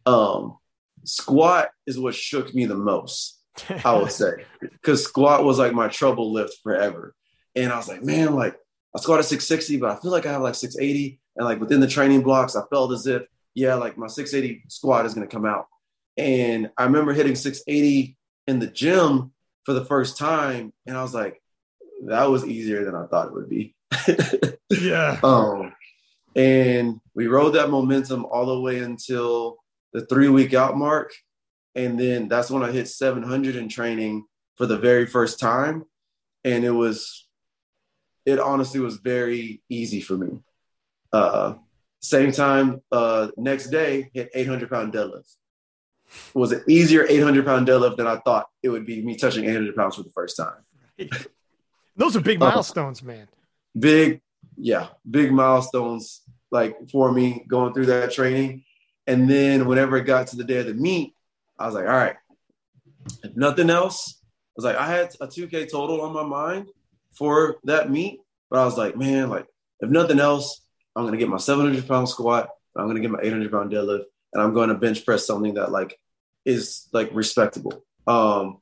[0.06, 0.56] Um,
[1.04, 3.40] squat is what shook me the most,
[3.84, 7.14] I would say, because squat was like my trouble lift forever.
[7.54, 8.56] And I was like, man, like
[8.94, 11.20] I squatted 660, but I feel like I have like 680.
[11.36, 13.22] And like within the training blocks, I felt as if,
[13.54, 15.66] yeah, like my 680 squat is going to come out.
[16.16, 18.15] And I remember hitting 680
[18.46, 19.32] in the gym
[19.64, 20.72] for the first time.
[20.86, 21.42] And I was like,
[22.06, 23.74] that was easier than I thought it would be.
[24.70, 25.18] yeah.
[25.22, 25.72] Um,
[26.34, 29.56] and we rode that momentum all the way until
[29.92, 31.12] the three week out mark.
[31.74, 34.24] And then that's when I hit 700 in training
[34.54, 35.84] for the very first time.
[36.44, 37.26] And it was,
[38.24, 40.40] it honestly was very easy for me.
[41.12, 41.54] Uh,
[42.00, 45.34] same time, uh, next day, hit 800 pound deadlift.
[46.34, 49.74] Was an easier 800 pound deadlift than I thought it would be me touching 800
[49.74, 50.64] pounds for the first time.
[51.96, 53.28] Those are big uh, milestones, man.
[53.78, 54.20] Big,
[54.56, 58.64] yeah, big milestones like for me going through that training.
[59.06, 61.14] And then whenever it got to the day of the meet,
[61.58, 62.16] I was like, all right,
[63.22, 66.68] if nothing else, I was like, I had a 2K total on my mind
[67.12, 69.46] for that meet, but I was like, man, like
[69.80, 70.62] if nothing else,
[70.94, 74.42] I'm gonna get my 700 pound squat, I'm gonna get my 800 pound deadlift, and
[74.42, 75.98] I'm going to bench press something that like
[76.46, 77.84] is like respectable.
[78.06, 78.58] Um,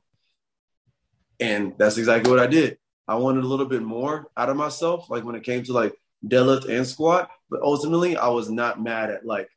[1.39, 2.77] and that's exactly what I did.
[3.07, 5.93] I wanted a little bit more out of myself, like when it came to like
[6.25, 7.29] deadlift and squat.
[7.49, 9.47] But ultimately, I was not mad at like,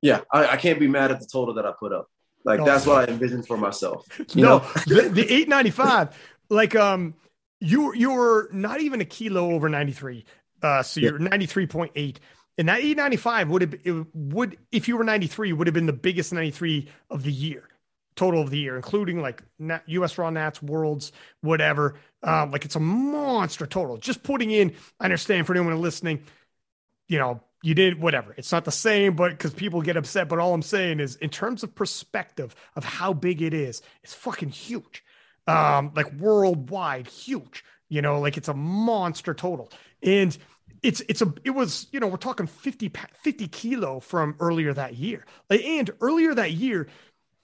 [0.00, 2.08] yeah, I, I can't be mad at the total that I put up.
[2.44, 2.66] Like no.
[2.66, 4.06] that's what I envisioned for myself.
[4.36, 6.16] No, the, the 895,
[6.48, 7.14] like um,
[7.58, 10.24] you you were not even a kilo over 93.
[10.62, 12.16] Uh, so you're 93.8.
[12.58, 15.92] And that 895 would have it would if you were 93 would have been the
[15.92, 17.68] biggest 93 of the year
[18.16, 19.42] total of the year, including like
[19.86, 21.96] US Raw Nats, Worlds, whatever.
[22.22, 23.98] Um, like it's a monster total.
[23.98, 26.22] Just putting in, I understand for anyone listening,
[27.08, 28.34] you know, you did whatever.
[28.36, 30.28] It's not the same, but because people get upset.
[30.28, 34.14] But all I'm saying is, in terms of perspective of how big it is, it's
[34.14, 35.04] fucking huge.
[35.46, 37.64] Um, like worldwide, huge.
[37.88, 39.70] You know, like it's a monster total.
[40.02, 40.36] And
[40.82, 44.96] it's it's a it was you know we're talking 50 50 kilo from earlier that
[44.96, 46.88] year and earlier that year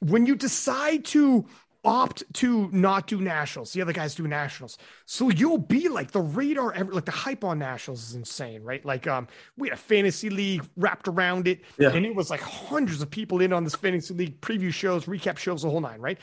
[0.01, 1.47] when you decide to
[1.85, 4.79] opt to not do nationals, the other guys do nationals.
[5.05, 8.85] So you'll be like the radar, ever like the hype on nationals is insane, right?
[8.85, 9.27] Like, um,
[9.57, 11.91] we had a fantasy league wrapped around it, yeah.
[11.91, 15.39] and it was like hundreds of people in on this fantasy league preview shows, recap
[15.39, 16.19] shows, the whole nine, right?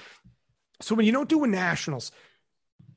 [0.82, 2.12] So when you don't do a nationals,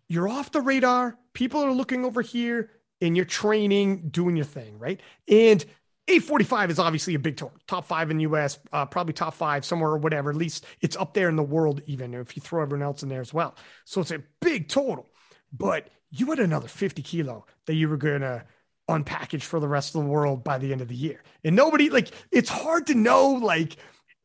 [0.08, 1.18] you're off the radar.
[1.32, 2.70] People are looking over here,
[3.02, 5.00] and you're training, doing your thing, right?
[5.28, 5.62] And
[6.08, 9.64] 845 is obviously a big total, top five in the US, uh, probably top five
[9.64, 10.30] somewhere or whatever.
[10.30, 13.08] At least it's up there in the world, even if you throw everyone else in
[13.08, 13.54] there as well.
[13.84, 15.08] So it's a big total.
[15.52, 18.44] But you had another 50 kilo that you were going to
[18.88, 21.22] unpackage for the rest of the world by the end of the year.
[21.44, 23.76] And nobody, like, it's hard to know, like,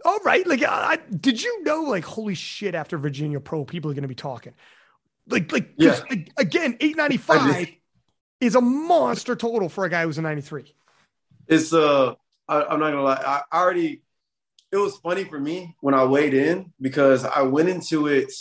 [0.06, 3.94] all right, like, I, did you know, like, holy shit, after Virginia Pro, people are
[3.94, 4.54] going to be talking.
[5.28, 6.00] Like, like, Yeah.
[6.10, 7.70] like, again, 895
[8.40, 10.74] is a monster total for a guy who's a 93.
[11.48, 12.14] it's uh
[12.50, 13.22] I, I'm not gonna lie.
[13.26, 14.02] I, I already
[14.72, 18.32] it was funny for me when I weighed in because I went into it.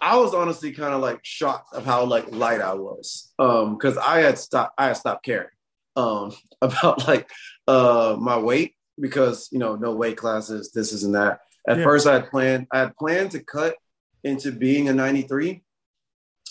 [0.00, 3.32] I was honestly kind of like shocked of how like light I was.
[3.38, 5.48] Um, because I had stopped I had stopped caring
[5.96, 6.32] um
[6.62, 7.28] about like
[7.66, 11.40] uh my weight because you know, no weight classes, this is and that.
[11.68, 11.84] At Yeah.
[11.84, 13.76] first I had planned I had planned to cut
[14.24, 15.62] into being a 93,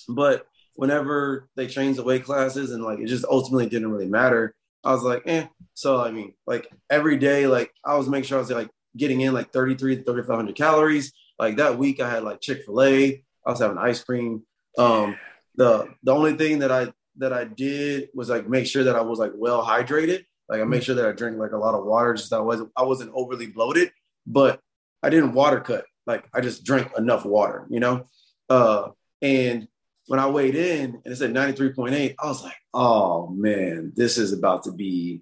[0.08, 0.46] but
[0.78, 4.56] whenever they changed the weight classes and like it just ultimately didn't really matter.
[4.84, 5.48] I was like, eh.
[5.74, 9.22] So I mean, like every day, like I was making sure I was like getting
[9.22, 11.12] in like 33 to 3500 calories.
[11.40, 14.44] Like that week I had like Chick-fil-A, I was having ice cream.
[14.78, 15.18] Um
[15.56, 19.02] the the only thing that I that I did was like make sure that I
[19.02, 20.26] was like well hydrated.
[20.48, 22.42] Like I made sure that I drank like a lot of water just that I
[22.42, 23.92] wasn't I wasn't overly bloated,
[24.28, 24.62] but
[25.02, 25.86] I didn't water cut.
[26.06, 28.08] Like I just drank enough water, you know?
[28.48, 28.90] Uh
[29.24, 29.68] and
[30.08, 34.34] when I weighed in and it said 93.8, I was like, oh man, this is
[34.34, 35.22] about to be.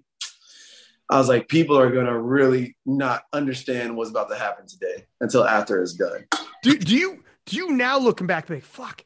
[1.08, 5.44] I was like, people are gonna really not understand what's about to happen today until
[5.46, 6.24] after it's done.
[6.62, 9.04] Do, do you do you now looking back like fuck?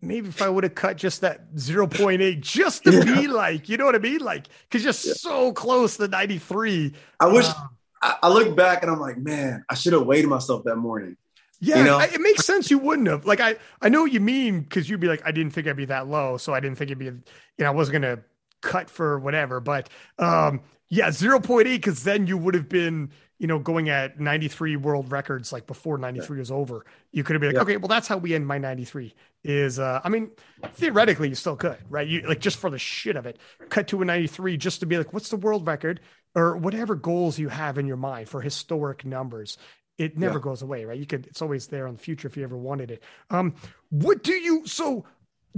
[0.00, 3.04] Maybe if I would have cut just that 0.8 just to Yeah.
[3.04, 4.18] be like, you know what I mean?
[4.20, 5.14] Like, cause you're Yeah.
[5.14, 6.92] so close to 93.
[7.20, 7.70] I wish Um,
[8.02, 11.16] I, I look back and I'm like, man, I should have weighed myself that morning.
[11.64, 11.98] Yeah, you know?
[11.98, 12.70] I- it makes sense.
[12.70, 13.24] You wouldn't have.
[13.24, 15.76] Like, I I know what you mean because you'd be like, I didn't think I'd
[15.76, 17.22] be that low, so I didn't think it'd be, you
[17.58, 18.18] know, I wasn't gonna
[18.60, 19.60] cut for whatever.
[19.60, 19.88] But
[20.18, 25.10] um, yeah, 0.8 because then you would have been, you know, going at 93 world
[25.10, 26.84] records like before 93 was over.
[27.12, 27.62] You could have been like, Yeah.
[27.62, 29.14] okay, well, that's how we end my 93.
[29.42, 30.30] Is uh, I mean,
[30.74, 32.06] theoretically, you still could, right?
[32.06, 33.38] You like just for the shit of it,
[33.68, 36.00] cut to a 93 just to be like, what's the world record
[36.34, 39.56] or whatever goals you have in your mind for historic numbers.
[39.98, 40.42] It never Yeah.
[40.42, 40.98] goes away, right?
[40.98, 43.02] You could, it's always there in the future if you ever wanted it.
[43.30, 43.54] Um,
[43.90, 45.04] what do you, so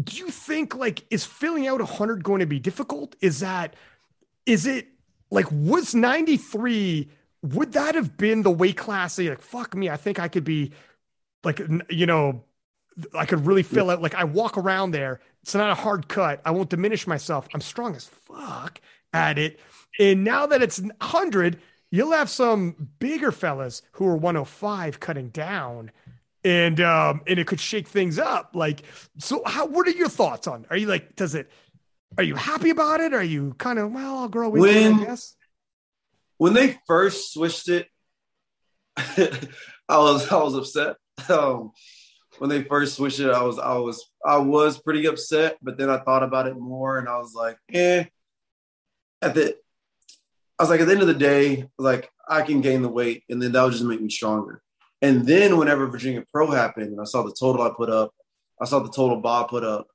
[0.02, 3.16] do you think like, is filling out a 100 going to be difficult?
[3.20, 3.74] Is that,
[4.44, 4.88] is it
[5.30, 7.08] like, was 93,
[7.42, 10.28] would that have been the weight class that you're like, fuck me, I think I
[10.28, 10.72] could be
[11.44, 12.44] like, you know,
[13.14, 15.20] I could really fill out, like, I walk around there.
[15.42, 16.40] It's not a hard cut.
[16.44, 17.46] I won't diminish myself.
[17.54, 18.80] I'm strong as fuck
[19.12, 19.60] at it.
[19.98, 21.58] And now that it's 100,
[21.90, 25.90] you'll have some bigger fellas who are 105 cutting down.
[26.44, 28.50] And um, and it could shake things up.
[28.54, 28.82] Like,
[29.18, 30.64] so how what are your thoughts on?
[30.70, 31.50] Are you like, does it
[32.16, 33.12] are you happy about it?
[33.12, 35.34] Are you kind of well, I'll grow it, When- I guess?
[36.38, 37.88] When they first switched it,
[38.96, 40.96] I was I was upset.
[41.28, 41.72] Um,
[42.38, 45.88] when they first switched it, I was I was I was pretty upset, but then
[45.90, 48.04] I thought about it more and I was like, eh.
[49.22, 49.56] At the
[50.58, 53.24] I was like, at the end of the day, like I can gain the weight
[53.28, 54.62] and then that would just make me stronger.
[55.02, 58.12] And then whenever Virginia Pro happened and I saw the total I put up,
[58.60, 59.88] I saw the total Bob put up,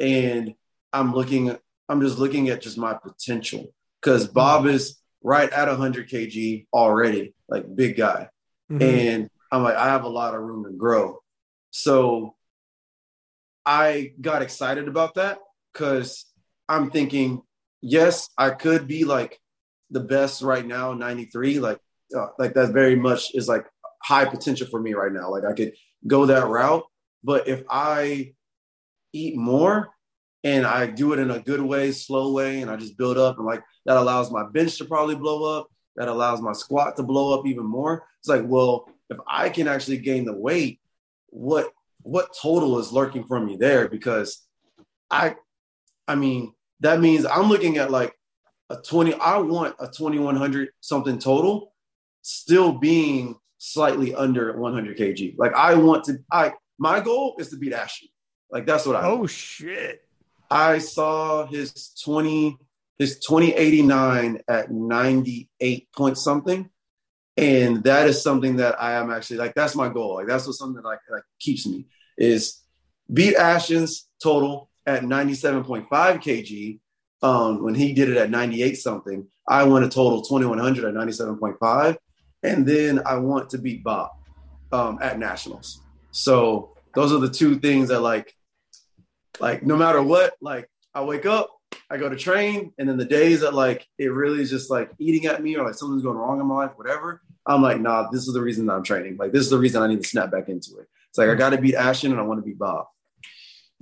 [0.00, 0.54] and
[0.92, 1.56] I'm looking,
[1.88, 7.34] I'm just looking at just my potential because Bob is right at 100 kg already,
[7.48, 8.28] like big guy.
[8.70, 8.82] Mhm.
[8.82, 11.20] And I'm like, I have a lot of room to grow.
[11.70, 12.34] So
[13.64, 15.38] I got excited about that
[15.72, 16.26] because
[16.68, 17.42] I'm thinking,
[17.80, 19.38] yes, I could be like
[19.92, 21.60] the best right now, 93.
[21.60, 21.78] Like,
[22.16, 23.66] uh, like that very much is like
[24.02, 25.30] high potential for me right now.
[25.30, 25.72] Like I could
[26.06, 26.84] go that route,
[27.22, 28.34] but if I
[29.12, 29.90] eat more
[30.44, 33.38] and I do it in a good way, slow way, and I just build up
[33.38, 35.68] and like that allows my bench to probably blow up.
[35.96, 38.06] That allows my squat to blow up even more.
[38.20, 40.80] It's like, well, if I can actually gain the weight,
[41.28, 41.70] what
[42.00, 43.88] what total is lurking for me there?
[43.88, 44.42] Because
[45.10, 45.36] I
[46.08, 48.14] I mean, that means I'm looking at like
[48.72, 51.74] a 20, I want a 2100 something total
[52.22, 55.34] still being slightly under 100 kg.
[55.38, 58.08] Like I want to, I, my goal is to beat Ashton.
[58.50, 60.00] Like that's what I, Oh shit.
[60.50, 62.56] I saw his 20,
[62.98, 66.70] his 2089 at 98 point something.
[67.36, 70.14] And that is something that I am actually like, that's my goal.
[70.14, 71.86] Like that's what something that like, like keeps me
[72.18, 72.60] is
[73.12, 76.78] beat Ashton's total at 97.5 kg.
[77.22, 81.96] Um, when he did it at 98 something, I won a total 2100 at 97.5.
[82.42, 84.10] And then I want to beat Bob
[84.72, 85.80] um, at nationals.
[86.10, 88.34] So those are the two things that like,
[89.38, 91.50] like no matter what, like I wake up
[91.92, 94.90] I go to train, and then the days that like it really is just like
[94.98, 97.20] eating at me or like something's going wrong in my life, whatever.
[97.46, 99.16] I'm like, nah, this is the reason that I'm training.
[99.18, 100.88] Like this is the reason I need to snap back into it.
[101.10, 102.86] It's like I got to beat Ashton and I want to beat Bob.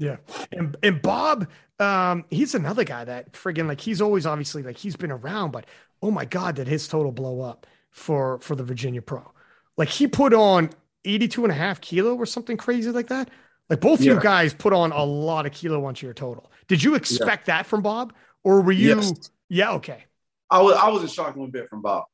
[0.00, 0.16] Yeah,
[0.50, 1.46] and and Bob,
[1.78, 5.66] um, he's another guy that friggin' like he's always obviously like he's been around, but
[6.00, 9.30] oh my god, did his total blow up for for the Virginia Pro?
[9.76, 10.70] Like he put on
[11.04, 13.28] 82 and a half kilo or something crazy like that.
[13.68, 14.14] Like both yeah.
[14.14, 16.50] you guys put on a lot of kilo onto your total.
[16.66, 17.58] Did you expect yeah.
[17.58, 18.96] that from Bob, or were you?
[18.96, 19.30] Yes.
[19.50, 20.04] Yeah, okay.
[20.50, 22.04] I was I was in shock one bit from Bob.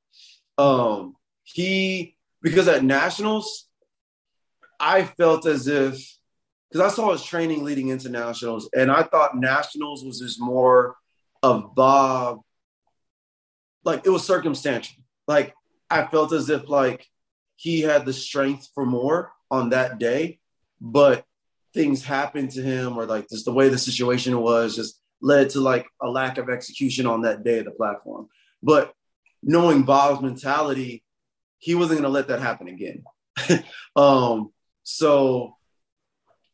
[0.58, 1.14] Um,
[1.44, 3.68] he because at nationals,
[4.80, 6.15] I felt as if
[6.70, 10.96] because I saw his training leading into nationals, and I thought nationals was just more
[11.42, 12.40] of Bob.
[13.84, 14.96] Like it was circumstantial.
[15.28, 15.54] Like
[15.90, 17.06] I felt as if like
[17.56, 20.40] he had the strength for more on that day,
[20.80, 21.24] but
[21.72, 25.60] things happened to him or like just the way the situation was just led to
[25.60, 28.28] like a lack of execution on that day of the platform.
[28.62, 28.92] But
[29.42, 31.04] knowing Bob's mentality,
[31.58, 33.04] he wasn't going to let that happen again.
[33.96, 34.52] um,
[34.82, 35.55] so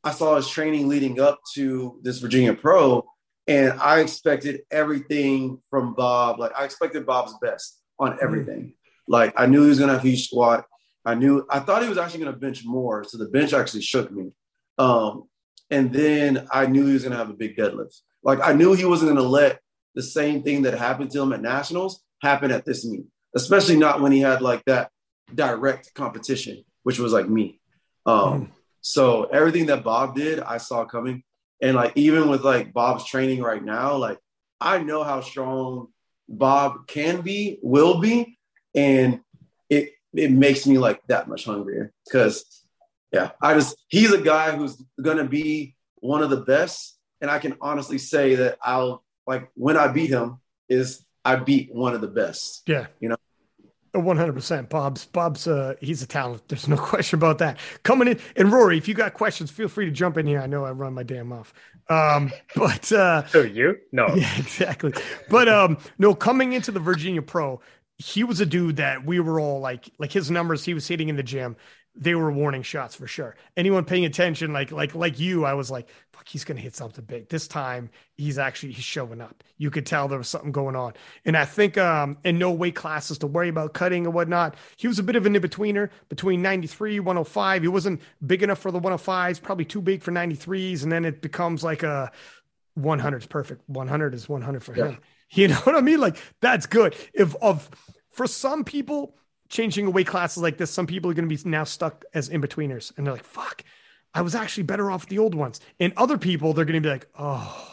[0.05, 3.05] I saw his training leading up to this Virginia Pro,
[3.47, 6.39] and I expected everything from Bob.
[6.39, 8.61] Like I expected Bob's best on everything.
[8.61, 8.75] Mm.
[9.09, 10.65] Like I knew he was gonna have a huge squat.
[11.05, 14.11] I knew I thought he was actually gonna bench more, so the bench actually shook
[14.11, 14.33] me.
[14.79, 15.25] Um,
[15.71, 18.01] and then I knew he was gonna have a big deadlift.
[18.23, 19.61] Like I knew he wasn't gonna let
[19.95, 23.05] the same thing that happened to him at nationals happen at this meet,
[23.37, 24.91] especially not when he had like that
[25.35, 27.61] direct competition, which was like me.
[28.07, 28.51] Um, mm.
[28.83, 31.23] So everything that Bob did, I saw coming.
[31.63, 34.19] And like even with like Bob's training right now, like
[34.61, 35.89] I know how strong
[36.29, 38.39] Bob can be, will be,
[38.75, 39.21] and
[39.71, 41.93] it it makes me like that much hungrier.
[42.11, 42.65] Cause
[43.13, 46.99] yeah, I just he's a guy who's gonna be one of the best.
[47.21, 51.73] And I can honestly say that I'll like when I beat him is I beat
[51.73, 52.63] one of the best.
[52.67, 52.87] Yeah.
[52.99, 53.17] You know,
[53.93, 54.71] one hundred percent.
[54.71, 56.43] Bob's Bob's uh he's a talent.
[56.49, 57.59] There's no question about that.
[57.83, 60.41] Coming in and Rory, if you got questions, feel free to jump in here.
[60.41, 61.53] I know I run my damn mouth.
[61.89, 63.79] Um, but uh Who you?
[63.93, 64.09] No.
[64.15, 64.93] Yeah, exactly.
[65.29, 67.61] But um no, coming into the Virginia Pro,
[67.99, 71.09] he was a dude that we were all like like his numbers he was hitting
[71.09, 71.57] in the gym
[71.95, 73.37] they were warning shots for sure.
[73.57, 77.05] Anyone paying attention, like like like you, I was like, fuck, he's gonna hit something
[77.05, 77.29] big.
[77.29, 79.45] This time he's actually he's showing up.
[79.59, 80.95] You could tell there was something going on.
[81.25, 84.57] And I think um in no weight classes to worry about cutting and whatnot.
[84.77, 87.63] He was a bit of an in-betweener between 93, 105.
[87.63, 91.21] He wasn't big enough for the 105s, probably too big for 93s, and then it
[91.21, 92.11] becomes like a
[92.75, 93.69] 100 is perfect.
[93.69, 94.87] 100 is 100 for yeah.
[94.87, 94.99] him.
[95.35, 95.99] You know what I mean?
[95.99, 96.95] Like that's good.
[97.15, 97.71] If of
[98.11, 99.17] for some people
[99.53, 102.41] changing away classes like this, some people are going to be now stuck as in
[102.41, 103.63] betweeners, and they're like, "Fuck,
[104.13, 106.93] I was actually better off the old ones." And other people, they're going to be
[106.93, 107.69] like, "Oh."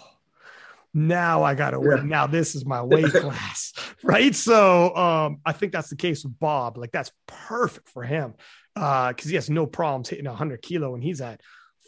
[0.92, 2.08] Now I gotta win.
[2.10, 4.34] Now this is my weight class, right?
[4.34, 6.80] So um, I think that's the case with Bob.
[6.80, 8.34] Like that's perfect for him
[8.74, 11.42] because uh, he has no problems hitting 100 kilo and he's at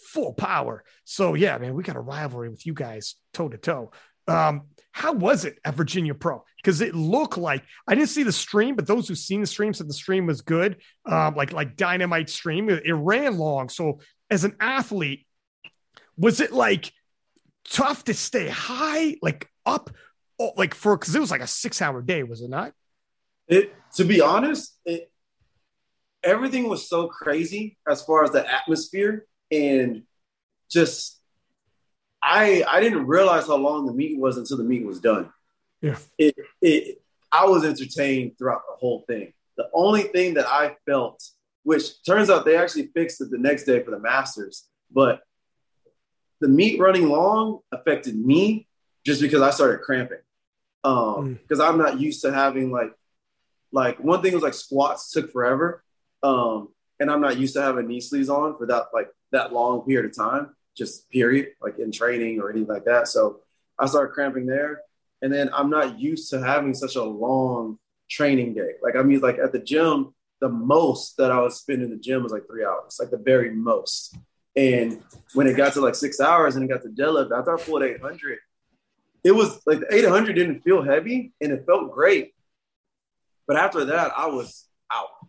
[0.09, 0.83] full power.
[1.03, 3.91] So yeah, man, we got a rivalry with you guys toe to toe.
[4.27, 6.43] Um, how was it at Virginia Pro?
[6.57, 9.73] Because it looked like I didn't see the stream, but those who seen the stream
[9.73, 10.77] said the stream was good.
[11.05, 12.69] Um, like like dynamite stream.
[12.69, 13.69] It, it ran long.
[13.69, 15.25] So as an athlete,
[16.17, 16.91] was it like
[17.69, 19.89] tough to stay high, like up,
[20.39, 22.73] oh, like for because it was like a six hour day, was it not?
[23.47, 25.11] It to be honest, it
[26.23, 30.03] everything was so crazy as far as the atmosphere and
[30.69, 31.20] just
[32.24, 35.32] I I didn't realize how long the meeting was until the meeting was done.
[35.82, 35.97] Yeah.
[36.17, 37.01] It it
[37.32, 39.34] I was entertained throughout the whole thing.
[39.57, 41.24] The only thing that I felt,
[41.63, 45.22] which turns out they actually fixed it the next day for the Masters, but
[46.39, 48.67] the meet running long affected me
[49.05, 50.17] just because I started cramping.
[50.84, 51.69] Um, because mm.
[51.69, 52.93] I'm not used to having like
[53.72, 55.84] like one thing was like squats took forever.
[56.24, 56.69] Um,
[56.99, 60.05] and I'm not used to having knee sleeves on for that like that long period
[60.05, 63.07] of time just period, like in training or anything like that.
[63.07, 63.41] So
[63.78, 64.82] I started cramping there.
[65.22, 67.78] And then I'm not used to having such a long
[68.09, 68.74] training day.
[68.82, 71.97] Like I mean, like at the gym, the most that I would spend in the
[71.97, 74.17] gym was like three hours, like the very most.
[74.55, 75.01] And
[75.34, 77.84] when it got to like six hours and it got to deadlift, after I pulled
[77.84, 78.39] 800,
[79.24, 82.34] it was like the 800 didn't feel heavy and it felt great.
[83.47, 84.65] But after that, I was.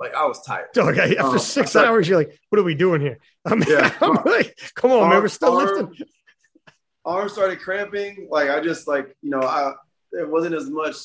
[0.02, 0.66] Like I was tired.
[0.76, 3.94] Okay, after um, six started, hours, you're like, "What are we doing here?" I'm, yeah,
[4.00, 6.06] I'm like, "Come on, arm, man, we're still arm, lifting."
[7.04, 8.26] Arm started cramping.
[8.28, 9.74] Like I just like you know, I
[10.10, 10.96] it wasn't as much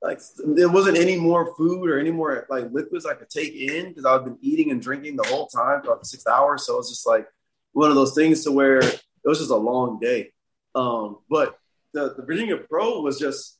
[0.00, 3.88] like there wasn't any more food or any more like liquids I could take in
[3.88, 6.64] because I've been eating and drinking the whole time throughout the six hours.
[6.64, 7.26] So it's just like
[7.72, 10.32] one of those things to where it was just a long day.
[10.74, 11.58] Um, but
[11.92, 13.58] the, the Virginia Pro was just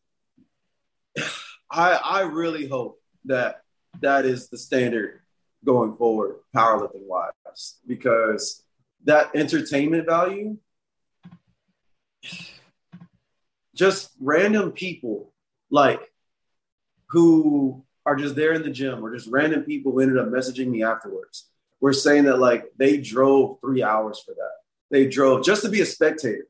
[1.70, 3.61] I I really hope that
[4.00, 5.20] that is the standard
[5.64, 8.62] going forward, powerlifting wise, because
[9.04, 10.56] that entertainment value,
[13.74, 15.32] just random people
[15.70, 16.12] like
[17.06, 20.68] who are just there in the gym or just random people who ended up messaging
[20.68, 21.48] me afterwards
[21.80, 24.50] were saying that like they drove three hours for that.
[24.90, 26.46] They drove just to be a spectator.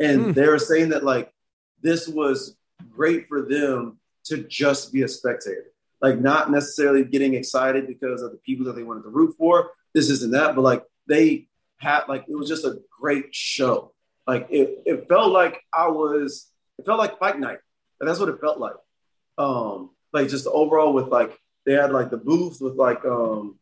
[0.00, 0.34] And mm.
[0.34, 1.32] they were saying that like
[1.80, 2.56] this was
[2.90, 5.73] great for them to just be a spectator
[6.04, 9.70] like not necessarily getting excited because of the people that they wanted to root for.
[9.94, 11.46] This isn't that, but like they
[11.78, 13.94] had like it was just a great show.
[14.26, 17.56] Like it, it felt like I was it felt like fight night.
[17.98, 18.74] And that's what it felt like.
[19.38, 23.58] Um, like just overall with like they had like the booth with like um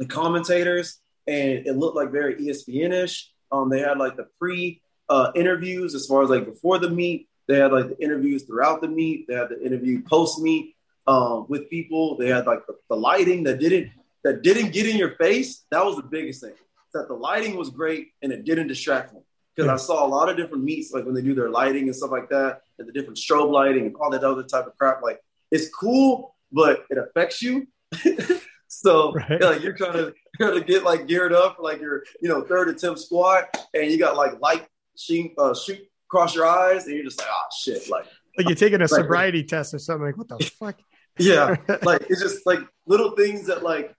[0.00, 0.98] the commentators
[1.28, 3.30] and it looked like very ESPN-ish.
[3.52, 7.28] Um, they had like the pre uh, interviews as far as like before the meet.
[7.46, 9.28] They had like the interviews throughout the meet.
[9.28, 10.74] They had the interview post meet
[11.08, 12.16] um, with people.
[12.16, 13.90] They had like the, the, lighting that didn't
[14.22, 15.64] that didn't get in your face.
[15.70, 16.52] That was the biggest thing.
[16.94, 19.20] That the lighting was great and it didn't distract me
[19.56, 21.96] because I saw a lot of different meets like when they do their lighting and
[21.96, 25.02] stuff like that, and the different strobe lighting and all that other type of crap.
[25.02, 27.66] Like it's cool, but it affects you.
[28.68, 29.40] so right.
[29.40, 32.42] like you're trying to trying to get like geared up for like your you know
[32.42, 33.44] third attempt squat,
[33.74, 37.28] and you got like light shoot uh, shoot across your eyes, and you're just like,
[37.30, 38.06] oh shit, like
[38.36, 40.06] like you're taking a sobriety like, test or something.
[40.06, 40.76] Like what the fuck?
[41.18, 43.94] Yeah, like it's just like little things that like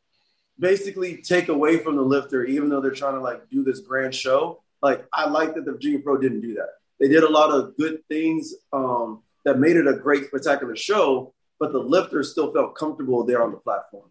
[0.59, 4.13] basically take away from the lifter, even though they're trying to like do this grand
[4.13, 4.61] show.
[4.81, 6.69] Like I like that the Virginia Pro didn't do that.
[6.99, 11.33] They did a lot of good things um, that made it a great, spectacular show,
[11.59, 14.09] but the lifters still felt comfortable there on the platform.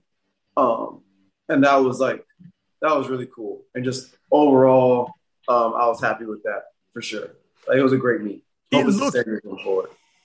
[0.57, 1.03] Um,
[1.49, 2.25] and that was like
[2.81, 3.63] that was really cool.
[3.75, 5.13] And just overall,
[5.49, 7.29] um, I was happy with that for sure.
[7.67, 8.45] Like it was a great meet.
[8.71, 9.17] It looked,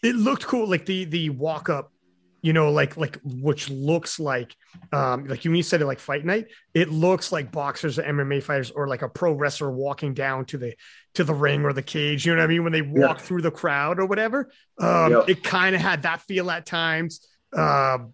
[0.02, 0.68] it looked cool.
[0.68, 1.93] Like the the walk up
[2.44, 4.56] you know, like like which looks like
[4.92, 8.70] um like you said it like fight night, it looks like boxers or MMA fighters
[8.70, 10.76] or like a pro wrestler walking down to the
[11.16, 12.26] to the ring or the cage.
[12.26, 12.64] You know what I mean?
[12.64, 13.24] When they walk yeah.
[13.24, 14.52] through the crowd or whatever.
[14.80, 17.26] Um it kind of had that feel at times.
[17.58, 18.14] Um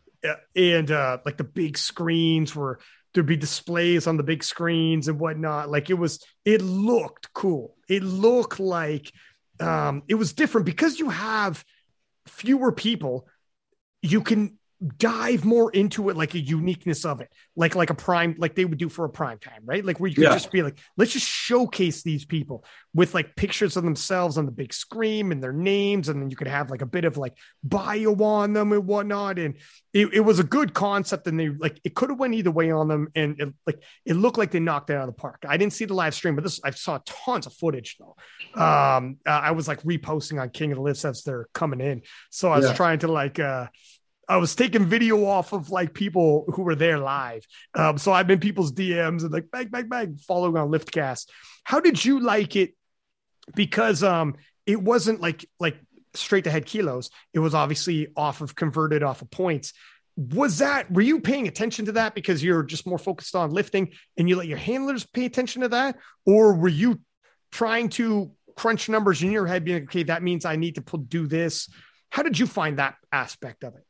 [0.55, 2.79] and uh like the big screens were
[3.13, 5.69] there'd be displays on the big screens and whatnot.
[5.69, 7.75] Like it was, it looked cool.
[7.87, 9.11] It looked like
[9.59, 11.63] um, it was different because you have
[12.27, 13.27] fewer people
[14.01, 14.58] you can
[14.97, 17.29] dive more into it like a uniqueness of it.
[17.57, 19.83] Like like a prime like they would do for a prime time right?
[19.83, 20.33] Like where you could yeah.
[20.33, 22.63] just be like let's just showcase these people
[22.93, 26.37] with like pictures of themselves on the big screen and their names and then you
[26.37, 29.37] could have like a bit of like bio on them and whatnot.
[29.37, 29.55] And
[29.93, 32.71] it, it was a good concept and they like it could have went either way
[32.71, 35.43] on them and it, like it looked like they knocked it out of the park.
[35.45, 38.15] I didn't see the live stream but this i saw tons of footage though.
[38.61, 42.03] Um uh, i was like reposting on king of the lifts as they're coming in.
[42.29, 42.73] So i was yeah.
[42.73, 43.67] trying to like uh
[44.29, 47.45] I was taking video off of like people who were there live.
[47.73, 51.27] Um, so I've been people's DMs and like bang, bang, bang, following on Liftcast.
[51.63, 52.75] How did you like it?
[53.55, 54.35] Because um,
[54.67, 55.77] it wasn't like like
[56.13, 57.09] straight to head kilos.
[57.33, 59.73] It was obviously off of converted off of points.
[60.15, 63.93] Was that were you paying attention to that because you're just more focused on lifting
[64.15, 65.97] and you let your handlers pay attention to that,
[66.27, 67.01] or were you
[67.51, 71.25] trying to crunch numbers in your head, being okay, that means I need to do
[71.25, 71.67] this?
[72.11, 73.85] How did you find that aspect of it?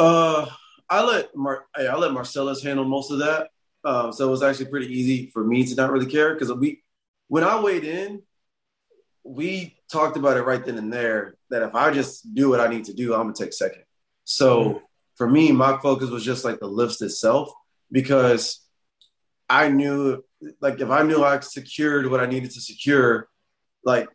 [0.00, 0.46] Uh,
[0.88, 3.48] I let Mar- I let Marcellus handle most of that.
[3.84, 6.82] Um, so it was actually pretty easy for me to not really care because we,
[7.28, 8.22] when I weighed in,
[9.24, 12.68] we talked about it right then and there that if I just do what I
[12.68, 13.82] need to do, I'm gonna take second.
[14.24, 14.78] So mm-hmm.
[15.16, 17.52] for me, my focus was just like the lifts itself
[17.92, 18.66] because
[19.50, 20.24] I knew
[20.62, 23.28] like if I knew I secured what I needed to secure,
[23.84, 24.08] like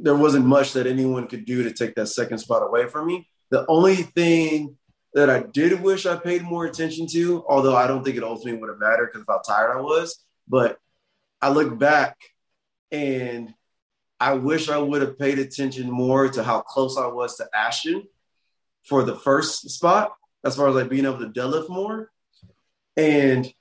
[0.00, 3.28] there wasn't much that anyone could do to take that second spot away from me.
[3.50, 4.77] The only thing
[5.14, 8.60] that I did wish I paid more attention to, although I don't think it ultimately
[8.60, 10.22] would have mattered because of how tired I was.
[10.46, 10.78] But
[11.40, 12.16] I look back
[12.90, 13.54] and
[14.20, 18.04] I wish I would have paid attention more to how close I was to Ashton
[18.84, 20.12] for the first spot,
[20.44, 22.10] as far as like being able to deadlift more.
[22.96, 23.52] And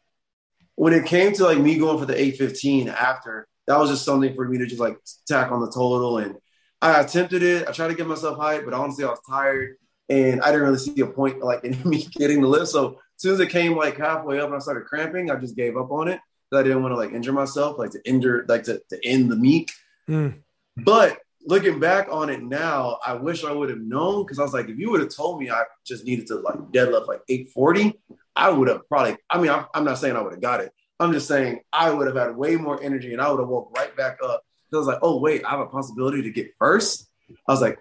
[0.75, 4.33] when it came to like me going for the 815 after, that was just something
[4.35, 4.97] for me to just like
[5.27, 6.17] tack on the total.
[6.17, 6.37] And
[6.81, 7.67] I attempted it.
[7.67, 9.75] I tried to get myself hyped, but honestly, I was tired
[10.09, 12.67] and I didn't really see a point like in me getting the lift.
[12.67, 15.55] So as soon as it came like halfway up and I started cramping, I just
[15.55, 16.19] gave up on it
[16.49, 19.31] because I didn't want to like injure myself, like to injure, like to, to end
[19.31, 19.71] the meet.
[20.09, 20.41] Mm.
[20.77, 24.53] But looking back on it now, I wish I would have known because I was
[24.53, 27.99] like, if you would have told me I just needed to like deadlift like 840,
[28.35, 30.71] I would have probably, I mean, I'm, I'm not saying I would have got it.
[30.99, 33.77] I'm just saying I would have had way more energy and I would have walked
[33.77, 34.43] right back up
[34.73, 37.09] I was like, oh wait, I have a possibility to get first.
[37.47, 37.79] I was like,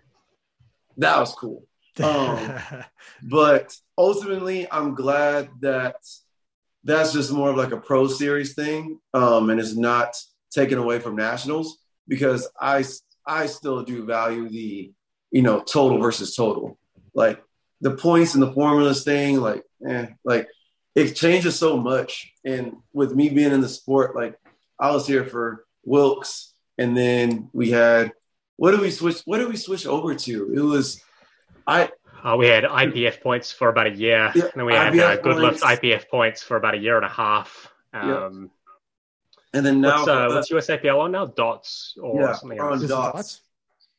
[0.98, 1.65] that was cool.
[2.00, 2.58] Um,
[3.22, 5.96] but ultimately, I'm glad that
[6.84, 10.16] that's just more of like a pro series thing, um, and it's not
[10.50, 11.78] taken away from nationals
[12.08, 12.84] because I
[13.26, 14.92] I still do value the
[15.30, 16.78] you know total versus total,
[17.14, 17.42] like
[17.80, 19.40] the points and the formulas thing.
[19.40, 20.48] Like, eh, like
[20.94, 24.38] it changes so much, and with me being in the sport, like
[24.78, 28.12] I was here for Wilks, and then we had
[28.56, 29.22] what did we switch?
[29.24, 30.54] What did we switch over to?
[30.54, 31.02] It was
[31.66, 31.90] I
[32.24, 35.16] uh, we had IPF points for about a year, yeah, and then we had uh,
[35.16, 37.72] good lift IPF points for about a year and a half.
[37.92, 38.48] Um, yeah.
[39.54, 41.26] And then now, what's, uh, what's USAPL on now?
[41.26, 42.82] Dots or yeah, something else?
[42.82, 43.40] On dots.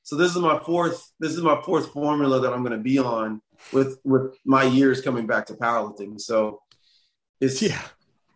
[0.03, 1.11] So this is my fourth.
[1.19, 3.41] This is my fourth formula that I'm going to be on
[3.73, 6.19] with with my years coming back to powerlifting.
[6.19, 6.61] So
[7.41, 7.81] it's yeah.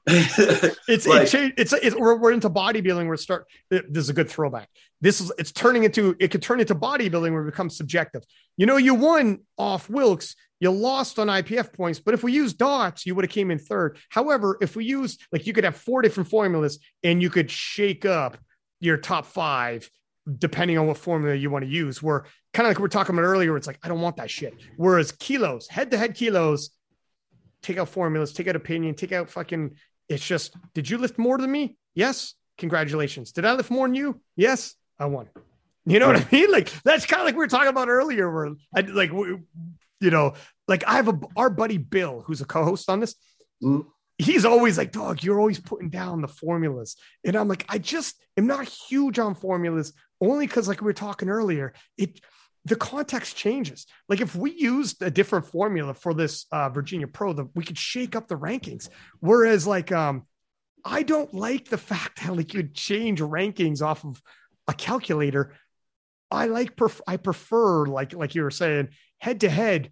[0.07, 3.07] It's like, it changed, it's it's we're, we're into bodybuilding.
[3.07, 3.48] We're start.
[3.69, 4.69] This is a good throwback.
[4.99, 8.23] This is it's turning into it could turn into bodybuilding where it becomes subjective.
[8.57, 12.53] You know, you won off Wilks, you lost on IPF points, but if we use
[12.53, 13.98] dots, you would have came in third.
[14.10, 18.06] However, if we use like you could have four different formulas and you could shake
[18.06, 18.38] up
[18.80, 19.90] your top five
[20.38, 22.02] depending on what formula you want to use.
[22.02, 24.30] Where kind of like we are talking about earlier, it's like I don't want that
[24.30, 24.53] shit.
[24.78, 26.72] Whereas kilos, head to head kilos,
[27.61, 29.76] take out formulas, take out opinion, take out fucking
[30.12, 31.78] it's just, did you lift more than me?
[31.96, 32.36] Yes.
[32.58, 33.32] Congratulations.
[33.32, 34.22] Did I lift more than you?
[34.36, 34.76] Yes.
[35.00, 35.30] I won.
[35.86, 36.52] You know what I mean?
[36.52, 39.40] Like that's kind of like we were talking about earlier, where I like, we,
[40.00, 40.34] you know,
[40.68, 43.16] like I have a our buddy Bill, who's a co-host on this.
[44.20, 46.98] He's always like, dog, you're always putting down the formulas.
[47.26, 50.94] And I'm like, I just am not huge on formulas only because, like we were
[50.94, 52.22] talking earlier, it
[52.66, 53.86] the context changes.
[54.08, 57.78] Like if we used a different formula for this uh, Virginia Pro, that we could
[57.78, 58.90] shake up the rankings.
[59.20, 60.28] Whereas like um,
[60.86, 64.22] I don't like the fact that like you'd change rankings off of
[64.68, 65.54] a calculator.
[66.30, 69.92] I like pref- I prefer like like you were saying head to head.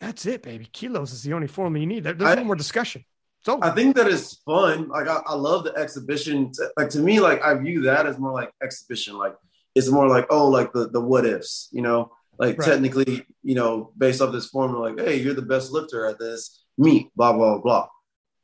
[0.00, 0.66] That's it, baby.
[0.72, 2.04] Kilos is the only formula you need.
[2.04, 3.04] There's I, no more discussion.
[3.42, 4.88] So I think that is fun.
[4.88, 6.52] Like I, I love the exhibition.
[6.76, 9.16] Like to me, like I view that as more like exhibition.
[9.16, 9.34] Like
[9.74, 12.12] it's more like oh like the the what ifs you know?
[12.38, 12.68] Like right.
[12.70, 16.64] technically you know based off this formula like hey you're the best lifter at this
[16.78, 17.86] meet blah blah blah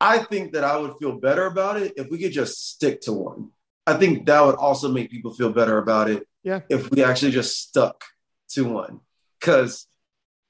[0.03, 3.13] i think that i would feel better about it if we could just stick to
[3.13, 3.51] one.
[3.87, 6.61] I think that would also make people feel better about it yeah.
[6.69, 8.05] if we actually just stuck
[8.51, 9.01] to one.
[9.39, 9.87] Because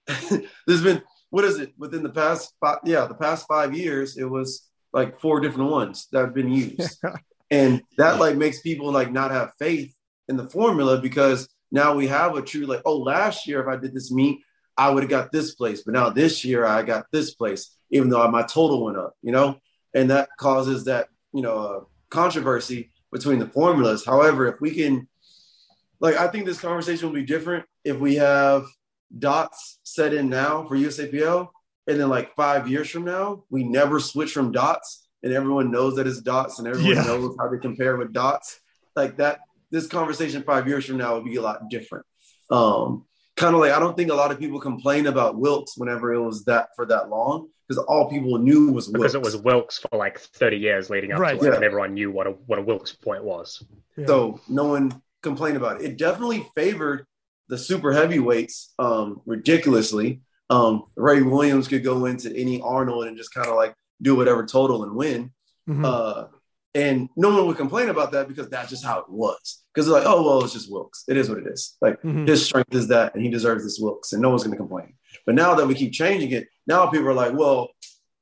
[0.67, 1.75] there's been what is it?
[1.77, 6.09] Within the past five yeah the past five years it was like four different ones
[6.13, 6.99] that have been used.
[7.49, 9.95] And that like makes people like not have faith
[10.29, 13.77] in the formula because now we have a true like, oh, last year if I
[13.77, 14.41] did this meet,
[14.77, 18.11] I would have got this place, but now this year I got this place, even
[18.11, 19.59] though my total went up, you know,
[19.95, 21.81] and that causes that you know uh,
[22.11, 24.05] controversy between the formulas.
[24.05, 25.09] However, if we can,
[26.01, 28.67] like, I think this conversation will be different if we have
[29.19, 31.49] dots set in now for USAPL,
[31.87, 35.97] and then like five years from now, we never switch from dots, and everyone knows
[35.97, 37.03] that it's dots, and everyone yeah.
[37.05, 38.61] knows how to compare with dots.
[38.95, 39.41] Like that
[39.71, 42.07] this conversation five years from now will be a lot different.
[42.51, 43.05] Um,
[43.37, 46.23] kind of like I don't think a lot of people complain about Wilks whenever it
[46.23, 48.99] was that for that long because all people knew was Wilks.
[48.99, 51.55] because it was Wilks for like 30 years leading up right, to it, yeah.
[51.57, 53.63] and everyone knew what a what a Wilks point was.
[53.97, 54.07] Yeah.
[54.07, 55.85] So no one complained about it.
[55.85, 57.07] It definitely favored
[57.49, 60.21] the super heavyweights um, ridiculously.
[60.49, 64.47] Um, Ray Williams could go into any Arnold and just kind of like do whatever
[64.47, 65.33] total and win.
[65.69, 65.85] Mm-hmm.
[65.85, 66.25] Uh,
[66.77, 69.63] and no one would complain about that because that's just how it was.
[69.73, 71.05] Because they're like, oh, well, it's just Wilks.
[71.09, 71.75] It is what it is.
[71.81, 72.27] Like mm-hmm.
[72.27, 74.93] his strength is that, and he deserves this Wilks, and no one's going to complain.
[75.25, 77.71] But now that we keep changing it, now people are like, well,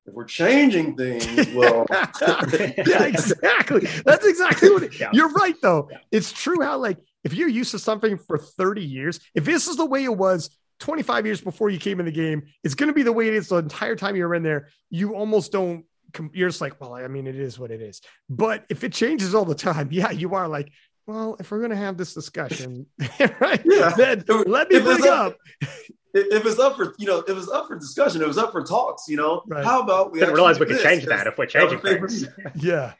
[0.06, 3.88] if we're changing things, well, yeah, exactly.
[4.04, 5.10] That's exactly what it, yeah.
[5.12, 5.88] you're right, though.
[5.90, 5.98] Yeah.
[6.12, 9.76] It's true how, like, if you're used to something for 30 years, if this is
[9.76, 12.94] the way it was 25 years before you came in the game, it's going to
[12.94, 14.68] be the way it is the entire time you're in there.
[14.90, 15.86] You almost don't
[16.32, 18.00] you're just like, well, I mean, it is what it is.
[18.28, 20.70] But if it changes all the time, yeah, you are like,
[21.06, 22.86] well, if we're gonna have this discussion,
[23.40, 23.62] right?
[23.64, 23.90] Yeah.
[23.96, 25.36] Then let me bring up.
[26.16, 28.62] If it's up for you know, if it's up for discussion, it was up for
[28.62, 29.08] talks.
[29.08, 29.64] You know, right.
[29.64, 32.24] how about we didn't realize we could change that if we're changing things.
[32.54, 32.92] yeah.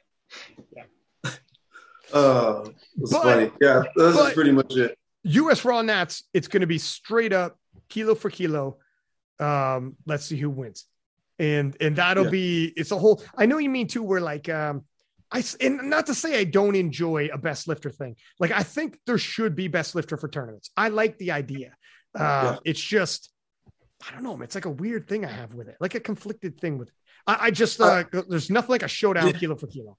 [0.77, 1.31] yeah.
[2.12, 2.65] Uh,
[3.01, 3.53] it's funny.
[3.61, 4.99] Yeah, that's pretty much it.
[5.23, 5.65] U.S.
[5.65, 7.57] Raw Nats, it's going to be straight up
[7.89, 8.78] kilo for kilo.
[9.39, 10.86] Um, let's see who wins
[11.39, 12.31] and and that'll yeah.
[12.31, 14.85] be it's a whole i know you mean too where like um
[15.32, 18.98] i and not to say i don't enjoy a best lifter thing like i think
[19.06, 21.74] there should be best lifter for tournaments i like the idea
[22.19, 22.56] uh yeah.
[22.65, 23.32] it's just
[24.09, 26.61] i don't know it's like a weird thing i have with it like a conflicted
[26.61, 26.94] thing with it
[27.27, 29.98] i, I just uh, there's nothing like a showdown did, kilo for kilo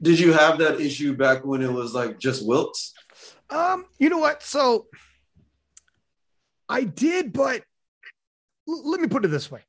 [0.00, 2.92] did you have that issue back when it was like just wilks
[3.50, 4.42] Um, you know what?
[4.42, 4.86] So
[6.68, 7.62] I did, but
[8.68, 9.60] l- let me put it this way.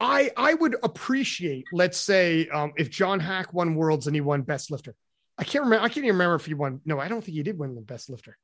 [0.00, 4.42] I I would appreciate, let's say, um, if John Haack won Worlds and he won
[4.42, 4.94] Best Lifter.
[5.36, 5.84] I can't remember.
[5.84, 6.80] I can't even remember if he won.
[6.84, 8.36] No, I don't think he did win the Best Lifter.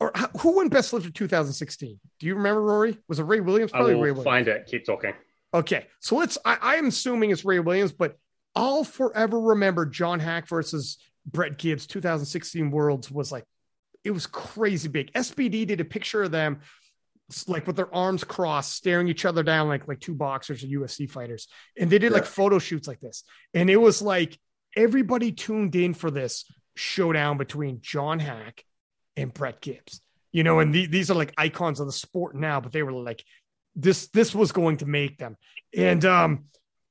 [0.00, 2.00] Or who won Best Lifter 2016?
[2.18, 2.98] Do you remember, Rory?
[3.08, 3.72] Was it Ray Williams?
[3.72, 4.24] I Probably will Ray Williams.
[4.24, 4.66] find it.
[4.66, 5.12] Keep talking.
[5.54, 6.38] Okay, so let's.
[6.44, 8.16] I, I am assuming it's Ray Williams, but
[8.54, 13.44] I'll forever remember John Haack versus Brett Gibbs 2016 Worlds was like
[14.04, 15.12] it was crazy big.
[15.12, 16.60] SBD did a picture of them
[17.48, 21.10] like with their arms crossed, staring each other down like like two boxers or UFC
[21.10, 21.48] fighters,
[21.78, 24.38] and they did like photo shoots like this, and it was like
[24.76, 26.44] everybody tuned in for this
[26.74, 28.64] showdown between John Haack
[29.16, 30.00] and Brett Gibbs.
[30.32, 32.92] You know, and the, these are like icons of the sport now, but they were
[32.92, 33.22] like
[33.74, 35.36] this this was going to make them.
[35.76, 36.44] And um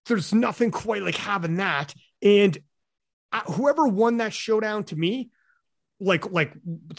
[0.07, 1.93] there's nothing quite like having that.
[2.21, 2.57] And
[3.31, 5.29] uh, whoever won that showdown to me,
[6.01, 6.51] like like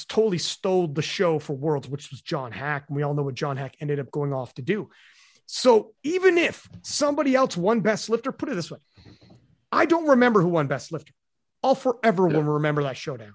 [0.09, 2.85] totally stole the show for Worlds, which was John Haack.
[2.89, 4.89] And we all know what John Haack ended up going off to do.
[5.47, 8.79] So even if somebody else won Best Lifter, put it this way,
[9.71, 11.13] I don't remember who won Best Lifter.
[11.63, 12.37] I'll forever Yeah.
[12.39, 13.35] will remember that showdown.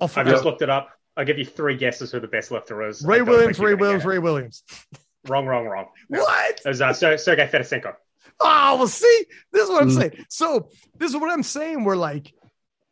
[0.00, 0.90] I'll I just looked it up.
[1.16, 3.04] I'll give you three guesses who the best lifter is.
[3.04, 4.62] Ray Williams, Ray Williams, Ray Williams.
[5.28, 5.86] Wrong, wrong, wrong.
[6.08, 6.60] What?
[6.64, 7.94] It was uh, Ser- Sergey Fedosienko.
[8.40, 9.98] Oh, well, see, this is what I'm Mm.
[9.98, 10.24] saying.
[10.30, 11.84] So, this is what I'm saying.
[11.84, 12.32] We're like,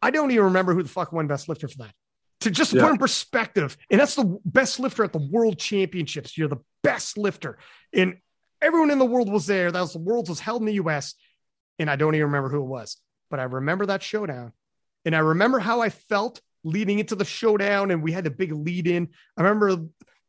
[0.02, 1.94] I don't even remember who the fuck won best lifter for that.
[2.40, 2.82] To just Yeah.
[2.82, 6.38] put in perspective, and that's the best lifter at the world championships.
[6.38, 7.58] You're the best lifter,
[7.92, 8.16] and
[8.62, 9.70] everyone in the world was there.
[9.70, 11.14] That was the world was held in the US,
[11.78, 12.96] and I don't even remember who it was,
[13.30, 14.52] but I remember that showdown,
[15.04, 18.52] and I remember how I felt leading into the showdown, and we had the big
[18.52, 19.08] lead in.
[19.36, 19.76] I remember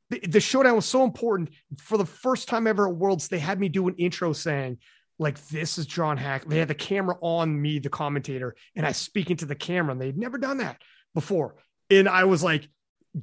[0.10, 1.52] the, the showdown was so important.
[1.77, 4.80] For the first time ever at Worlds, they had me do an intro saying,
[5.22, 6.45] like, this is John Haack.
[6.45, 10.02] They had the camera on me, the commentator, and I speak into the camera, and
[10.02, 10.81] they'd never done that
[11.14, 11.56] before.
[11.91, 12.68] And I was like,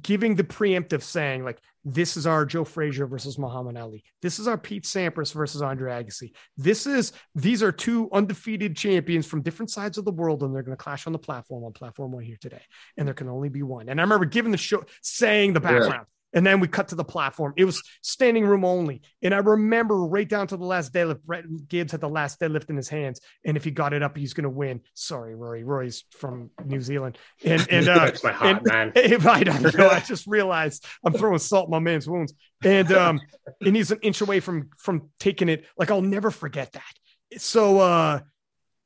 [0.01, 4.03] giving the preemptive saying, like, this is our Joe Frazier versus Muhammad Ali.
[4.21, 6.31] This is our Pete Sampras versus Andre Agassi.
[6.55, 10.63] This is, these are two undefeated champions from different sides of the world, and they're
[10.63, 12.61] going to clash on the platform on platform one here today.
[12.97, 13.89] And there can only be one.
[13.89, 15.59] And I remember giving the show, saying the
[15.89, 16.03] Yeah.
[16.33, 17.53] And then we cut to the platform.
[17.57, 19.01] It was standing room only.
[19.21, 22.69] And I remember right down to the last deadlift, Brett Gibbs had the last deadlift
[22.69, 23.19] in his hands.
[23.43, 24.81] And if he got it up, he's going to win.
[24.93, 25.63] Sorry, Rory.
[25.63, 27.17] Rory's from New Zealand.
[27.43, 28.91] And, and, uh, my and- man.
[28.95, 32.33] if I don't know, I just realized I'm throwing salt in my man's wounds.
[32.63, 33.21] And, um,
[33.61, 35.65] and he's an inch away from, from taking it.
[35.77, 37.39] Like, I'll never forget that.
[37.39, 38.19] So, uh,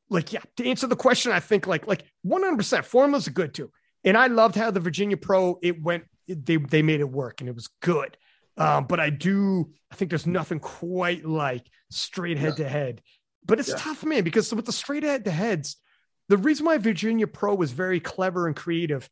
[0.10, 3.72] like, yeah, to answer the question, I think like, like 100% formulas are good too.
[4.04, 7.50] And I loved how the Virginia Pro, it went, they, they made it work and
[7.50, 8.18] it was good.
[8.58, 13.02] Um, but I do, I think there's nothing quite like straight head to head.
[13.46, 13.76] But it's Yeah.
[13.78, 15.78] tough, man, because with the straight head to heads,
[16.30, 19.10] the reason why Virginia Pro was very clever and creative,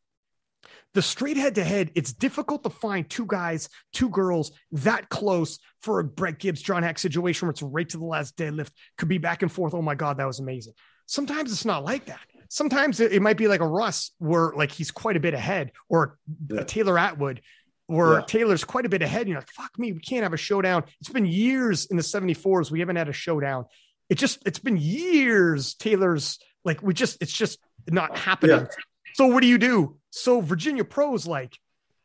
[0.94, 5.58] the straight head to head, it's difficult to find two guys, two girls that close
[5.82, 9.08] for a Brett Gibbs, John Haack situation where it's right to the last deadlift, could
[9.08, 9.74] be back and forth.
[9.74, 10.74] Oh my God, that was amazing.
[11.08, 12.20] Sometimes it's not like that.
[12.54, 15.72] Sometimes it, it might be like a Russ where like he's quite a bit ahead,
[15.88, 16.18] or
[16.50, 16.64] a Yeah.
[16.64, 17.42] Taylor Atwood
[17.88, 18.22] where Yeah.
[18.28, 19.22] Taylor's quite a bit ahead.
[19.22, 20.84] And You're like, fuck me, we can't have a showdown.
[21.00, 22.70] It's been years in the 74s.
[22.70, 23.66] We haven't had a showdown.
[24.10, 25.76] It just, it's been years.
[25.76, 27.58] Taylor's like, we just, it's just
[27.90, 28.58] not happening.
[28.60, 28.66] Yeah.
[29.14, 29.98] So what do you do?
[30.10, 31.58] So Virginia Pro's like,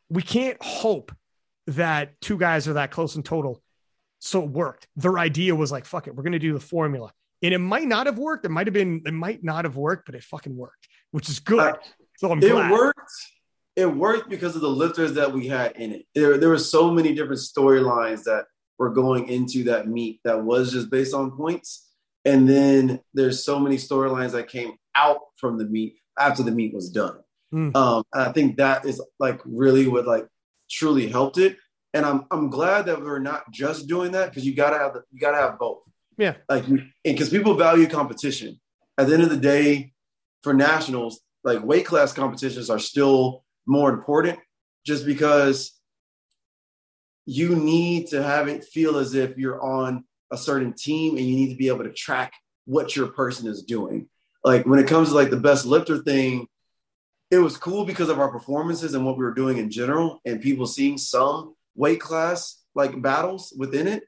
[0.09, 1.13] we can't hope
[1.67, 3.61] that two guys are that close in total.
[4.19, 4.87] So it worked.
[4.95, 7.11] Their idea was like, fuck it, we're gonna do the formula.
[7.43, 8.45] And it might not have worked.
[8.45, 11.39] It might have been, it might not have worked, but it fucking worked, which is
[11.39, 11.59] good.
[11.59, 11.77] Uh,
[12.17, 12.71] so I'm it glad.
[12.71, 13.11] worked.
[13.75, 16.05] It worked because of the lifters that we had in it.
[16.15, 18.45] There, there were so many different storylines that
[18.79, 21.87] were going into that meet that was just based on points.
[22.25, 26.73] And then there's so many storylines that came out from the meet after the meet
[26.73, 27.19] was done.
[27.53, 27.75] Mm.
[27.75, 30.27] Um, and I think that is like really what like
[30.69, 31.57] truly helped it.
[31.93, 35.03] And I'm I'm glad that we're not just doing that because you gotta have the,
[35.11, 35.83] you gotta have both.
[36.17, 36.35] Yeah.
[36.49, 36.65] Like
[37.03, 38.59] because people value competition.
[38.97, 39.93] At the end of the day,
[40.41, 44.39] for nationals, like weight class competitions are still more important
[44.85, 45.73] just because
[47.25, 51.35] you need to have it feel as if you're on a certain team and you
[51.35, 52.33] need to be able to track
[52.65, 54.07] what your person is doing.
[54.43, 56.47] Like when it comes to like the best lifter thing,
[57.29, 60.41] it was cool because of our performances and what we were doing in general and
[60.41, 64.03] people seeing some weight class like battles within it.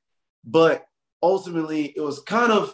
[0.46, 0.86] But
[1.22, 2.74] ultimately it was kind of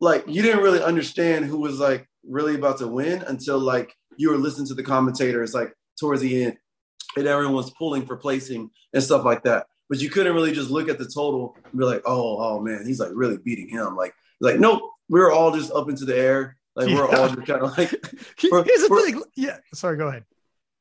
[0.00, 4.30] like you didn't really understand who was like really about to win until like you
[4.30, 6.56] were listening to the commentators like towards the end
[7.16, 9.66] and everyone was pulling for placing and stuff like that.
[9.88, 12.86] But you couldn't really just look at the total and be like, oh, oh man,
[12.86, 13.96] he's like really beating him.
[13.96, 16.56] Like, like nope, we were all just up into the air.
[16.76, 17.16] Like we're Yeah.
[17.18, 17.90] all just kind of like
[18.38, 19.22] He- for- Here's the thing.
[19.34, 19.58] Yeah.
[19.74, 20.24] Sorry, go ahead.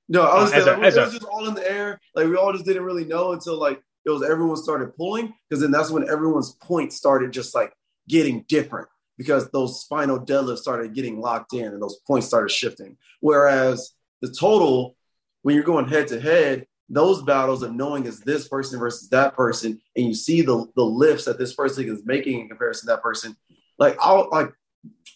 [0.08, 2.00] No, I was Uh, saying, like, as it a- was just all in the air.
[2.16, 5.62] Like we all just didn't really know until like it was everyone started pulling because
[5.62, 7.74] then that's when everyone's points started just like
[8.08, 12.98] getting different because those spinal deadlifts started getting locked in and those points started shifting.
[13.20, 14.96] Whereas the total,
[15.42, 19.36] when you're going head to head, those battles of knowing is this person versus that
[19.36, 22.96] person, and you see the the lifts that this person is making in comparison to
[22.96, 23.36] that person.
[23.78, 24.52] Like I'll like,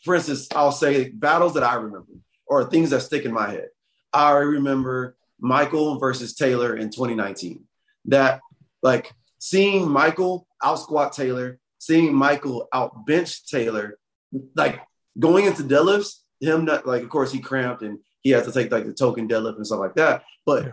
[0.03, 2.11] for instance, I'll say battles that I remember
[2.45, 3.69] or things that stick in my head.
[4.13, 7.63] I remember Michael versus Taylor in 2019.
[8.05, 8.41] That
[8.83, 13.97] like seeing Michael out squat Taylor, seeing Michael out bench Taylor,
[14.55, 14.81] like
[15.19, 18.71] going into deadlifts, him not like of course he cramped and he had to take
[18.71, 20.23] like the token deadlift and stuff like that.
[20.45, 20.71] But Yeah.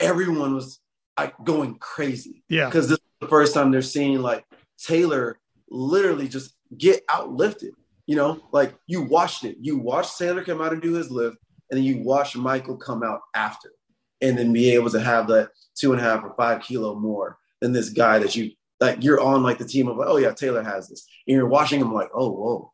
[0.00, 0.78] everyone was
[1.18, 2.66] like going crazy Yeah.
[2.66, 4.44] because this is the first time they're seeing like
[4.78, 5.38] Taylor
[5.70, 7.72] literally just get outlifted.
[8.06, 9.56] You know, like you watched it.
[9.60, 11.36] You watched Taylor come out and do his lift,
[11.70, 13.70] and then you watched Michael come out after,
[14.20, 17.38] and then be able to have that two and a half or five kilo more
[17.60, 19.02] than this guy that you like.
[19.02, 21.80] You're on like the team of like, oh yeah, Taylor has this, and you're watching
[21.80, 22.72] him like, oh whoa,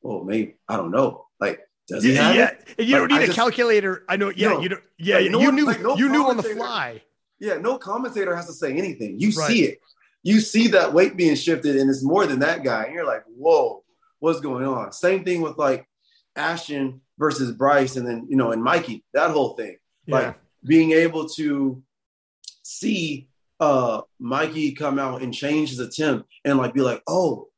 [0.00, 2.50] whoa, maybe I don't know, like does he Yeah, have yeah.
[2.78, 2.86] it?
[2.86, 4.04] You don't need a just- calculator.
[4.08, 4.30] I know.
[4.34, 4.60] Yeah, No.
[4.60, 4.82] you don't.
[4.98, 5.66] Yeah, Like, no you one- knew.
[5.66, 7.02] like, no you knew on the fly.
[7.38, 9.20] Yeah, no commentator has to say anything.
[9.20, 9.48] You Right.
[9.48, 9.80] see it.
[10.22, 12.84] You see that weight being shifted, and it's more than that guy.
[12.84, 13.84] And you're like, whoa,
[14.20, 14.92] what's going on?
[14.92, 15.86] Same thing with like
[16.36, 19.76] Ashton versus Bryce, and then you know, and Mikey, that whole thing.
[20.06, 20.34] Yeah.
[20.64, 21.82] Being able to
[22.62, 23.28] see
[23.60, 27.48] uh Mikey come out and change his attempt and like be like, oh,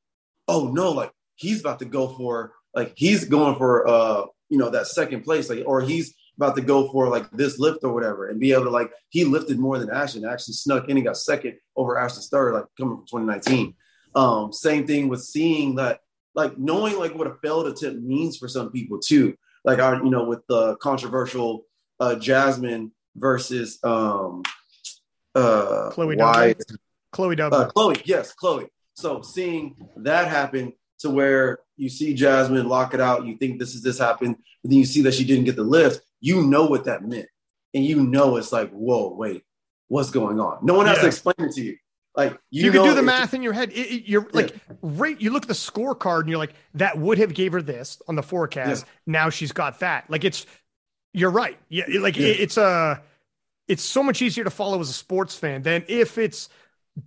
[0.48, 4.70] oh no, like he's about to go for like he's going for uh you know
[4.70, 8.28] that second place, like or he's about to go for like this lift or whatever,
[8.28, 11.16] and be able to like he lifted more than Ashton, actually snuck in and got
[11.16, 13.74] second over Ashton's third, like coming from 2019.
[14.14, 16.00] Um, same thing with seeing that,
[16.34, 19.36] like knowing like what a failed attempt means for some people too.
[19.64, 21.64] Like our, you know, with the controversial
[21.98, 24.42] uh Jasmine versus um
[25.34, 26.62] uh Chloe Wyatt
[27.12, 28.66] Chloe uh, Chloe, yes, Chloe.
[28.94, 33.74] So seeing that happen to where you see Jasmine lock it out, you think this
[33.74, 36.66] is this happened, but then you see that she didn't get the lift, you know
[36.66, 37.28] what that meant.
[37.74, 39.42] And you know it's like, whoa, wait,
[39.88, 40.58] what's going on?
[40.62, 41.76] No one has to explain it to you.
[42.14, 43.70] Like you, you, can do the math in your head.
[43.72, 45.20] It- it- you're like right.
[45.20, 48.14] You look at the scorecard and you're like, that would have gave her this on
[48.14, 48.86] the forecast.
[49.06, 50.08] Now she's got that.
[50.08, 50.46] Like it's,
[51.16, 51.58] you're right.
[51.68, 52.28] Yeah, like Yeah.
[52.28, 53.02] it- it's a,
[53.68, 56.48] it's so much easier to follow as a sports fan than if it's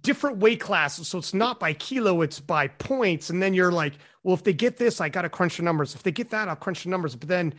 [0.02, 1.08] different weight classes.
[1.08, 3.30] So it's not by kilo, it's by points.
[3.30, 5.96] And then you're like, well, if they get this, I got to crunch the numbers.
[5.96, 7.16] If they get that, I'll crunch the numbers.
[7.16, 7.54] But then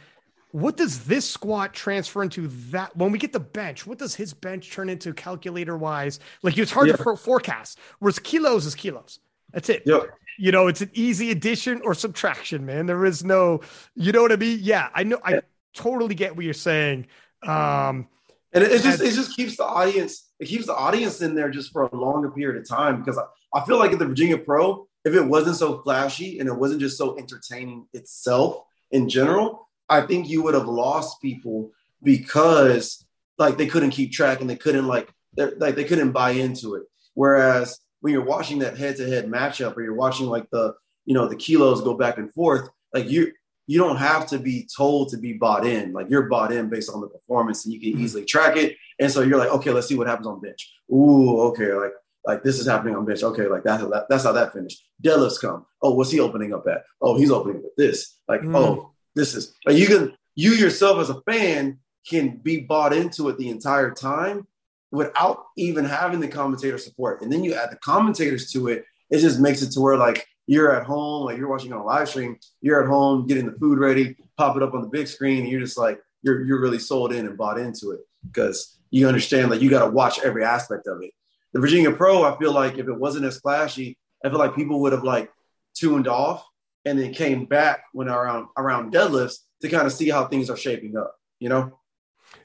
[0.53, 4.35] what does this squat transfer into that when we get the bench what does his
[4.35, 7.05] bench turn into calculator wise like it's hard to Yeah.
[7.05, 9.21] for- forecast whereas kilos is kilos
[9.53, 10.11] that's it Yep.
[10.41, 13.61] you know it's an easy addition or subtraction man there is no
[13.95, 15.41] you know what i mean yeah i know i
[15.75, 17.07] totally get what you're saying
[17.47, 18.09] um
[18.53, 21.51] And it, it just it just keeps the audience it keeps the audience in there
[21.51, 23.25] just for a longer period of time because I,
[23.59, 26.81] I feel like at the Virginia Pro, if it wasn't so flashy and it wasn't
[26.81, 31.71] just so entertaining itself in general, I think you would have lost people
[32.03, 33.05] because
[33.39, 36.75] like they couldn't keep track and they couldn't like they're- like they couldn't buy into
[36.75, 36.85] it.
[37.15, 40.75] Whereas when you're watching that head to head matchup or you're watching like the
[41.05, 43.33] you know the kilos go back and forth, like you
[43.71, 45.93] you don't have to be told to be bought in.
[45.93, 48.77] Like you're bought in based on the performance, and you can easily track it.
[48.99, 50.73] And so you're like, okay, let's see what happens on bench.
[50.93, 51.93] Ooh, okay, like
[52.27, 53.23] like this is happening on bench.
[53.23, 54.83] Okay, like that's how that, that's how that finished.
[55.05, 55.67] Deadlifts come.
[55.81, 56.83] Oh, what's he opening up at?
[57.01, 58.19] Oh, he's opening up at this.
[58.27, 58.57] Like, Mm.
[58.57, 61.79] oh, this is like you can you yourself as a fan
[62.09, 64.49] can be bought into it the entire time
[64.91, 67.23] without even having the commentator support.
[67.23, 70.27] And then you add the commentators to it, it just makes it to where like
[70.51, 73.53] you're at home, like you're watching on a live stream, you're at home getting the
[73.53, 76.61] food ready, pop it up on the big screen, and you're just like you're you're
[76.61, 80.19] really sold in and bought into it because you understand like you got to watch
[80.25, 81.13] every aspect of it.
[81.53, 84.81] The Virginia Pro, I feel like if it wasn't as flashy, I feel like people
[84.81, 85.31] would have like
[85.75, 86.45] tuned off
[86.85, 90.57] and then came back when around around deadlifts to kind of see how things are
[90.57, 91.15] shaping up.
[91.39, 91.79] You know?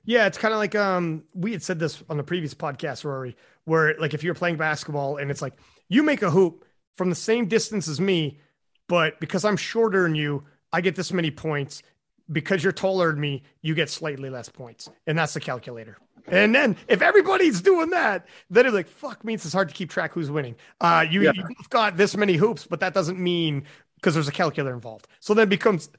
[0.03, 3.35] Yeah, it's kind of like um we had said this on the previous podcast, Rory,
[3.63, 5.53] where like if you're playing basketball and it's like
[5.89, 6.65] you make a hoop
[6.95, 8.39] from the same distance as me,
[8.87, 11.83] but because I'm shorter than you, I get this many points.
[12.31, 14.89] Because you're taller than me, you get slightly less points.
[15.05, 15.97] And that's the calculator.
[16.27, 19.91] And then if everybody's doing that, then it's like, fuck means it's hard to keep
[19.91, 20.55] track who's winning.
[20.81, 21.33] Uh you, Yeah.
[21.35, 23.65] you both got this many hoops, but that doesn't mean
[23.95, 25.07] because there's a calculator involved.
[25.19, 25.91] So then it becomes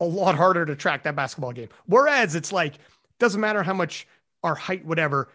[0.00, 1.70] a lot harder to track that basketball game.
[1.86, 2.74] Whereas it's like,
[3.18, 4.06] doesn't matter how much
[4.42, 5.28] our height, whatever.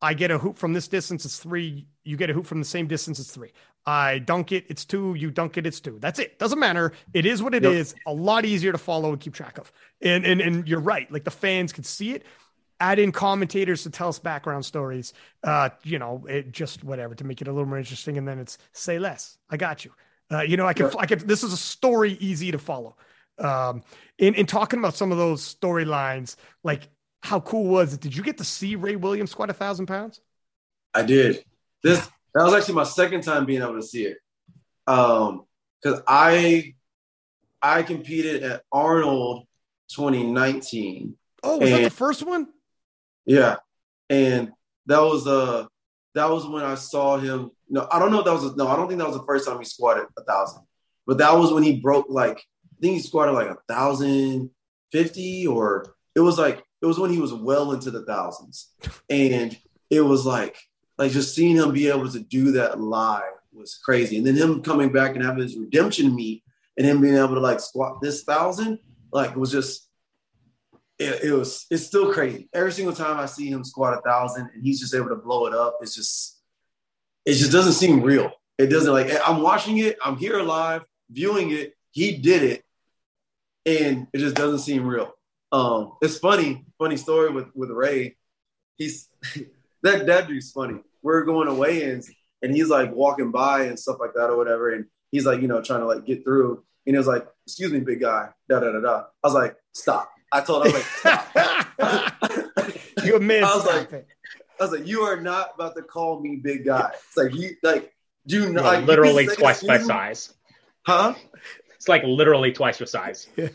[0.00, 1.86] I get a hoop from this distance, it's three.
[2.04, 3.52] You get a hoop from the same distance, it's three.
[3.86, 5.14] I dunk it, it's two.
[5.14, 5.98] You dunk it, it's two.
[5.98, 6.38] That's it.
[6.38, 6.92] Doesn't matter.
[7.14, 7.94] It is what it is.
[7.94, 8.02] Yep.
[8.06, 9.72] A lot easier to follow and keep track of.
[10.02, 11.10] And and and you're right.
[11.10, 12.24] Like the fans can see it.
[12.80, 15.12] add in commentators to tell us background stories.
[15.42, 18.18] Uh, you know, it just whatever to make it a little more interesting.
[18.18, 19.38] And then it's say less.
[19.50, 19.92] I got you.
[20.30, 20.90] Uh, you know, I can.
[20.98, 22.96] I can, this is a story easy to follow.
[23.38, 23.82] Um,
[24.18, 26.88] in, in talking about some of those storylines, like
[27.22, 28.00] how cool was it?
[28.00, 30.20] Did you get to see Ray Williams squat a thousand pounds?
[30.94, 31.44] I did.
[31.82, 32.00] This,
[32.34, 34.18] that was actually my second time being able to see it.
[34.86, 35.44] Um,
[35.82, 36.74] cause I,
[37.60, 39.46] I competed at Arnold
[39.90, 41.16] 2019.
[41.42, 42.48] Oh, was and, that the first one?
[43.26, 43.56] Yeah.
[44.08, 44.52] And
[44.86, 45.66] that was uh
[46.14, 47.50] that was when I saw him.
[47.68, 49.46] No, I don't know if that was no, I don't think that was the first
[49.46, 50.62] time he squatted a thousand.
[51.06, 54.50] But that was when he broke like I think he squatted like a thousand
[54.90, 58.72] fifty or it was like it was when he was well into the thousands.
[59.10, 59.56] And
[59.90, 60.58] it was like
[60.96, 63.22] like just seeing him be able to do that live
[63.52, 64.18] was crazy.
[64.18, 66.42] And then him coming back and having his redemption meet
[66.76, 68.78] and him being able to like squat this thousand,
[69.12, 69.88] like it was just
[70.98, 72.48] it, it, was it's still crazy.
[72.52, 75.46] Every single time I see him squat a thousand and he's just able to blow
[75.46, 76.40] it up, it's just
[77.24, 78.32] it just doesn't seem real.
[78.58, 82.64] It doesn't like I'm watching it, I'm here live, viewing it, he did it,
[83.64, 85.12] and it just doesn't seem real.
[85.50, 88.16] Um, it's funny, funny story with with Ray.
[88.76, 89.08] He's
[89.82, 90.80] that that dude's funny.
[91.02, 92.10] We're going away ins
[92.42, 95.48] and he's like walking by and stuff like that or whatever, and he's like, you
[95.48, 96.64] know, trying to like get through.
[96.86, 99.04] And he was like, "Excuse me, big guy." Da da da da.
[99.22, 103.92] I was like, "Stop." I told him, I was like, you admit I was like,
[103.92, 104.06] it.
[104.60, 106.90] I was like, you are not about to call me big guy.
[106.94, 107.92] It's like you like
[108.26, 110.34] do not like, literally twice my size.
[110.86, 111.14] Huh?
[111.78, 113.28] It's like literally twice your size.
[113.36, 113.48] Yeah.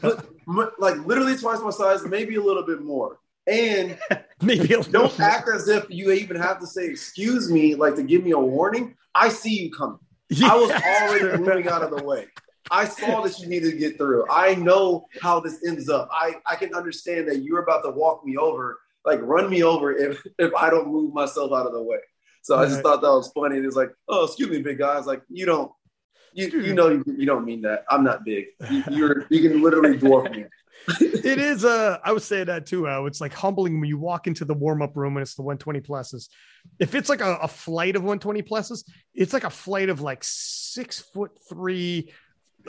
[0.79, 3.19] Like literally twice my size, maybe a little bit more.
[3.47, 3.97] And
[4.41, 8.23] maybe don't act as if you even have to say excuse me, like to give
[8.23, 8.95] me a warning.
[9.13, 9.99] I see you coming.
[10.29, 12.27] Yeah, I was already moving out of the way.
[12.71, 14.25] I saw that you needed to get through.
[14.31, 16.07] I know how this ends up.
[16.11, 19.91] I, I can understand that you're about to walk me over, like run me over
[19.91, 21.99] if, if I don't move myself out of the way.
[22.41, 23.57] So I just thought that was funny.
[23.57, 24.93] And it's like, oh, excuse me, big guy.
[24.93, 25.71] I was like, you don't,
[26.33, 27.85] you, you know, you, you don't mean that.
[27.89, 28.45] I'm not big.
[28.69, 30.45] You, you're, you can literally dwarf me.
[30.99, 32.87] it is uh I would say that too.
[33.05, 36.27] It's like humbling when you walk into the warm-up room and it's the 120 pluses.
[36.79, 38.83] If it's like a, a flight of 120 pluses,
[39.13, 42.11] it's like a flight of like six foot three,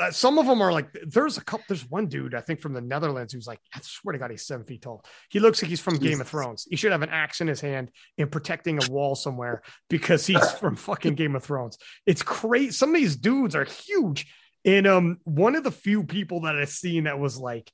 [0.00, 2.72] uh, some of them are like there's a couple there's one dude i think from
[2.72, 5.04] the netherlands who's like i swear to god he's seven feet tall.
[5.28, 6.08] He looks like he's from Jesus.
[6.08, 6.66] game of thrones.
[6.68, 10.50] He should have an axe in his hand and protecting a wall somewhere because he's
[10.60, 11.78] from fucking game of thrones.
[12.06, 12.72] It's crazy.
[12.72, 14.26] Some of these dudes are huge.
[14.64, 17.70] And um one of the few people that i've seen that was like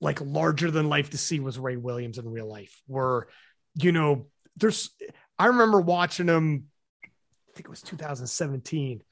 [0.00, 2.80] like larger than life to see was ray williams in real life.
[2.86, 3.28] Where
[3.74, 4.26] you know
[4.56, 4.90] there's
[5.38, 6.64] i remember watching him
[7.04, 9.02] i think it was 2017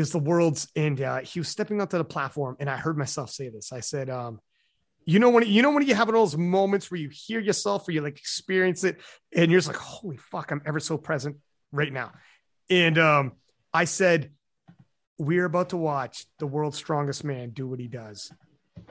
[0.00, 3.30] was the world's and uh, he was stepping onto the platform and i heard myself
[3.30, 3.72] say this.
[3.72, 4.40] I said um,
[5.04, 7.92] you know when you know when you have those moments where you hear yourself or
[7.92, 9.00] you like experience it
[9.34, 11.36] and you're just like holy fuck i'm ever so present
[11.72, 12.12] right now
[12.68, 13.32] and um,
[13.72, 14.30] i said
[15.18, 18.30] we're about to watch the world's strongest man do what he does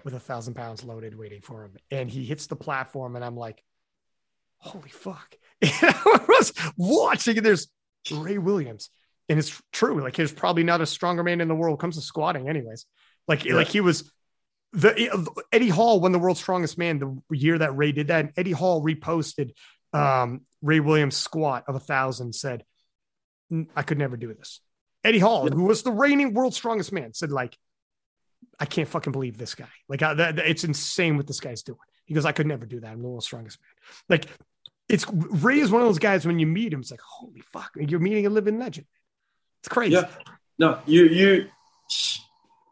[0.03, 1.73] with a thousand pounds loaded waiting for him.
[1.91, 3.61] And he hits the platform and i'm like
[4.57, 5.35] holy fuck.
[5.61, 7.67] And i was watching and there's
[8.11, 8.89] ray williams
[9.29, 10.01] and it's true.
[10.01, 12.85] Like he's probably not a stronger man in the world comes to squatting, anyways.
[13.27, 13.55] Like yeah.
[13.55, 14.11] like he was
[14.75, 18.25] the Eddie Hall won the world's strongest man the year that Ray did that.
[18.25, 19.53] And Eddie Hall reposted
[19.93, 22.35] um, Ray Williams' squat of a thousand.
[22.35, 22.63] Said,
[23.75, 24.59] "I could never do this."
[25.03, 25.55] Eddie Hall, yeah.
[25.55, 27.57] who was the reigning world's strongest man, said, "Like,
[28.59, 29.69] I can't fucking believe this guy.
[29.87, 32.81] Like, I, that, it's insane what this guy's doing." He goes, "I could never do
[32.81, 32.91] that.
[32.91, 34.29] I'm the world's strongest man." Like,
[34.89, 37.71] it's Ray is one of those guys when you meet him, it's like, "Holy fuck!"
[37.77, 38.87] You're meeting a living legend.
[39.65, 39.93] It's crazy.
[39.93, 40.07] Yeah.
[40.59, 41.49] No, you you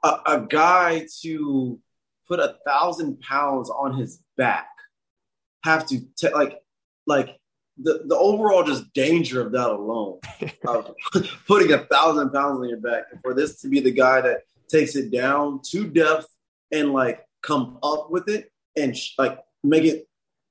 [0.03, 1.79] a, a guy to
[2.27, 4.67] put a thousand pounds on his back
[5.63, 6.59] have to t- like
[7.07, 7.35] like
[7.81, 10.19] the, the overall just danger of that alone
[10.67, 10.93] of
[11.47, 14.41] putting a thousand pounds on your back and for this to be the guy that
[14.69, 16.27] takes it down to depth
[16.71, 20.07] and like come up with it and sh- like make it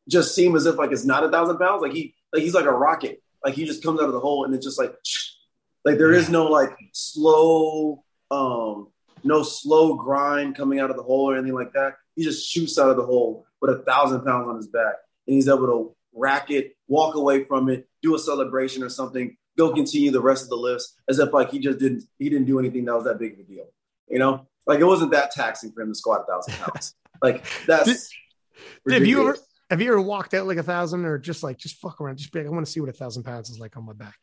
[0.08, 2.64] just seem as if like it's not a thousand pounds like he like he's like
[2.64, 4.92] a rocket like he just comes out of the hole and it's just like
[5.84, 8.88] like there is no like slow, um,
[9.24, 11.94] no slow grind coming out of the hole or anything like that.
[12.16, 14.94] He just shoots out of the hole with a thousand pounds on his back,
[15.26, 19.36] and he's able to rack it, walk away from it, do a celebration or something,
[19.56, 22.46] go continue the rest of the lifts as if like he just didn't he didn't
[22.46, 23.66] do anything that was that big of a deal.
[24.08, 26.94] You know, like it wasn't that taxing for him to squat a thousand pounds.
[27.22, 28.10] like that's.
[28.86, 29.38] Did, have you ever
[29.70, 32.32] have you ever walked out like a thousand or just like just fuck around, just
[32.32, 34.16] be like, I want to see what a thousand pounds is like on my back?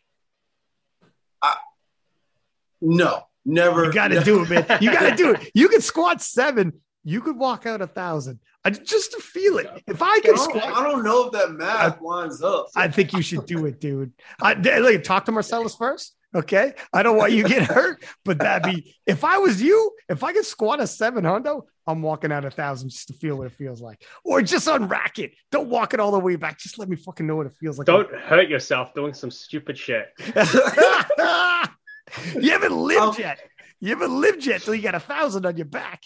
[2.81, 3.85] No, never.
[3.85, 4.65] You got to do it, man.
[4.81, 5.51] You got to do it.
[5.55, 6.73] You can squat seven
[7.03, 8.39] you could walk out a thousand.
[8.63, 9.67] I, just to feel it.
[9.87, 12.67] If I I could don't, squat, I don't know if that math lines up.
[12.75, 14.11] I think you should do it, dude.
[14.41, 16.15] I, look, talk to Marcellus first.
[16.35, 16.73] Okay.
[16.93, 20.23] I don't want you to get hurt, but that'd be if I was you, if
[20.23, 23.47] I could squat a seven hundo, I'm walking out a thousand just to feel what
[23.47, 24.03] it feels like.
[24.23, 25.31] Or just unrack it.
[25.51, 26.59] Don't walk it all the way back.
[26.59, 27.87] Just let me fucking know what it feels like.
[27.87, 30.09] Don't hurt yourself doing some stupid shit.
[32.39, 33.39] you haven't lived Um, yet.
[33.79, 36.01] You haven't lived yet till you got a thousand on your back.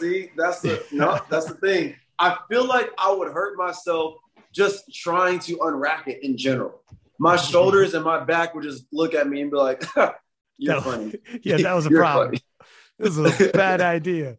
[0.00, 1.96] See, that's the no, that's the thing.
[2.18, 4.14] I feel like I would hurt myself
[4.52, 6.82] just trying to unwrap it in general.
[7.18, 9.84] My shoulders and my back would just look at me and be like,
[10.58, 10.80] "You're No.
[10.80, 12.36] funny." Yeah, that was a problem.
[12.98, 14.36] This is a bad idea.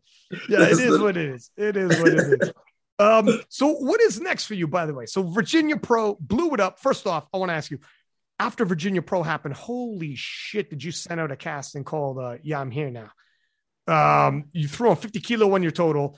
[0.49, 1.49] Yeah, it is what it is.
[1.57, 2.51] It is what it is.
[2.99, 5.05] Um, so what is next for you, by the way?
[5.05, 6.79] So Virginia Pro blew it up.
[6.79, 7.79] First off, I want to ask you,
[8.39, 12.59] after Virginia Pro happened, holy shit, did you send out a casting called uh, Yeah,
[12.59, 13.11] I'm Here Now?
[13.87, 16.17] Um, you threw a 50 kilo on your total.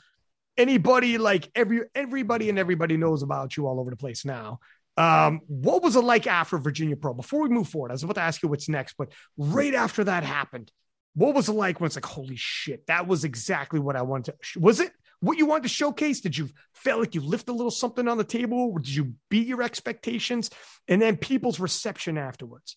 [0.58, 4.60] Anybody like every everybody and everybody knows about you all over the place now.
[4.98, 7.14] Um, what was it like after Virginia Pro?
[7.14, 10.04] Before we move forward, I was about to ask you what's next, but right after
[10.04, 10.70] that happened,
[11.16, 14.36] what was it like when it's like, holy shit, that was exactly what I wanted
[14.42, 14.60] to?
[14.60, 14.92] Was it
[15.22, 16.20] what you wanted to showcase?
[16.20, 18.78] Did you feel like you lift a little something on the table?
[18.78, 20.50] Did you beat your expectations?
[20.88, 22.76] And then people's reception afterwards.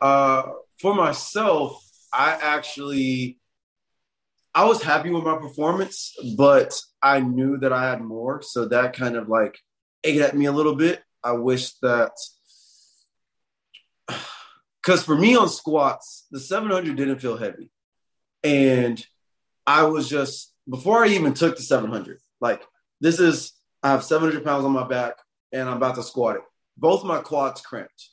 [0.00, 0.42] Uh,
[0.78, 1.82] for myself,
[2.12, 3.38] I actually
[4.54, 8.94] I was happy with my performance, but I knew that I had more, so that
[8.94, 9.58] kind of like
[10.04, 11.02] ate at me a little bit.
[11.24, 12.12] I wish that
[14.82, 17.70] because for me on squats, the 700 didn't feel heavy,
[18.44, 19.04] and
[19.66, 22.18] I was just before I even took the 700.
[22.40, 22.62] Like
[23.00, 25.14] this is I have 700 pounds on my back,
[25.52, 26.42] and I'm about to squat it.
[26.76, 28.10] Both my quads cramped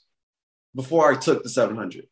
[0.75, 2.07] before I took the 700.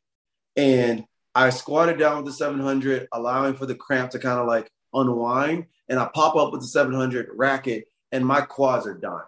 [0.56, 1.03] And
[1.36, 5.68] I squatted down with the 700, allowing for the cramp to kind of like unwind.
[5.88, 9.24] And I pop up with the 700 racket, and my quads are dying.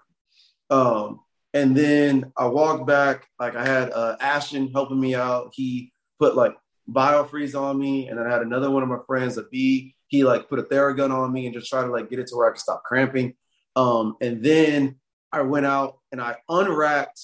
[0.69, 1.19] Um,
[1.53, 5.51] and then I walked back, like I had uh, Ashton helping me out.
[5.53, 6.55] He put like
[6.89, 9.95] biofreeze on me, and then I had another one of my friends, a B.
[10.11, 12.35] He like put a Theragun on me and just tried to like get it to
[12.35, 13.33] where I could stop cramping.
[13.75, 14.97] Um, and then
[15.31, 17.19] I went out and I unwrapped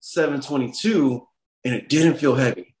[0.00, 1.26] 722
[1.64, 2.74] and it didn't feel heavy.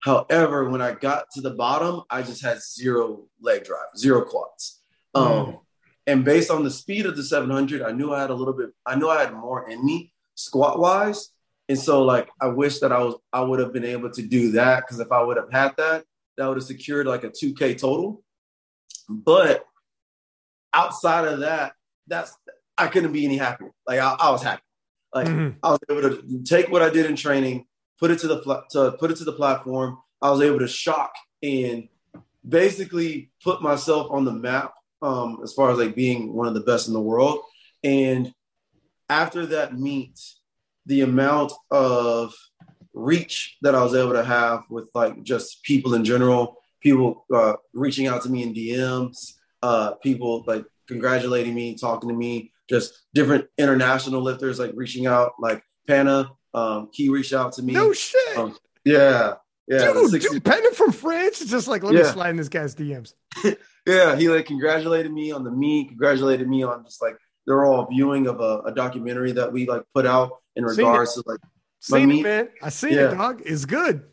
[0.00, 4.80] However, when I got to the bottom, I just had zero leg drive, zero quads.
[5.14, 5.60] Um, Mm.
[6.06, 8.70] And based on the speed of the 700, I knew I had a little bit,
[8.84, 11.30] I knew I had more in me squat wise.
[11.68, 14.50] And so, like, I wish that I was, I would have been able to do
[14.52, 16.04] that because if I would have had that,
[16.36, 18.24] that would have secured like a 2K total.
[19.10, 19.66] But
[20.72, 21.72] outside of that,
[22.06, 22.36] that's,
[22.78, 23.72] I couldn't be any happier.
[23.86, 24.62] Like, I, I was happy.
[25.12, 25.56] Like, Mhm.
[25.62, 27.66] I was able to take what I did in training,
[27.98, 29.98] put it to the to put it to the platform.
[30.22, 31.12] I was able to shock
[31.42, 31.88] and
[32.48, 34.72] basically put myself on the map
[35.02, 37.40] um, as far as like being one of the best in the world.
[37.82, 38.32] And
[39.08, 40.20] after that meet,
[40.86, 42.34] the amount of
[42.94, 47.54] reach that I was able to have with like just people in general, people uh,
[47.72, 52.92] reaching out to me in DMs, uh, people like congratulating me, talking to me, just
[53.14, 57.72] different international lifters like reaching out, like Panna, um, he reached out to me.
[57.72, 58.38] No shit.
[58.38, 59.34] Um, yeah,
[59.68, 62.48] yeah, dude, 60 dude, Pennant from France is just like, let me slide in this
[62.48, 63.14] guy's DMs.
[63.86, 64.16] yeah.
[64.16, 67.16] He like congratulated me on the meet, congratulated me on just like
[67.46, 71.14] they're all viewing of a, a documentary that we like put out in Seen regards
[71.14, 71.38] to like
[71.80, 72.48] Seen it, man.
[72.62, 73.12] I seen Yeah.
[73.12, 73.42] it, dog.
[73.44, 74.04] It's good.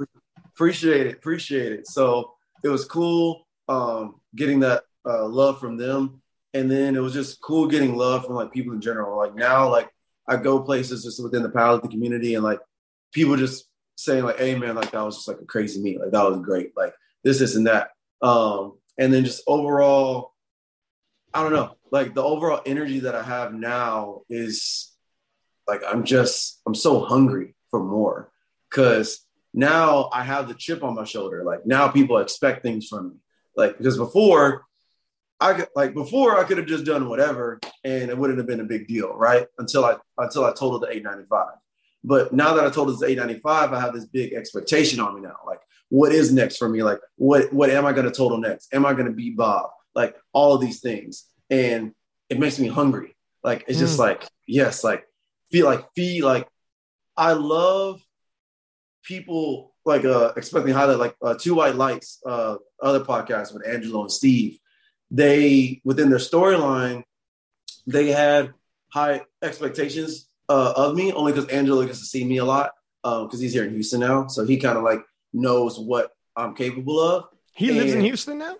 [0.53, 1.87] appreciate it, appreciate it.
[1.87, 6.21] So it was cool um, getting that uh, love from them,
[6.53, 9.17] and then it was just cool getting love from like people in general.
[9.17, 9.89] Like now, like
[10.27, 12.59] I go places just within the powerlifting community, and like
[13.13, 13.65] people just
[13.95, 15.99] saying like, "Hey, man, like that was just like a crazy meet.
[15.99, 16.71] Like that was great.
[16.75, 16.93] Like
[17.23, 17.89] this, this, and that."
[18.21, 20.33] Um, and then just overall,
[21.33, 21.75] I don't know.
[21.91, 24.91] Like the overall energy that I have now is
[25.67, 28.31] like I'm just I'm so hungry for more
[28.69, 31.43] because now I have the chip on my shoulder.
[31.43, 33.15] Like now people expect things from me.
[33.55, 34.65] Like because before
[35.39, 38.59] I could like before I could have just done whatever and it wouldn't have been
[38.59, 39.47] a big deal, right?
[39.59, 41.47] Until I until I totaled the 895.
[42.03, 45.35] But now that I told it's 895, I have this big expectation on me now.
[45.45, 45.59] Like,
[45.89, 46.83] what is next for me?
[46.83, 48.73] Like, what what am I gonna total next?
[48.73, 49.69] Am I gonna beat Bob?
[49.95, 51.25] Like all of these things.
[51.49, 51.93] And
[52.29, 53.15] it makes me hungry.
[53.43, 53.99] Like it's just Mm.
[53.99, 55.05] like, yes, like
[55.51, 56.47] feel like feed like
[57.15, 58.01] I love
[59.07, 64.01] people like uh expecting high like uh two white lights uh other podcasts with angelo
[64.01, 64.59] and steve
[65.11, 67.03] they within their storyline
[67.85, 68.53] they had
[68.91, 72.71] high expectations uh of me only because angelo gets to see me a lot
[73.05, 74.99] um because he's here in houston now so he kind of like
[75.31, 78.55] knows what i'm capable of He lives in Houston now.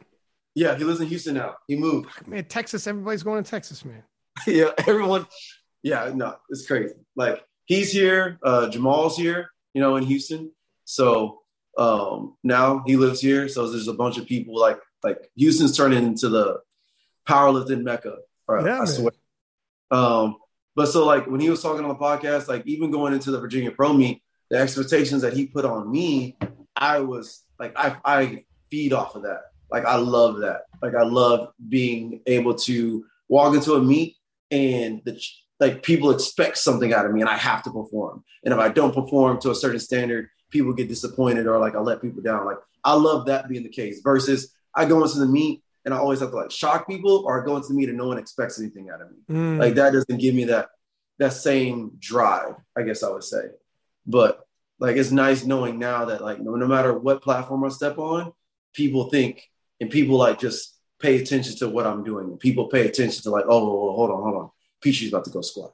[0.56, 1.52] Yeah, he lives in Houston now.
[1.68, 2.10] He moved.
[2.26, 4.02] Man, Texas, everybody's going to Texas, man.
[4.48, 5.28] yeah, everyone.
[5.84, 6.96] Yeah, no, it's crazy.
[7.16, 10.52] Like he's here, uh, Jamal's here, you know, in Houston.
[10.86, 11.42] So
[11.78, 13.48] um, now he lives here.
[13.48, 16.62] So there's a bunch of people like like Houston's turning into the
[17.28, 18.16] powerlifting mecca.
[18.48, 18.88] Or, Yeah, I man.
[18.88, 19.12] swear.
[19.92, 20.38] Um,
[20.76, 23.40] but so like when he was talking on the podcast, like even going into the
[23.40, 26.38] Virginia Pro meet, the expectations that he put on me,
[26.76, 29.42] I was like I I feed off of that.
[29.70, 30.62] Like I love that.
[30.82, 34.16] Like I love being able to walk into a meet
[34.50, 35.22] and the
[35.60, 38.24] like people expect something out of me and I have to perform.
[38.44, 41.80] And if I don't perform to a certain standard, people get disappointed or like I
[41.80, 42.46] let people down.
[42.46, 45.98] Like I love that being the case versus I go into the meet and I
[45.98, 48.18] always have to like shock people or I go into the meet and no one
[48.18, 49.18] expects anything out of me.
[49.30, 49.60] Mm.
[49.60, 50.70] Like that doesn't give me that
[51.20, 53.46] that same drive, I guess I would say.
[54.06, 54.46] But
[54.80, 58.32] like it's nice knowing now that like no, no matter what platform I step on,
[58.74, 59.50] people think
[59.82, 62.38] and people like just pay attention to what I'm doing.
[62.38, 64.50] People pay attention to like, oh, oh, oh, hold on, hold on.
[64.82, 65.72] Peachy's about to go squat.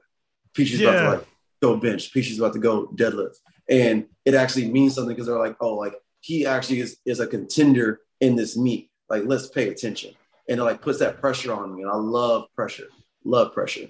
[0.54, 1.28] Peachy's about to like
[1.62, 2.14] go bench.
[2.14, 3.38] Peachy's about to go deadlift.
[3.70, 7.28] And it actually means something because they're like, oh, like he actually is, is a
[7.28, 8.90] contender in this meet.
[9.10, 10.14] Like, let's pay attention.
[10.48, 11.84] And it like puts that pressure on me.
[11.84, 12.88] And I love pressure.
[13.24, 13.88] Love pressure.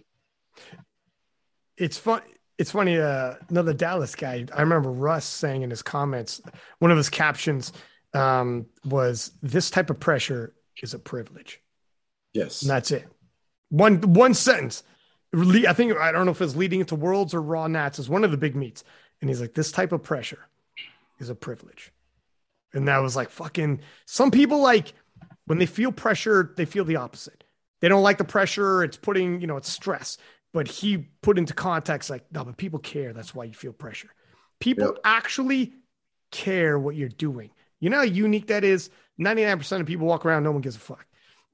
[1.78, 2.22] it's fun.
[2.58, 3.00] It's funny.
[3.00, 4.46] Uh, another Dallas guy.
[4.54, 6.42] I remember Russ saying in his comments,
[6.80, 7.74] one of his captions
[8.14, 11.60] um, was, "This type of pressure is a privilege."
[12.34, 12.62] Yes.
[12.62, 13.08] And that's it.
[13.70, 14.84] One one sentence.
[15.34, 18.24] I think I don't know if it's leading into Worlds or Raw Nats is one
[18.24, 18.84] of the big meets,
[19.22, 20.40] and he's like, "This type of pressure
[21.20, 21.92] is a privilege,"
[22.74, 23.82] and that was like fucking.
[24.06, 24.94] Some people like
[25.46, 27.44] when they feel pressure, they feel the opposite.
[27.82, 28.84] They don't like the pressure.
[28.84, 30.18] It's putting you know it's stress.
[30.54, 33.12] But he put into context like, no, but people care.
[33.12, 34.10] That's why you feel pressure.
[34.60, 34.98] People Yep.
[35.04, 35.74] actually
[36.30, 37.50] care what you're doing.
[37.80, 38.92] You know how unique that is?
[39.20, 41.08] 99% of people walk around, no one gives a fuck.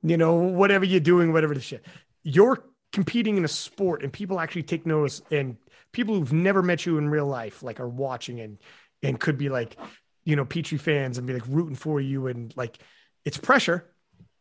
[0.04, 1.86] You know, whatever you're doing, whatever the shit.
[2.24, 2.62] You're
[2.92, 5.58] competing in a sport and people actually take notice and
[5.92, 8.58] people who've never met you in real life like are watching and
[9.02, 9.78] and could be like,
[10.24, 12.80] you know, Petrie fans and be like rooting for you and like
[13.26, 13.86] it's pressure,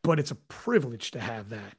[0.03, 1.77] but it's a privilege to have that.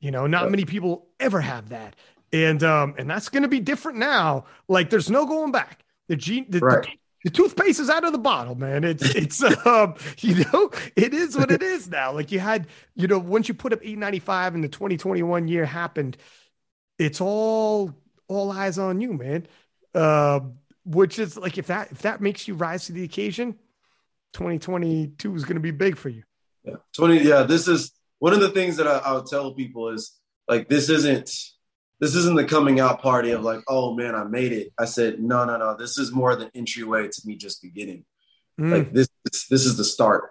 [0.00, 1.96] You know, not many people ever have that.
[2.32, 4.46] And um and that's going to be different now.
[4.68, 5.84] Like there's no going back.
[6.08, 6.82] The gene the, Right.
[6.82, 6.88] the
[7.30, 8.84] toothpaste is out of the bottle, man.
[8.84, 12.12] It's it's um you know it is what it is now.
[12.12, 16.16] Like you had you know once you put up 895 and the 2021 year happened,
[16.98, 17.92] it's all
[18.28, 19.46] all eyes on you, man.
[19.94, 20.54] Um,
[20.84, 23.56] which is like if that if that makes you rise to the occasion,
[24.32, 26.22] 2022 is going to be big for you.
[26.64, 26.76] Yeah.
[26.96, 27.18] 20.
[27.18, 27.42] Yeah.
[27.42, 30.18] This is one of the things that I, I would tell people is
[30.48, 31.30] like, this isn't,
[32.02, 34.72] this isn't the coming out party of like, oh man, I made it.
[34.76, 35.76] I said, no, no, no.
[35.76, 38.04] This is more the entryway to me just beginning.
[38.60, 38.72] Mm.
[38.72, 40.30] Like this, this, this is the start.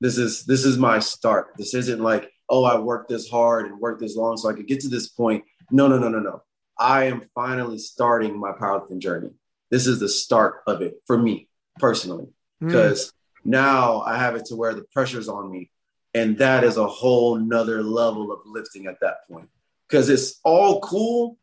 [0.00, 1.48] This is, this is my start.
[1.58, 4.66] This isn't like, oh, I worked this hard and worked this long so I could
[4.66, 5.44] get to this point.
[5.70, 6.42] No, no, no, no, no.
[6.78, 9.32] I am finally starting my powerlifting journey.
[9.70, 11.48] This is the start of it for me
[11.78, 12.28] personally
[12.62, 12.68] Mm.
[12.68, 13.12] because
[13.44, 15.70] now I have it to where the pressure's on me.
[16.14, 19.50] And that is a whole nother level of lifting at that point.
[19.88, 21.38] Because it's all cool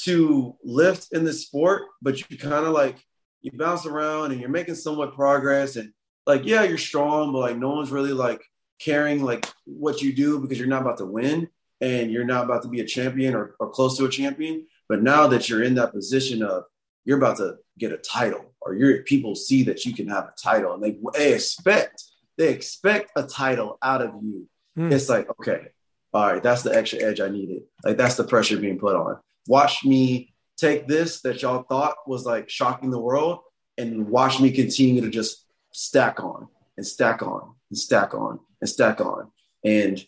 [0.00, 2.96] to lift in this sport, but you kind of like
[3.42, 5.76] you bounce around and you're making somewhat progress.
[5.76, 5.92] And
[6.26, 8.42] like, yeah, you're strong, but like no one's really like
[8.80, 11.48] caring like what you do because you're not about to win
[11.80, 14.66] and you're not about to be a champion or, or close to a champion.
[14.88, 16.64] But now that you're in that position of
[17.04, 20.34] you're about to get a title or you're people see that you can have a
[20.40, 22.04] title and they, they expect
[22.36, 24.92] they expect a title out of you Mm.
[24.92, 25.68] it's like okay
[26.12, 27.62] all right that's the extra edge i needed.
[27.84, 29.18] Like that's the pressure being put on.
[29.46, 33.40] Watch me take this that y'all thought was like shocking the world
[33.76, 38.68] and watch me continue to just stack on and stack on and stack on and
[38.68, 39.30] stack on.
[39.64, 40.04] And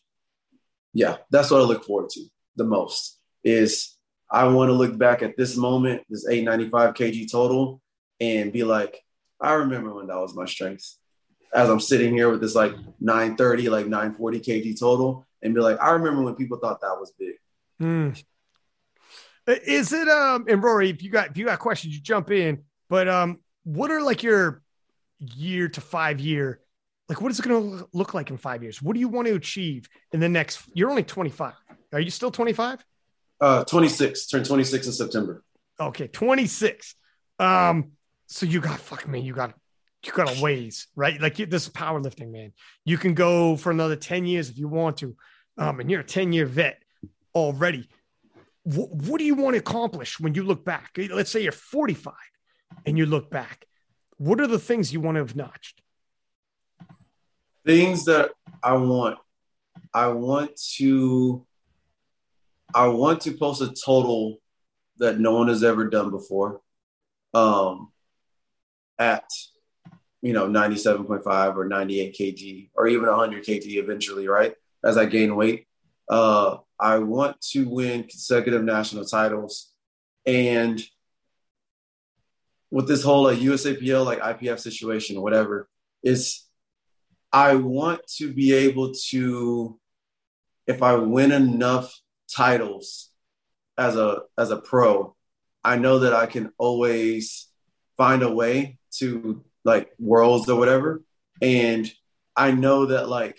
[0.93, 2.21] yeah that's what i look forward to
[2.57, 3.97] the most is
[4.31, 7.83] I want to look back at this moment, this 895 kg total,
[8.21, 9.03] and be like,
[9.41, 10.97] I remember when that was my strength.
[11.53, 15.81] As I'm sitting here with this like 930, like 940 kg total, and be like,
[15.81, 17.35] I remember when people thought that was big.
[17.81, 18.23] Mm.
[19.47, 22.63] Is it um and Rory, if you got if you got questions, you jump in.
[22.89, 24.63] But um, what are like your
[25.19, 26.61] year to five year?
[27.09, 28.81] Like, what is it going to look like in five years?
[28.81, 30.63] What do you want to achieve in the next?
[30.75, 31.55] You're only 25.
[31.93, 32.85] Are you still 25?
[33.41, 35.43] Uh, 26, Turn 26 in September.
[35.81, 36.95] Okay, 26.
[37.39, 37.93] Um,
[38.27, 39.55] so you got fuck me, you got
[40.05, 41.21] you got a ways, right?
[41.21, 42.53] Like you, this is powerlifting, man.
[42.85, 45.17] You can go for another 10 years if you want to.
[45.59, 46.83] Um, and you're a 10 year vet
[47.35, 47.89] already.
[48.65, 50.91] Wh- what do you want to accomplish when you look back?
[50.97, 52.15] Let's say you're 45
[52.87, 53.67] and you look back.
[54.17, 55.83] What are the things you want to have notched?
[57.67, 58.31] Things that
[58.63, 59.19] I want.
[59.93, 61.47] I want to
[62.73, 64.39] I want to post a total
[64.99, 66.61] that no one has ever done before.
[67.35, 67.91] Um
[68.99, 69.25] at
[70.23, 74.55] you know 97.5 or 98 kg or even 100 kg eventually, right?
[74.85, 75.67] As I gain weight.
[76.09, 79.73] Uh I want to win consecutive national titles
[80.27, 80.83] and
[82.71, 85.69] with this whole like USAPL like IPF situation, whatever,
[86.03, 86.45] is
[87.33, 89.79] I want to be able to,
[90.67, 91.93] if I win enough
[92.35, 93.11] titles
[93.77, 95.17] as a as a pro,
[95.65, 97.49] I know that I can always
[97.97, 101.03] find a way to like worlds or whatever.
[101.41, 101.91] And
[102.37, 103.39] I know that like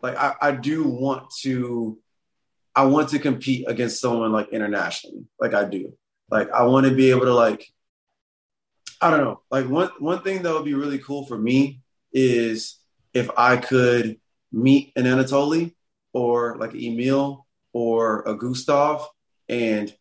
[0.00, 1.98] like I, I do want to
[2.74, 5.26] I want to compete against someone like internationally.
[5.38, 5.92] Like I do.
[6.30, 7.66] Like I want to be able to like
[9.00, 9.42] I don't know.
[9.50, 11.80] Like one one thing that would be really cool for me
[12.12, 12.78] is
[13.12, 14.18] if I could
[14.50, 15.74] meet an Anatoly
[16.12, 19.06] or like Emil or a Gustav
[19.48, 19.94] and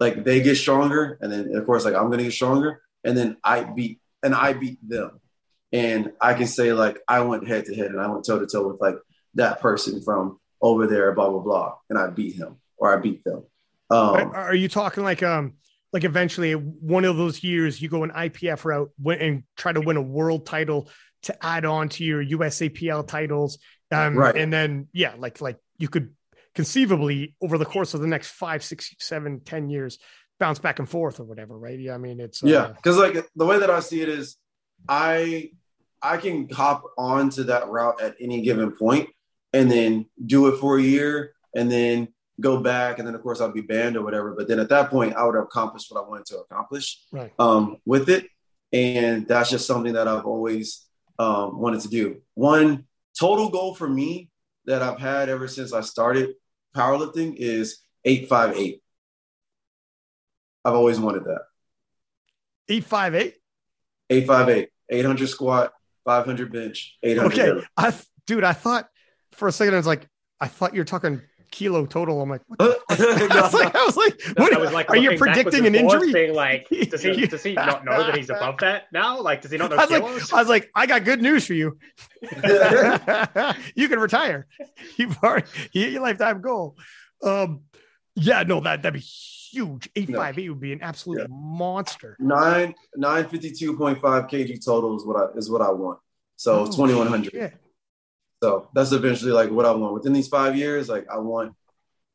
[0.00, 3.36] like they get stronger and then of course like I'm gonna get stronger and then
[3.44, 5.20] I beat and I beat them.
[5.72, 8.46] And I can say like I went head to head and I went toe to
[8.46, 8.96] toe with like
[9.34, 13.24] that person from over there, blah blah blah, and I beat him or I beat
[13.24, 13.44] them.
[13.88, 15.54] Um, are you talking like um
[15.92, 18.90] like eventually one of those years you go an IPF route
[19.20, 20.88] and try to win a world title
[21.26, 23.58] to add on to your USAPL titles.
[23.90, 24.36] Um, right.
[24.36, 26.14] And then, yeah, like, like you could
[26.54, 29.98] conceivably over the course of the next five, six, seven, ten years,
[30.38, 31.58] bounce back and forth or whatever.
[31.58, 31.78] Right.
[31.78, 31.94] Yeah.
[31.94, 32.72] I mean, it's, uh, yeah.
[32.82, 34.36] Cause like the way that I see it is
[34.88, 35.50] I,
[36.02, 39.08] I can hop on to that route at any given point
[39.52, 42.08] and then do it for a year and then
[42.40, 44.34] go back and then of course I'll be banned or whatever.
[44.36, 47.32] But then at that point I would have accomplished what I wanted to accomplish right.
[47.38, 48.26] um, with it.
[48.72, 50.86] And that's just something that I've always
[51.18, 52.20] um, wanted to do.
[52.34, 52.84] One
[53.18, 54.30] total goal for me
[54.66, 56.34] that I've had ever since I started
[56.76, 58.82] powerlifting is 858.
[60.66, 61.42] I've always wanted that.
[62.68, 63.34] 858?
[64.10, 64.68] 858.
[64.88, 65.72] 800 squat,
[66.04, 67.48] 500 bench, 800.
[67.48, 67.66] Okay.
[67.76, 67.94] I,
[68.26, 68.88] dude, I thought
[69.32, 70.08] for a second, I was like,
[70.40, 71.22] I thought you're talking
[71.52, 72.20] kilo total.
[72.20, 72.60] I'm like, what
[72.90, 76.10] I was like, I was like, what, I was like are you predicting an injury?
[76.10, 79.20] Saying like, does he does he not know that he's above that now?
[79.20, 79.76] Like, does he not know?
[79.76, 81.78] I was, like, I was like, I got good news for you.
[83.74, 84.46] you can retire.
[84.96, 86.76] You've already you your lifetime goal.
[87.22, 87.62] Um,
[88.16, 89.06] yeah, no, that that'd be
[89.56, 89.88] huge.
[89.96, 91.26] Eight five eight would be an absolute yeah.
[91.28, 92.16] monster.
[92.20, 95.98] Nine nine fifty two point five kg total is what I is what I want.
[96.36, 97.54] So oh, twenty one hundred.
[98.42, 100.88] So that's eventually like what I want within these five years.
[100.88, 101.54] Like I want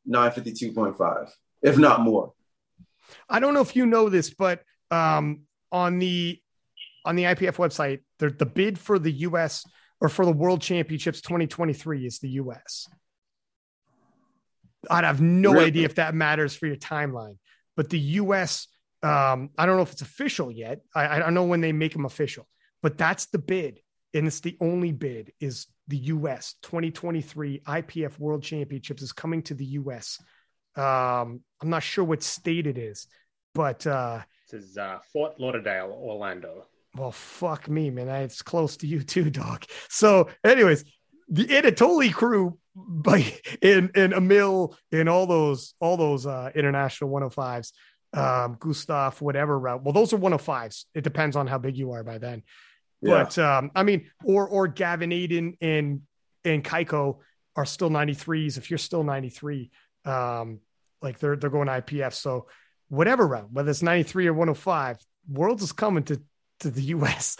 [0.08, 1.30] 952.5,
[1.62, 2.32] if not more.
[3.28, 6.40] I don't know if you know this, but um, on the
[7.04, 9.66] on the IPF website, the, the bid for the US
[10.00, 12.88] or for the World Championships 2023 is the US.
[14.90, 15.66] I'd have no really?
[15.66, 17.38] idea if that matters for your timeline,
[17.76, 18.68] but the US,
[19.02, 20.80] um, I don't know if it's official yet.
[20.94, 22.48] I, I don't know when they make them official,
[22.82, 23.80] but that's the bid
[24.14, 29.54] and it's the only bid is the US 2023 IPF World Championships is coming to
[29.54, 30.18] the US.
[30.76, 33.06] Um, I'm not sure what state it is,
[33.54, 36.66] but uh, this is uh, Fort Lauderdale, Orlando.
[36.94, 38.08] Well, fuck me, man.
[38.08, 39.64] It's close to you too, dog.
[39.88, 40.84] So, anyways,
[41.28, 47.72] the Anatoly crew, by in in Emil, in all those all those uh, international 105s,
[48.14, 49.82] um, Gustav, whatever route.
[49.82, 50.84] Well, those are 105s.
[50.94, 52.42] It depends on how big you are by then.
[53.02, 56.02] But um, I mean, or or Gavin Adin and
[56.44, 57.18] and Kaiko
[57.56, 58.56] are still 93s.
[58.56, 59.70] If you're still 93,
[60.04, 60.60] um,
[61.02, 62.12] like they're they're going IPF.
[62.14, 62.46] So
[62.88, 66.22] whatever round, whether it's 93 or 105, Worlds is coming to
[66.60, 67.36] to the US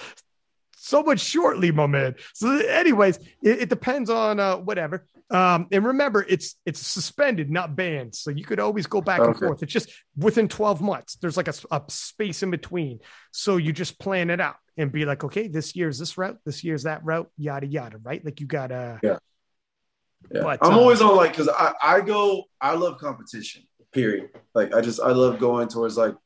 [0.83, 2.17] so much shortly, my man.
[2.35, 5.07] So, anyways, it, it depends on uh, whatever.
[5.31, 9.29] Um, and remember, it's it's suspended, not banned, so you could always go back okay.
[9.31, 9.63] and forth.
[9.63, 11.15] It's just within twelve months.
[11.17, 12.99] There's like a, a, space in between,
[13.31, 16.65] so you just plan it out and be like, okay, this year's this route, this
[16.65, 18.23] year's that route, yada yada, right?
[18.25, 18.99] Like you gotta.
[19.03, 19.19] Yeah.
[20.31, 20.43] Yeah.
[20.43, 23.63] But, I'm uh, always on like because I I go I love competition.
[23.93, 24.31] Period.
[24.55, 26.17] Like I just I love going towards like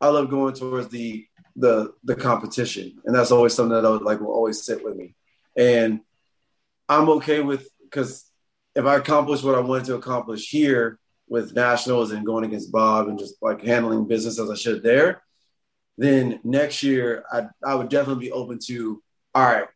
[0.00, 1.26] I love going towards the
[1.56, 4.96] the the competition, and that's always something that I would, like will always sit with
[4.96, 5.14] me.
[5.56, 6.00] And
[6.88, 8.30] I'm okay with because
[8.74, 13.08] if I accomplish what I wanted to accomplish here with nationals and going against Bob
[13.08, 15.22] and just like handling business as I should there,
[15.96, 19.02] then next year I I would definitely be open to
[19.34, 19.68] all right.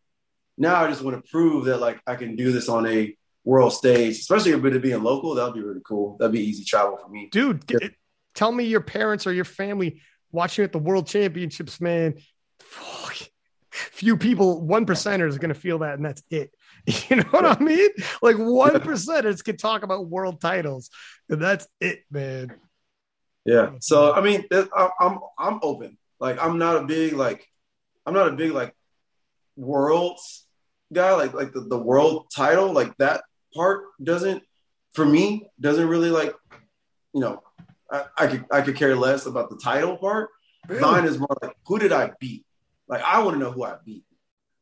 [0.58, 3.72] Now I just want to prove that like I can do this on a world
[3.72, 5.34] stage, especially if it being local.
[5.34, 6.16] That'd be really cool.
[6.18, 7.64] That'd be easy travel for me, dude.
[8.34, 10.02] Tell me your parents or your family
[10.32, 12.14] watching at the World Championships, man.
[12.60, 13.16] Fuck.
[13.70, 16.52] few people, one percenters is going to feel that, and that's it.
[17.10, 17.90] You know what I mean?
[18.22, 20.88] Like one percenters can talk about world titles,
[21.28, 22.54] and that's it, man.
[23.44, 23.72] Yeah.
[23.80, 24.44] So I mean,
[24.98, 25.98] I'm I'm open.
[26.18, 27.46] Like I'm not a big like
[28.06, 28.74] I'm not a big like
[29.56, 30.46] worlds
[30.90, 31.12] guy.
[31.12, 33.24] Like like the, the world title like that
[33.54, 34.42] part doesn't
[34.94, 36.34] for me doesn't really like
[37.12, 37.42] you know
[37.90, 40.30] I, I could I could care less about the title part.
[40.68, 40.80] Really?
[40.80, 42.44] Mine is more like who did I beat?
[42.88, 44.04] Like I want to know who I beat.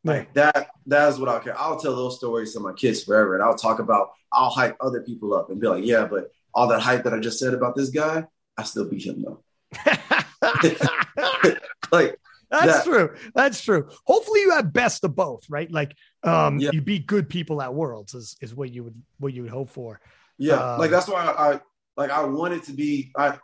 [0.05, 1.59] Like that, that's what I'll care.
[1.59, 3.34] I'll tell those stories to my kids forever.
[3.34, 6.68] And I'll talk about, I'll hype other people up and be like, yeah, but all
[6.68, 8.24] that hype that I just said about this guy,
[8.56, 9.42] I still beat him though.
[11.92, 12.18] like
[12.50, 12.84] that's that.
[12.84, 13.14] true.
[13.34, 13.88] That's true.
[14.05, 15.70] Hopefully you have best of both, right?
[15.70, 16.70] Like um yeah.
[16.72, 19.68] you beat good people at worlds is, is what you would what you would hope
[19.68, 20.00] for.
[20.38, 21.60] Yeah, uh, like that's why I, I
[21.99, 23.39] like I wanted to be I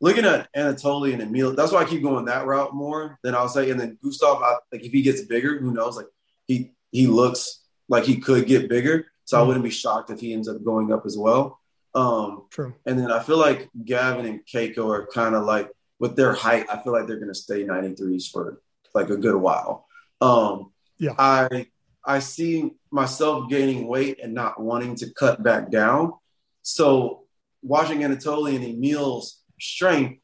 [0.00, 3.48] looking at Anatoly and Emil, that's why I keep going that route more than I'll
[3.48, 3.70] say.
[3.70, 5.96] And then Gustav, I, like if he gets bigger, who knows?
[5.96, 6.06] Like
[6.46, 9.44] he he looks like he could get bigger, so mm-hmm.
[9.44, 11.60] I wouldn't be shocked if he ends up going up as well.
[11.94, 12.74] Um, True.
[12.86, 16.66] And then I feel like Gavin and Keiko are kind of like with their height.
[16.70, 18.60] I feel like they're going to stay 93s for
[18.94, 19.86] like a good while.
[20.20, 21.14] Um, yeah.
[21.18, 21.66] I
[22.04, 26.14] I see myself gaining weight and not wanting to cut back down.
[26.62, 27.24] So
[27.62, 30.20] watching Anatoly and Emil's strength,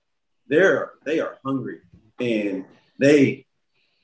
[0.48, 1.80] they're they are hungry
[2.20, 2.64] and
[2.98, 3.46] they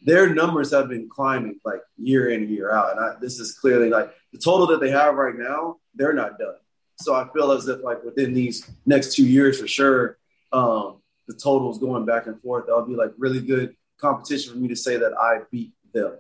[0.03, 2.93] their numbers have been climbing like year in year out.
[2.93, 6.39] And I, this is clearly like the total that they have right now, they're not
[6.39, 6.55] done.
[6.97, 10.19] So I feel as if like within these next two years for sure,
[10.53, 14.69] um, the totals going back and forth, that'll be like really good competition for me
[14.69, 16.17] to say that I beat them.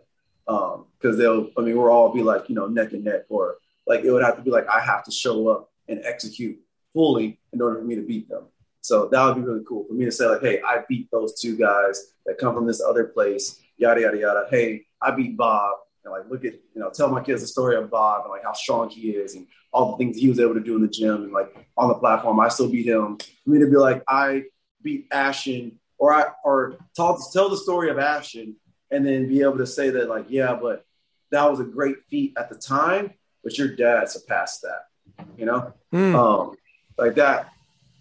[0.47, 3.57] Um, cause they'll, I mean, we'll all be like, you know, neck and neck or
[3.87, 6.59] like, it would have to be like, I have to show up and execute
[6.93, 8.45] fully in order for me to beat them.
[8.83, 11.39] So that would be really cool for me to say, like, hey, I beat those
[11.41, 14.47] two guys that come from this other place, yada, yada, yada.
[14.51, 15.77] Hey, I beat Bob.
[16.05, 18.43] And like, look at, you know, tell my kids the story of Bob and like
[18.43, 20.89] how strong he is and all the things he was able to do in the
[20.89, 22.41] gym and like on the platform.
[22.41, 23.19] I still beat him.
[23.45, 24.45] For me to be like, I
[24.83, 28.57] beat Ashton or I, or tell, tell the story of Ashton
[28.91, 30.87] and then be able to say that, like, yeah, but
[31.31, 33.13] that was a great feat at the time,
[33.45, 35.75] but your dad surpassed that, you know?
[35.93, 36.15] Mm.
[36.15, 36.57] Um,
[37.01, 37.51] like that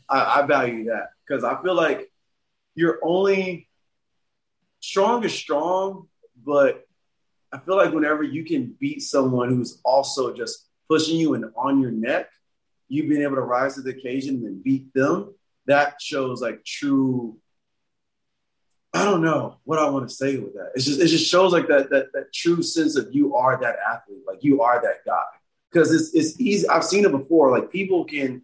[0.09, 2.11] I, I value that because I feel like
[2.75, 3.67] you're only
[4.79, 6.07] strong is strong,
[6.43, 6.85] but
[7.51, 11.81] I feel like whenever you can beat someone who's also just pushing you and on
[11.81, 12.29] your neck,
[12.87, 15.33] you being able to rise to the occasion and beat them,
[15.67, 17.37] that shows like true.
[18.91, 20.71] I don't know what I want to say with that.
[20.73, 23.75] It's just it just shows like that that that true sense of you are that
[23.87, 25.23] athlete, like you are that guy.
[25.71, 26.67] Because it's it's easy.
[26.67, 27.51] I've seen it before.
[27.51, 28.43] Like people can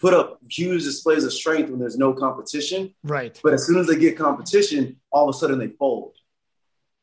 [0.00, 2.94] put up huge displays of strength when there's no competition.
[3.04, 3.38] Right.
[3.42, 6.14] But as soon as they get competition, all of a sudden they fold.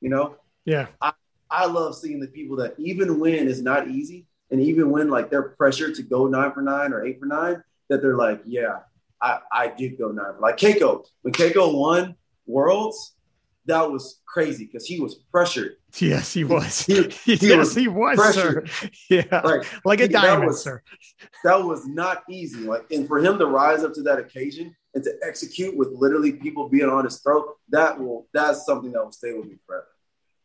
[0.02, 0.36] You know?
[0.66, 0.88] Yeah.
[1.00, 1.14] I,
[1.50, 5.30] I love seeing the people that even when it's not easy, and even when like
[5.30, 8.80] they're pressured to go nine for nine or eight for nine, that they're like, yeah,
[9.22, 11.06] I, I did go nine like Keiko.
[11.22, 12.16] When Keiko won
[12.46, 13.14] Worlds,
[13.68, 15.76] that was crazy because he was pressured.
[15.98, 16.82] Yes, he was.
[16.86, 18.70] He, he yes, was he was, pressured.
[18.70, 18.90] sir.
[19.10, 20.82] Yeah, like, like a diamond, that was, sir.
[21.44, 22.62] That was not easy.
[22.62, 26.34] Like, and for him to rise up to that occasion and to execute with literally
[26.34, 29.88] people being on his throat, that will that's something that will stay with me forever.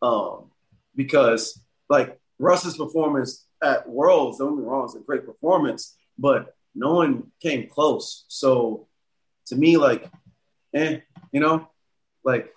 [0.02, 0.50] Um,
[0.96, 6.56] because like Russ's performance at Worlds, don't get me wrong, it's a great performance, but
[6.74, 8.24] no one came close.
[8.28, 8.88] So
[9.46, 10.10] to me, like,
[10.74, 10.98] eh,
[11.30, 11.68] you know,
[12.24, 12.54] like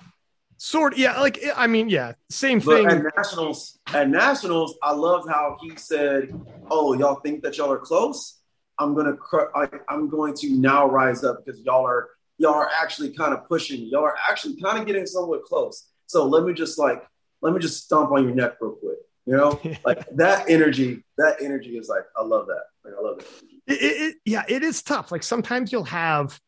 [0.58, 2.86] Sort yeah, like I mean, yeah, same thing.
[2.86, 6.30] But at nationals, at nationals, I loved how he said,
[6.72, 8.40] "Oh, y'all think that y'all are close?
[8.80, 12.70] I'm gonna, cr- I, I'm going to now rise up because y'all are, y'all are
[12.82, 13.86] actually kind of pushing.
[13.86, 15.90] Y'all are actually kind of getting somewhat close.
[16.08, 17.04] So let me just like,
[17.42, 18.98] let me just stomp on your neck real quick.
[19.26, 21.04] You know, like that energy.
[21.18, 22.64] That energy is like, I love that.
[22.84, 23.28] Like, I love that.
[23.68, 25.12] It, it, yeah, it is tough.
[25.12, 26.40] Like sometimes you'll have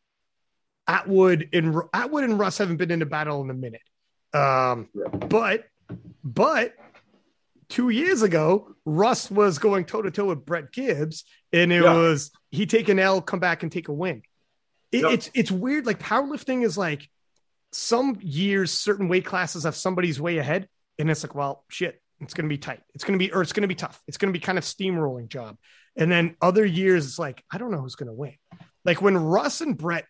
[0.87, 3.81] Atwood and Atwood and Russ haven't been in a battle in a minute
[4.37, 4.89] um,
[5.29, 5.65] but
[6.23, 6.73] but
[7.69, 11.93] two years ago, Russ was going toe to toe with Brett Gibbs, and it yeah.
[11.93, 14.21] was he take an L, come back and take a win.
[14.91, 15.11] It, yep.
[15.11, 15.85] It's it's weird.
[15.85, 17.09] Like powerlifting is like
[17.71, 22.33] some years, certain weight classes have somebody's way ahead, and it's like, well, shit, it's
[22.33, 22.81] going to be tight.
[22.93, 24.01] It's going to be, or it's going to be tough.
[24.07, 25.57] It's going to be kind of steamrolling job.
[25.95, 28.35] And then other years, it's like, I don't know who's going to win.
[28.85, 30.05] Like when Russ and Brett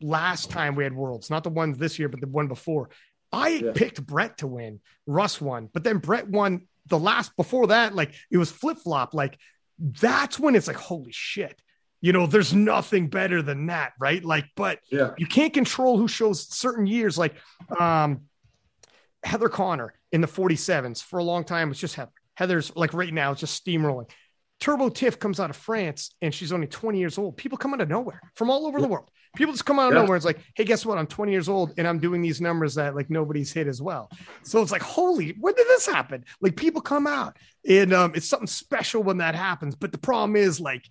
[0.00, 2.90] last time we had worlds, not the one this year, but the one before,
[3.34, 3.72] I yeah.
[3.74, 4.80] picked Brett to win.
[5.06, 7.94] Russ won, but then Brett won the last before that.
[7.94, 9.14] Like it was flip flop.
[9.14, 9.38] Like
[9.78, 11.60] that's when it's like, holy shit.
[12.00, 14.22] You know, there's nothing better than that, right?
[14.22, 15.12] Like, but yeah.
[15.16, 17.16] you can't control who shows certain years.
[17.16, 17.34] Like,
[17.80, 18.22] um,
[19.22, 21.70] Heather Connor in the 47s for a long time.
[21.70, 22.12] It's just Heather.
[22.34, 24.10] Heather's like right now, it's just steamrolling.
[24.60, 27.36] Turbo Tiff comes out of France and she's only 20 years old.
[27.36, 29.10] People come out of nowhere from all over the world.
[29.36, 30.02] People just come out of Yeah.
[30.02, 30.16] nowhere.
[30.16, 30.98] It's like, hey, guess what?
[30.98, 34.10] I'm 20 years old and I'm doing these numbers that like nobody's hit as well.
[34.42, 36.24] So it's like, holy, when did this happen?
[36.40, 37.36] Like people come out
[37.68, 39.74] and um, it's something special when that happens.
[39.74, 40.84] But the problem is like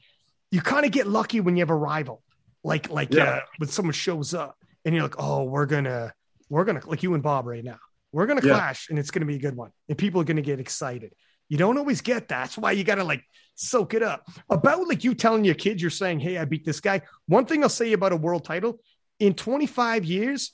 [0.52, 2.22] you kind of get lucky when you have a rival,
[2.64, 3.24] like like Yeah.
[3.24, 6.14] uh, when someone shows up and you're like, oh, we're gonna
[6.50, 7.80] we're gonna like you and Bob right now.
[8.12, 8.54] We're gonna Yeah.
[8.54, 11.14] clash and it's gonna be a good one, and people are gonna get excited.
[11.50, 12.42] You don't always get that.
[12.42, 13.24] That's why you gotta like
[13.56, 14.28] soak it up.
[14.50, 17.64] About like you telling your kids, you're saying, "Hey, I beat this guy." One thing
[17.64, 18.80] I'll say about a world title
[19.20, 20.54] in 25 years,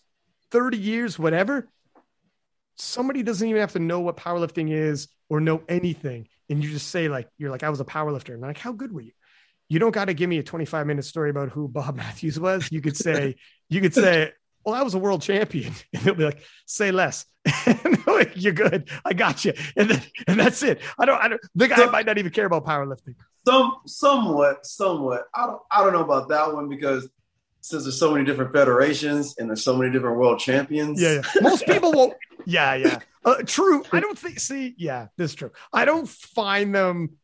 [0.52, 1.70] 30 years, whatever,
[2.76, 6.88] somebody doesn't even have to know what powerlifting is or know anything, and you just
[6.88, 9.12] say like, "You're like, I was a powerlifter," and like, "How good were you?"
[9.70, 12.72] You don't got to give me a 25 minute story about who Bob Matthews was.
[12.72, 13.36] You could say,
[13.70, 14.32] you could say,
[14.70, 15.74] well, I was a world champion.
[15.94, 17.26] And they'll be like, say less.
[18.08, 18.90] Like, You're good.
[19.06, 19.54] I got you.
[19.78, 20.82] And then, and that's it.
[20.98, 23.16] I don't, I don't, the guy So- might not even care about powerlifting.
[23.48, 25.24] Some somewhat, somewhat.
[25.34, 27.08] I don't I don't know about that one because
[27.62, 31.02] since there's so many different federations and there's so many different world champions.
[31.02, 31.16] Yeah.
[31.16, 31.22] yeah.
[31.42, 32.14] Most people won't.
[32.46, 32.76] Yeah.
[32.76, 33.00] Yeah.
[33.24, 33.84] Uh, true.
[33.92, 35.52] I don't think, see, yeah, this is true.
[35.74, 37.18] I don't find them,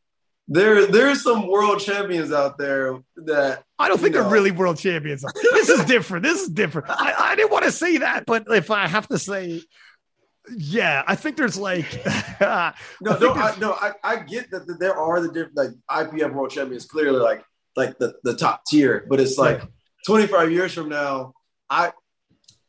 [0.47, 4.21] There there's some world champions out there that I don't think No.
[4.21, 5.25] they're really world champions.
[5.53, 6.23] This is different.
[6.23, 6.87] This is different.
[6.89, 9.63] I, I didn't want to say that, but if I have to say,
[10.55, 11.85] yeah, I think there's like,
[12.39, 16.31] no no I, no I, I get that that there are the different like IPF
[16.31, 17.43] world champions clearly like
[17.75, 19.61] like the, the top tier, but it's like
[20.05, 21.33] 25 years from now,
[21.69, 21.91] I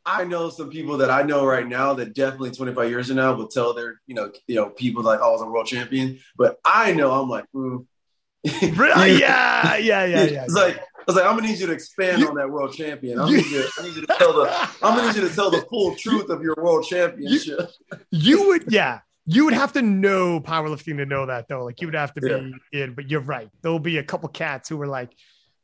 [0.09, 3.33] I know some people that I know right now that definitely 25 years from now
[3.33, 6.19] will tell their, you know, you know, people like, oh, I was a world champion.
[6.37, 7.85] But I know I'm like, mm.
[8.77, 9.17] Really?
[9.19, 10.43] yeah, yeah, yeah, yeah.
[10.45, 12.73] It's like I was like, I'm gonna need you to expand You- on that world
[12.73, 13.19] champion.
[13.19, 14.49] I You- need you, I need you to tell the
[14.81, 17.69] I'm gonna need you to tell the full truth of your world championship.
[18.11, 21.65] you would, yeah, you would have to know powerlifting to know that though.
[21.65, 23.49] Like you would have to be in, but you're right.
[23.61, 25.09] There'll be a couple cats who were like,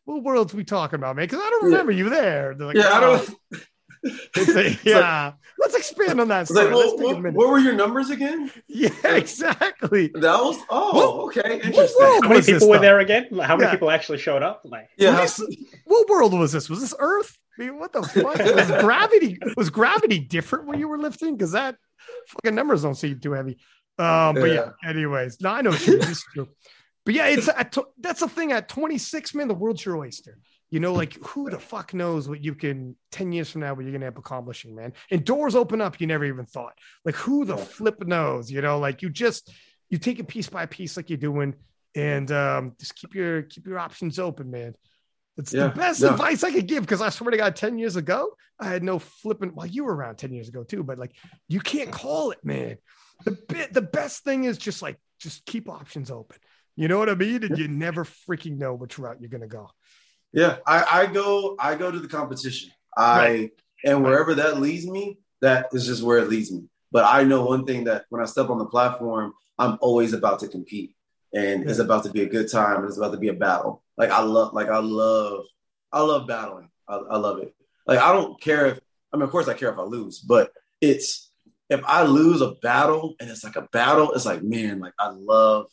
[0.03, 1.77] "What worlds we talking about, man?" Because I don't Yeah.
[1.77, 2.55] remember you there.
[2.55, 3.63] They're like, yeah, I "Oh." don't.
[4.35, 6.49] It's like, yeah, let's expand on that.
[6.49, 6.75] Like, Story.
[6.75, 8.51] Let's what, what, were your numbers again?
[8.67, 10.07] yeah, exactly.
[10.13, 11.97] That was oh, okay, What interesting.
[11.99, 12.81] world How many people were though?
[12.81, 13.27] there again?
[13.31, 13.71] Like, How many Yeah.
[13.71, 14.61] people actually showed up?
[14.65, 16.69] Like, Yeah, What, is- what world was this?
[16.69, 17.37] Was this Earth?
[17.57, 18.37] I mean, what the fuck?
[18.39, 21.35] Was gravity was gravity different when you were lifting?
[21.37, 21.75] Because that
[22.27, 23.57] fucking numbers don't seem too heavy.
[23.99, 24.69] Um, but yeah.
[24.83, 25.99] Anyways, no, I know what you mean.
[26.01, 26.47] This is true.
[27.05, 28.53] But yeah, it's at, tw- that's the thing.
[28.53, 30.39] At 26, man, the world's your oyster.
[30.73, 33.83] You know, like who the fuck knows what you can 10 years from now what
[33.85, 34.93] you're gonna end up accomplishing, man.
[35.11, 36.73] And doors open up you never even thought.
[37.05, 38.49] Like who the flip knows?
[38.49, 39.53] You know, like you just
[39.91, 41.53] you take it piece by piece like you're doing,
[41.93, 44.73] and um, just keep your keep your options open, man.
[45.37, 46.09] It's Yeah, the best yeah.
[46.09, 48.29] advice I could give because I swear to God, 10 years ago,
[48.59, 49.53] I had no flipping.
[49.53, 51.11] Well, you were around 10 years ago too, but like
[51.47, 52.77] you can't call it, man.
[53.25, 56.37] The bit, the best thing is just like just keep options open.
[56.75, 57.43] You know what I mean?
[57.43, 59.69] And you never freaking know which route you're gonna go.
[60.33, 62.71] Yeah, I, I go I go to the competition.
[62.97, 63.51] I
[63.85, 66.63] and wherever that leads me, that is just where it leads me.
[66.91, 70.39] But I know one thing that when I step on the platform, I'm always about
[70.39, 70.95] to compete.
[71.33, 73.83] And it's about to be a good time and it's about to be a battle.
[73.97, 75.45] Like I love like I love
[75.91, 76.69] I love battling.
[76.87, 77.55] I, I love it.
[77.87, 78.79] Like I don't care if
[79.11, 80.51] I mean of course I care if I lose, but
[80.81, 81.31] it's
[81.69, 85.09] if I lose a battle and it's like a battle, it's like, man, like I
[85.09, 85.67] love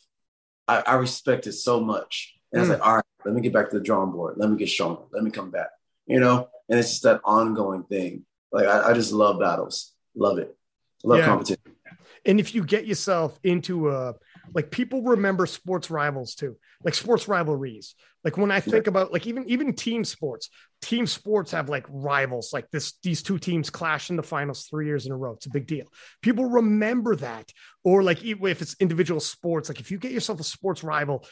[0.67, 2.35] I, I respect it so much.
[2.51, 2.73] And it's Mm.
[2.73, 4.35] like, all right, let me get back to the drawing board.
[4.37, 5.03] Let me get stronger.
[5.11, 5.69] Let me come back.
[6.05, 6.49] You know?
[6.69, 8.25] And it's just that ongoing thing.
[8.51, 9.93] Like I, I just love battles.
[10.15, 10.55] Love it.
[11.03, 11.25] Love Yeah.
[11.25, 11.61] competition.
[12.25, 14.13] And if you get yourself into a
[14.53, 17.95] like people remember sports rivals too, like sports rivalries.
[18.23, 20.49] Like when I think about like even even team sports,
[20.81, 22.51] team sports have like rivals.
[22.53, 25.33] Like this, these two teams clash in the finals three years in a row.
[25.33, 25.85] It's a big deal.
[26.21, 27.51] People remember that.
[27.83, 31.25] Or like if it's individual sports, like if you get yourself a sports rival,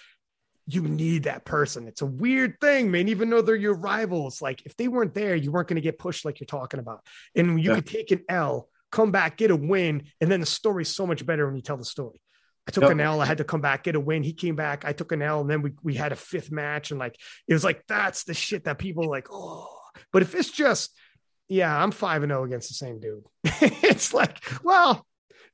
[0.72, 1.88] you need that person.
[1.88, 3.08] It's a weird thing, man.
[3.08, 5.98] Even though they're your rivals, like if they weren't there, you weren't going to get
[6.00, 7.06] pushed like you're talking about.
[7.36, 7.76] And you Yeah.
[7.76, 11.26] could take an L, come back, get a win, and then the story's so much
[11.26, 12.22] better when you tell the story.
[12.68, 12.92] I took Yep.
[12.92, 14.22] an L, I had to come back, get a win.
[14.22, 16.92] He came back, I took an L, and then we we had a fifth match,
[16.92, 17.16] and like
[17.48, 19.28] it was like that's the shit that people like.
[19.32, 19.68] Oh,
[20.14, 20.96] but if it's just
[21.48, 23.24] yeah, I'm five and zero against the same dude.
[23.44, 25.06] it's like well.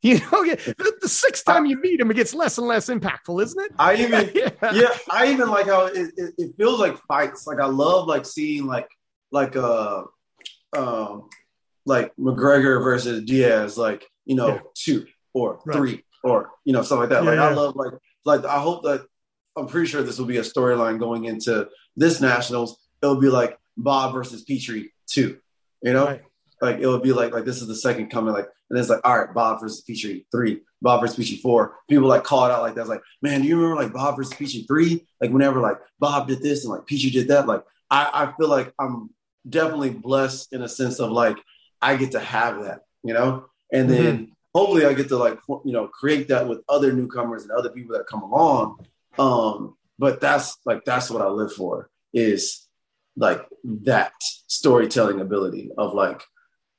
[0.09, 3.41] You know, the, the sixth time you meet him, it gets less and less impactful,
[3.43, 3.71] isn't it?
[3.79, 4.49] I even yeah.
[4.73, 7.47] yeah, I even like how it, it, it feels like fights.
[7.47, 8.87] Like I love like seeing like
[9.31, 10.03] like uh
[10.77, 11.29] um
[11.85, 14.59] like McGregor versus Diaz, like you know, Yeah.
[14.75, 15.75] two or Right.
[15.75, 17.23] three or you know, something like that.
[17.23, 17.93] Yeah, like I love like
[18.25, 19.05] like I hope that
[19.57, 22.77] I'm pretty sure this will be a storyline going into this nationals.
[23.01, 25.39] It'll be like Bob versus Petrie two.
[25.81, 26.05] You know?
[26.05, 26.21] Right.
[26.61, 29.01] Like it would be like like this is the second coming, like and it's like
[29.03, 31.75] all right, Bob versus Petrie three, Bob versus Petrie four.
[31.89, 32.87] People like call it out like that.
[32.87, 35.05] Like, man, do you remember like Bob versus Petrie three?
[35.21, 37.47] Like whenever like Bob did this and like Petrie did that.
[37.47, 39.09] Like I, I feel like I'm
[39.47, 41.37] definitely blessed in a sense of like
[41.81, 44.31] I get to have that, you know, and then mm-hmm.
[44.53, 47.97] hopefully I get to like you know create that with other newcomers and other people
[47.97, 48.85] that come along.
[49.19, 52.67] Um, but that's like that's what I live for is
[53.17, 54.13] like that
[54.47, 56.21] storytelling ability of like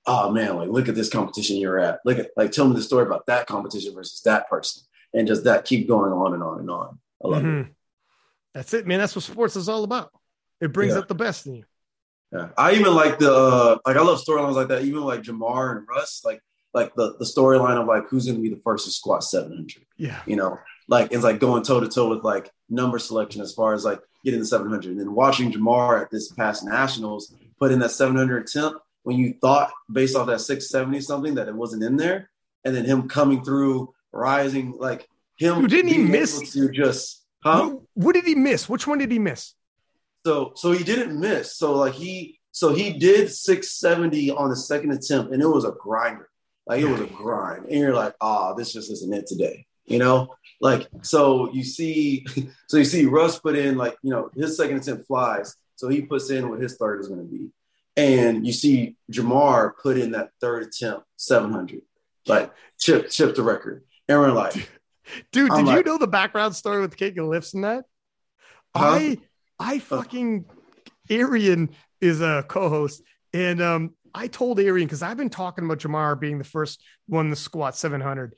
[0.07, 2.01] oh man like look at this competition you're at.
[2.05, 4.83] Look at like tell me the story about that competition versus that person.
[5.15, 6.99] And just that keep going on and on and on?
[7.25, 7.61] I love mm-hmm.
[7.63, 7.77] it
[8.57, 8.99] that's it man.
[8.99, 10.11] That's what sports is all about.
[10.63, 11.01] It brings yeah.
[11.01, 11.65] out the best in you.
[12.33, 12.49] Yeah.
[12.57, 14.83] I even like the uh, like i love storylines like that.
[14.83, 16.41] Even like Jamal and russ like
[16.73, 19.85] like the the storyline of like who's going to be the first to squat 700
[19.99, 20.21] yeah.
[20.25, 20.59] you know?
[20.89, 24.01] Like it's like going toe to toe with like number selection as far as like
[24.25, 28.43] getting the 700 and then watching Jamal at this past nationals put in that 700
[28.45, 32.29] attempt when you thought based off that 670 something that it wasn't in there,
[32.65, 35.55] and then him coming through, rising like him.
[35.61, 36.53] Who didn't he miss?
[36.55, 37.69] To just huh?
[37.69, 38.69] What, what did he miss?
[38.69, 39.55] Which one did he miss?
[40.27, 41.55] So so he didn't miss.
[41.55, 45.71] So like he so he did 670 on the second attempt, and it was a
[45.71, 46.29] grinder.
[46.67, 49.67] Like it was a grind, and you're like, ah, oh, this just isn't it today.
[49.85, 52.27] You know, like so you see,
[52.67, 56.03] so you see Russ put in like you know his second attempt flies, so he
[56.03, 57.51] puts in what his third is going to be.
[57.97, 61.81] And you see Jamal put in that third attempt, 700,
[62.27, 63.85] like chip, chip the record.
[64.09, 64.55] And we're like,
[65.33, 67.85] dude, I'm did like, you know the background story with King of Lifts and that?
[68.77, 68.85] Huh?
[68.85, 69.19] I,
[69.59, 70.45] I fucking,
[71.09, 71.71] Arian
[72.01, 73.03] is a co-host
[73.33, 77.29] and, um, I told Arian because I've been talking about Jamal being the first one
[77.29, 78.35] to squat 700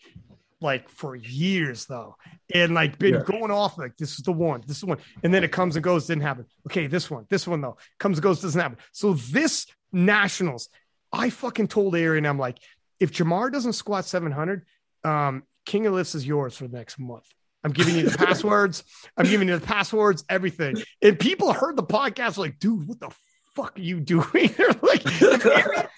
[0.60, 2.16] like for years though,
[2.54, 3.22] and like been yeah.
[3.24, 5.76] going off like this is the one, this is the one, and then it comes
[5.76, 6.46] and goes, didn't happen.
[6.66, 8.78] Okay, this one, this one though comes and goes, doesn't happen.
[8.92, 10.68] So this nationals,
[11.12, 12.58] I fucking told Arian, I'm like,
[13.00, 14.64] if Jamal doesn't squat 700,
[15.04, 17.26] um, King of Lifts is yours for the next month.
[17.64, 18.84] I'm giving you the passwords.
[19.16, 20.76] I'm giving you the passwords, everything.
[21.02, 23.10] And people heard the podcast like, dude, what the
[23.54, 24.24] fuck are you doing?
[24.56, 25.02] They're like,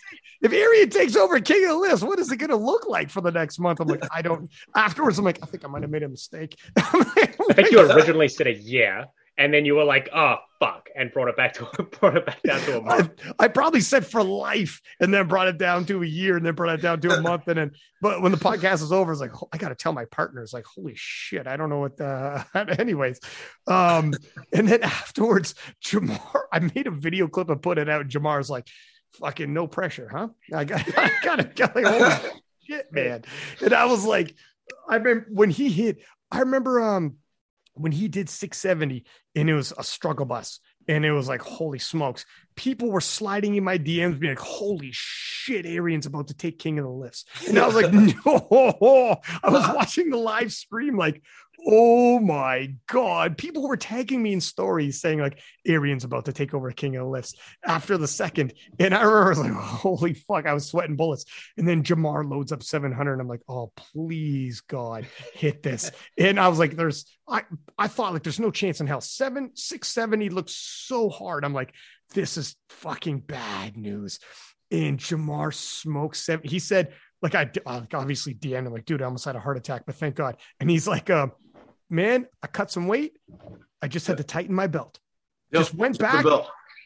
[0.42, 3.10] if Arian takes over King of the Lifts, what is it going to look like
[3.10, 3.80] for the next month?
[3.80, 4.50] I'm like, I don't.
[4.74, 6.58] Afterwards, I'm like, I think I might have made a mistake.
[6.76, 9.04] I think you originally said a yeah,
[9.36, 11.64] and then you were like, oh fuck, and brought it back to
[12.00, 13.10] brought it back down to a month.
[13.38, 16.44] I, I, probably said for life, and then brought it down to a year, and
[16.44, 17.72] then brought it down to a month, and then.
[18.02, 20.64] But when the podcast is over, it's like I got to tell my partners, like,
[20.64, 22.44] holy shit, I don't know what the.
[22.78, 23.20] Anyways,
[23.66, 24.14] um,
[24.52, 26.20] and then afterwards, Jamal,
[26.52, 28.08] I made a video clip and put it out.
[28.08, 28.68] Jamal's like
[29.14, 30.28] fucking no pressure, huh?
[30.54, 31.56] I got, I got, it.
[31.56, 32.30] got like, holy
[32.66, 33.24] shit, man.
[33.62, 34.34] And I was like,
[34.88, 35.98] I remember when he hit,
[36.30, 37.16] I remember um
[37.74, 39.04] when he did 670
[39.34, 42.24] and it was a struggle bus and it was like, holy smokes.
[42.56, 46.78] People were sliding in my DMs, being like, holy shit, Arian's about to take King
[46.78, 47.24] of the Lifts.
[47.48, 47.92] And I was like,
[48.24, 51.22] no, I was watching the live stream, like,
[51.66, 53.36] oh my god.
[53.36, 57.04] People were tagging me in stories saying like arian's about to take over king of
[57.04, 58.52] the lifts after the second.
[58.78, 61.24] And i remember I was like holy fuck i was sweating bullets.
[61.56, 65.90] And then Jamal loads up 700 and i'm like oh please god hit this.
[66.18, 67.42] And i was like there's i
[67.78, 69.00] i thought like there's no chance in hell.
[69.00, 71.44] Seven 670 looks so hard.
[71.44, 71.74] I'm like
[72.14, 74.18] this is fucking bad news
[74.70, 76.92] and Jamal smokes seven he said
[77.22, 80.14] like I obviously DM him like, dude, I almost had a heart attack, but thank
[80.14, 80.36] God.
[80.58, 81.32] And he's like, um,
[81.88, 83.18] man, I cut some weight.
[83.82, 84.98] I just had to tighten my belt.
[85.52, 85.60] Yep.
[85.60, 86.24] Just went back,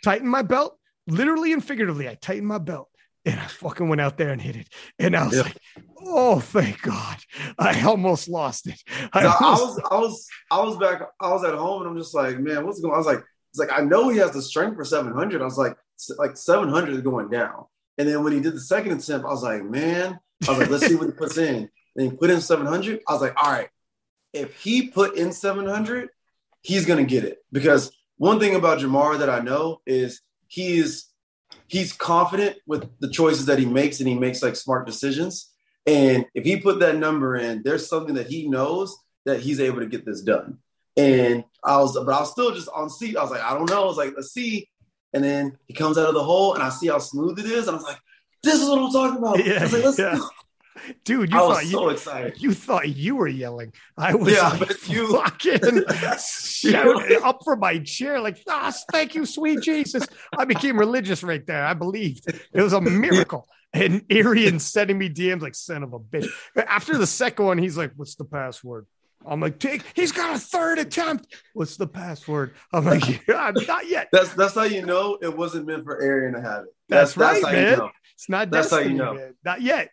[0.02, 2.08] tightened my belt, literally and figuratively.
[2.08, 2.88] I tightened my belt
[3.24, 4.68] and I fucking went out there and hit it.
[4.98, 5.44] And I was yep.
[5.46, 5.56] like,
[6.00, 7.18] oh, thank God.
[7.58, 8.82] I almost lost it.
[9.12, 11.96] I, almost- I, was, I was, I was back, I was at home and I'm
[11.96, 12.96] just like, man, what's going on?
[12.96, 13.24] I was like,
[13.54, 15.40] it's like, I know he has the strength for 700.
[15.40, 15.76] I was like,
[16.18, 17.66] like 700 is going down.
[17.96, 20.70] And then when he did the second attempt, I was like, man, I was like,
[20.70, 21.70] let's see what he puts in.
[21.94, 23.00] And he put in 700.
[23.08, 23.68] I was like, all right,
[24.32, 26.08] if he put in 700,
[26.62, 27.38] he's to get it.
[27.52, 31.10] Because one thing about Jamal that I know is he's
[31.68, 35.52] he's confident with the choices that he makes and he makes like smart decisions.
[35.86, 39.78] And if he put that number in, there's something that he knows that he's able
[39.78, 40.58] to get this done.
[40.96, 43.16] And I was, but I was still just on seat.
[43.16, 43.82] I was like, I don't know.
[43.82, 44.68] I was like, let's see.
[45.12, 47.68] And then he comes out of the hole and I see how smooth it is.
[47.68, 47.98] And I was like,
[48.42, 49.44] this is what I'm talking about.
[49.44, 50.18] Yeah, like, yeah.
[51.04, 52.42] Dude, you I thought was you, excited.
[52.42, 53.72] You thought you were yelling.
[53.96, 55.84] I was yeah, like, but you fucking
[56.18, 60.06] shouting up from my chair, like, ah, thank you, sweet Jesus.
[60.36, 61.64] I became religious right there.
[61.64, 63.46] I believed it was a miracle.
[63.72, 66.28] And Arian sending me DMs like son of a bitch.
[66.56, 68.86] After the second one, he's like, What's the password?
[69.26, 69.82] I'm like, take.
[69.94, 71.34] He's got a third attempt.
[71.52, 72.54] What's the password?
[72.72, 74.08] I'm like, yeah, not yet.
[74.12, 76.74] That's that's how you know it wasn't meant for Arian to have it.
[76.88, 77.70] That's, right, how man.
[77.70, 77.90] you know.
[78.14, 79.14] It's not That's how you know.
[79.14, 79.34] man.
[79.44, 79.90] Not yet.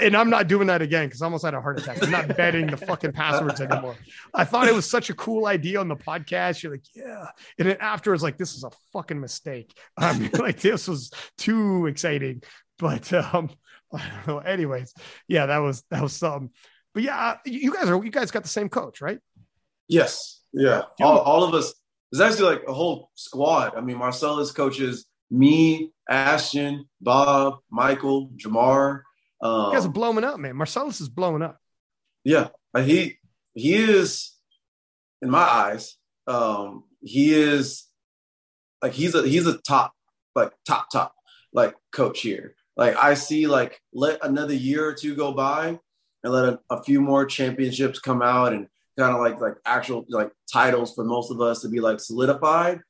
[0.00, 2.02] And I'm not doing that again because I almost had a heart attack.
[2.02, 3.96] I'm not betting the fucking passwords anymore.
[4.32, 6.62] I thought it was such a cool idea on the podcast.
[6.62, 7.26] You're like, yeah.
[7.58, 9.76] And then afterwards, like, this is a fucking mistake.
[9.96, 12.42] I mean, like, this was too exciting.
[12.78, 13.50] But um,
[13.92, 14.38] I don't know.
[14.38, 14.94] Anyways,
[15.28, 16.50] yeah, that was that was something.
[16.94, 19.18] But yeah, uh, you guys are you guys got the same coach, right?
[19.88, 20.40] Yes.
[20.52, 20.82] Yeah.
[21.02, 21.74] All, all of us.
[22.12, 23.74] There's actually like a whole squad.
[23.76, 29.00] I mean, Marcellus coaches me, Ashton, Bob, Michael, Jamal.
[29.42, 30.54] Um, You guys are blowing up, man.
[30.56, 31.58] Marcellus is blowing up.
[32.22, 33.18] Yeah, he
[33.54, 34.32] he is
[35.20, 35.96] in my eyes.
[36.26, 37.84] Um, he is
[38.80, 39.92] like he's a he's a top
[40.34, 41.14] like top top
[41.52, 42.54] like coach here.
[42.76, 45.78] Like I see like let another year or two go by
[46.24, 48.66] and let a, a few more championships come out and
[48.98, 52.80] kind of like like actual like titles for most of us to be like solidified,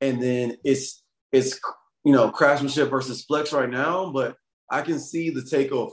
[0.00, 1.02] and then it's
[1.32, 1.58] it's
[2.04, 4.36] you know craftsmanship versus flex right now, but
[4.70, 5.92] I can see the takeover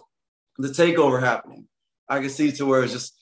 [0.57, 1.67] the takeover happening.
[2.07, 3.15] I can see to where it's just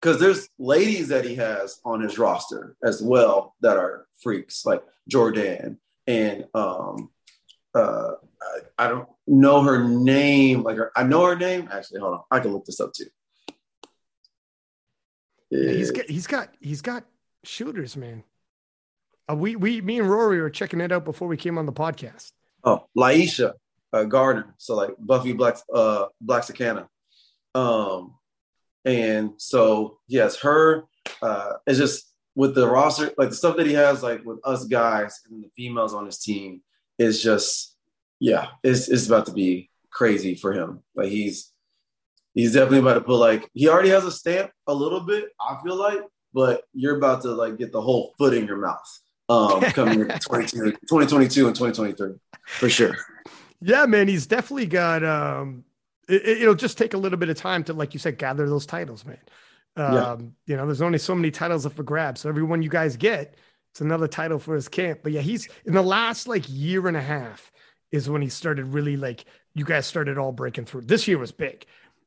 [0.00, 4.82] because there's ladies that he has on his roster as well that are freaks like
[5.08, 7.10] Jordan and um
[7.74, 8.12] uh
[8.78, 12.22] I, I don't know her name like her, I know her name actually hold on
[12.30, 13.06] I can look this up too.
[15.50, 17.04] Yeah, he's got he's got he's got
[17.44, 18.24] shooters, man.
[19.30, 21.72] Uh, we we me and Rory were checking it out before we came on the
[21.72, 22.32] podcast.
[22.64, 23.52] Oh, Laisha
[23.92, 24.54] uh, Gardner.
[24.58, 26.86] So like Buffy Black uh Blacksicana.
[27.54, 28.14] Um
[28.84, 30.84] and so yes, her
[31.22, 34.64] uh it's just with the roster, like the stuff that he has like with us
[34.64, 36.62] guys and the females on his team
[36.98, 37.76] is just
[38.20, 40.82] yeah, it's it's about to be crazy for him.
[40.94, 41.52] Like he's
[42.34, 45.58] he's definitely about to put like he already has a stamp a little bit, I
[45.62, 46.00] feel like,
[46.32, 49.00] but you're about to like get the whole foot in your mouth
[49.30, 52.96] um coming in 2022 2022 and 2023 for sure.
[53.60, 55.02] Yeah, man, he's definitely got.
[55.04, 55.64] um
[56.08, 58.66] it, It'll just take a little bit of time to, like you said, gather those
[58.66, 59.18] titles, man.
[59.76, 60.16] Um, Yeah.
[60.46, 62.96] You know, there's only so many titles up for grabs, so every one you guys
[62.98, 63.36] get,
[63.72, 65.00] it's another title for his camp.
[65.02, 67.50] But yeah, he's in the last like year and a half
[67.90, 69.24] is when he started really like
[69.54, 70.82] you guys started all breaking through.
[70.82, 71.64] This year was big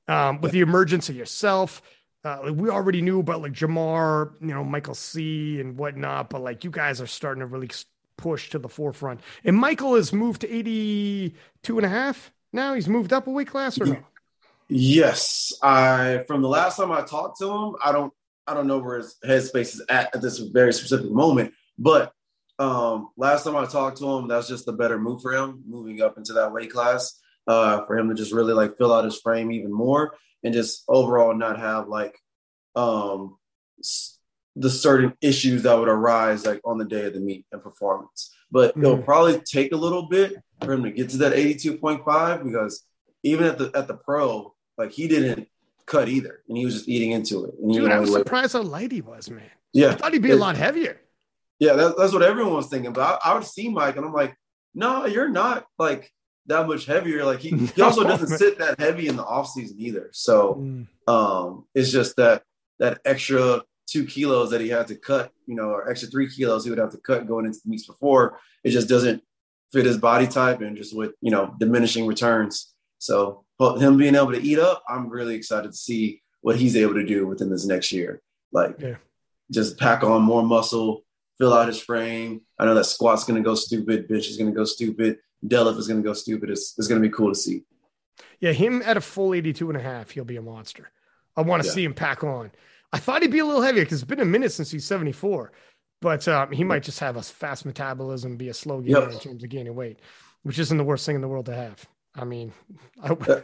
[0.08, 1.82] um, with the emergence of yourself.
[2.24, 6.42] Uh, like, we already knew about like Jamal, you know, Michael C and whatnot, but
[6.42, 7.70] like you guys are starting to really
[8.18, 9.22] push to the forefront.
[9.44, 12.74] And Michael has moved to 82 and a half now.
[12.74, 13.98] He's moved up a weight class or no?
[14.70, 18.12] Yes, I from the last time I talked to him, I don't
[18.46, 22.12] I don't know where his headspace is at at this very specific moment, but
[22.60, 26.02] um last time I talked to him, that's just a better move for him, moving
[26.02, 29.20] up into that weight class, uh for him to just really like fill out his
[29.20, 32.18] frame even more and just overall not have like
[32.76, 33.38] um
[33.80, 34.18] s-
[34.56, 38.34] the certain issues that would arise like on the day of the meet and performance.
[38.50, 39.06] But it'll Mhm.
[39.06, 42.84] probably take a little bit for him to get to that 82.5 because
[43.24, 45.48] even at the at the pro, like he didn't
[45.86, 47.54] cut either, and he was just eating into it.
[47.62, 49.44] And Dude, I was weighed- surprised how light he was, man.
[49.74, 51.00] Yeah, I thought he'd be a lot heavier.
[51.60, 52.94] yeah, that, that's what everyone was thinking.
[52.94, 54.36] But I, I would see Mike, and I'm like,
[54.74, 56.12] no, you're not like
[56.48, 57.24] that much heavier.
[57.26, 60.10] Like he, he also doesn't sit that heavy in the off season either.
[60.14, 60.88] So Mm.
[61.08, 62.44] um, it's just that
[62.80, 66.64] that extra two kilos that he had to cut, you know, or extra three kilos
[66.64, 68.40] he would have to cut going into the meets before.
[68.64, 69.24] It just doesn't
[69.72, 72.74] fit his body type and just with you know diminishing returns.
[73.00, 76.76] So but him being able to eat up, I'm really excited to see what he's
[76.78, 78.22] able to do within this next year.
[78.52, 78.96] Like Yeah.
[79.52, 81.04] just pack on more muscle,
[81.38, 82.42] fill out his frame.
[82.60, 86.02] I know that squat's gonna go stupid, bench is gonna go stupid, deadlift is gonna
[86.02, 86.50] go stupid.
[86.50, 87.64] It's, it's gonna be cool to see.
[88.40, 90.90] Yeah, him at a full 82 and a half, he'll be a monster.
[91.36, 91.74] I want to Yeah.
[91.74, 92.52] see him pack on.
[92.94, 95.52] I thought he'd be a little heavier because it's been a minute since he's 74,
[96.02, 99.12] but um, he might just have a fast metabolism, be a slow gainer Yep.
[99.12, 100.00] in terms of gaining weight,
[100.44, 101.86] which isn't the worst thing in the world to have.
[102.16, 102.52] I mean,
[103.04, 103.16] I,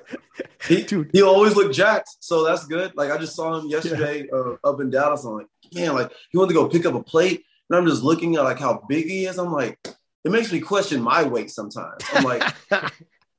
[0.67, 1.11] He, Dude.
[1.13, 2.93] he always looked jacked, so that's good.
[2.95, 5.23] Like I just saw him yesterday uh, up in Dallas.
[5.25, 8.01] I'm like, man, like he wanted to go pick up a plate, and I'm just
[8.01, 9.37] looking at like how big he is.
[9.37, 9.77] I'm like,
[10.23, 12.03] it makes me question my weight sometimes.
[12.13, 12.89] I'm like, I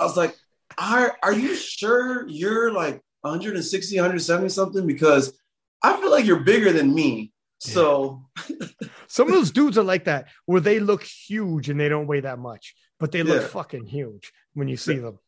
[0.01, 0.37] was like,
[0.79, 4.87] are are you sure you're like 160, 170 something?
[4.87, 5.37] Because
[5.83, 7.33] I feel like you're bigger than me.
[7.59, 8.27] So
[9.09, 12.21] some of those dudes are like that where they look huge and they don't weigh
[12.21, 13.49] that much, but they look Yeah.
[13.49, 15.19] fucking huge when you see them.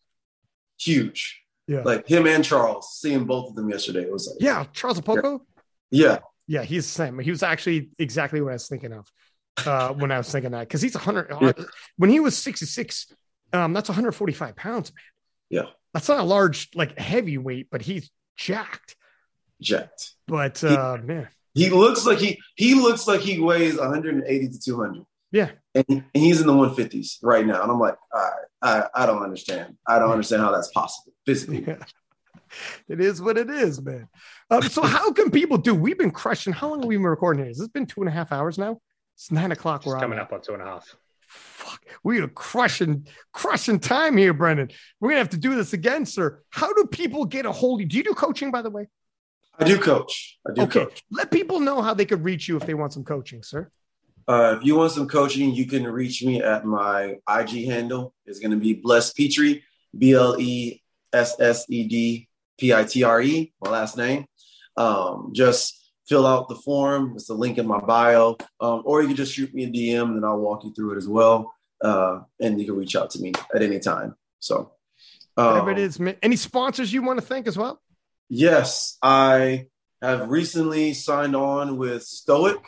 [0.78, 1.42] huge.
[1.66, 1.82] Yeah.
[1.82, 5.40] Like him and Charles, seeing both of them yesterday, it was like, Yeah, Charles Okpoko.
[5.90, 7.18] yeah, Yeah, he's the same.
[7.18, 9.10] He was actually exactly what I was thinking of
[9.64, 11.32] uh, when I was thinking that because he's 100.
[11.40, 11.52] Yeah.
[11.96, 13.12] When he was 66,
[13.52, 15.02] um, that's 145 pounds, man.
[15.62, 15.70] Yeah.
[15.94, 18.96] That's not a large, like heavyweight, but he's jacked.
[19.62, 20.12] jacked.
[20.26, 25.04] But uh, man, He looks like he he looks like he weighs 180 to 200.
[25.32, 25.50] Yeah.
[25.74, 27.62] And, and he's in the 150s right now.
[27.62, 29.76] And I'm like, all right, I, I don't understand.
[29.86, 31.64] I don't understand how that's possible physically.
[31.66, 31.78] Yeah.
[32.88, 34.08] It is what it is, man.
[34.50, 35.74] Um, so how can people do?
[35.74, 36.52] We've been crushing.
[36.52, 37.48] How long have we been recording here?
[37.48, 38.80] Has this been two and a half hours now?
[39.16, 39.80] It's nine o'clock.
[39.80, 40.94] It's We're coming up on two and a half.
[41.26, 44.70] Fuck, we are crushing, crushing time here, Brendan.
[45.00, 46.42] We're gonna have to do this again, sir.
[46.50, 47.88] How do people get a hold of you?
[47.88, 48.86] Do you do coaching, by the way?
[49.58, 50.38] I do coach.
[50.46, 50.84] I do Okay.
[50.84, 51.02] coach.
[51.10, 53.70] Let people know how they could reach you if they want some coaching, sir.
[54.28, 58.12] Uh, if you want some coaching, you can reach me at my IG handle.
[58.26, 59.62] It's going to be Bless Pitre,
[59.96, 60.82] B L E
[61.12, 62.28] S S E D
[62.58, 64.26] P I T R E, my last name.
[64.76, 67.12] Um, just fill out the form.
[67.16, 68.36] It's a link in my bio.
[68.60, 70.96] Um, or you can just shoot me a DM and I'll walk you through it
[70.98, 71.54] as well.
[71.80, 74.16] Uh, and you can reach out to me at any time.
[74.38, 74.72] So,
[75.34, 76.16] Whatever um, it is, man.
[76.22, 77.82] Any sponsors you want to thank as well?
[78.30, 79.66] Yes, I
[80.00, 82.58] have recently signed on with Stoic.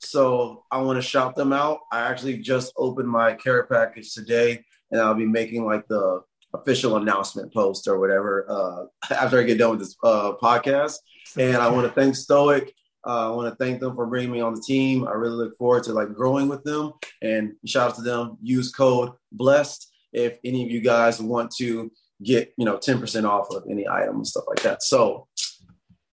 [0.00, 1.80] So I want to shout them out.
[1.92, 6.22] I actually just opened my care package today, and I'll be making like the
[6.52, 10.96] official announcement post or whatever uh, after I get done with this uh, podcast.
[11.38, 12.74] And I want to thank Stoic.
[13.06, 15.08] Uh, I want to thank them for bringing me on the team.
[15.08, 16.92] I really look forward to like growing with them.
[17.22, 18.36] And shout out to them.
[18.42, 21.90] Use code blessed if any of you guys want to
[22.22, 24.82] get you know 10% off of any item and stuff like that.
[24.82, 25.26] So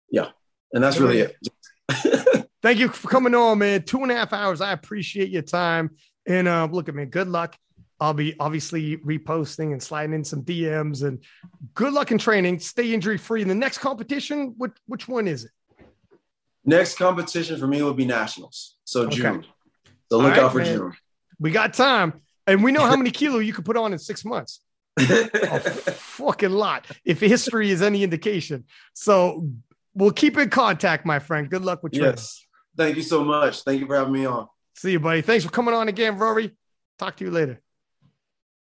[0.09, 0.29] yeah,
[0.73, 1.37] and that's really it.
[2.61, 3.83] Thank you for coming on, man.
[3.83, 4.61] Two and a half hours.
[4.61, 5.91] I appreciate your time.
[6.27, 7.05] And uh, look at me.
[7.05, 7.57] Good luck.
[7.99, 11.03] I'll be obviously reposting and sliding in some DMs.
[11.03, 11.23] And
[11.73, 12.59] good luck in training.
[12.59, 13.41] Stay injury free.
[13.41, 15.51] In the next competition, which which one is it?
[16.65, 18.77] Next competition for me would be nationals.
[18.83, 19.15] So Okay.
[19.17, 19.45] June.
[20.09, 20.75] So look right, out for man.
[20.77, 20.93] June.
[21.39, 24.23] We got time, and we know how many kilo you could put on in six
[24.25, 24.61] months.
[24.99, 25.03] A
[25.93, 28.65] fucking lot, if history is any indication.
[28.93, 29.47] So
[29.95, 31.49] we'll keep in contact, my friend.
[31.49, 32.11] Good luck with training.
[32.11, 32.45] yes.
[32.77, 33.63] Thank you so much.
[33.63, 34.47] Thank you for having me on.
[34.75, 35.21] See you, buddy.
[35.21, 36.55] Thanks for coming on again, Rory.
[36.99, 37.59] Talk to you later.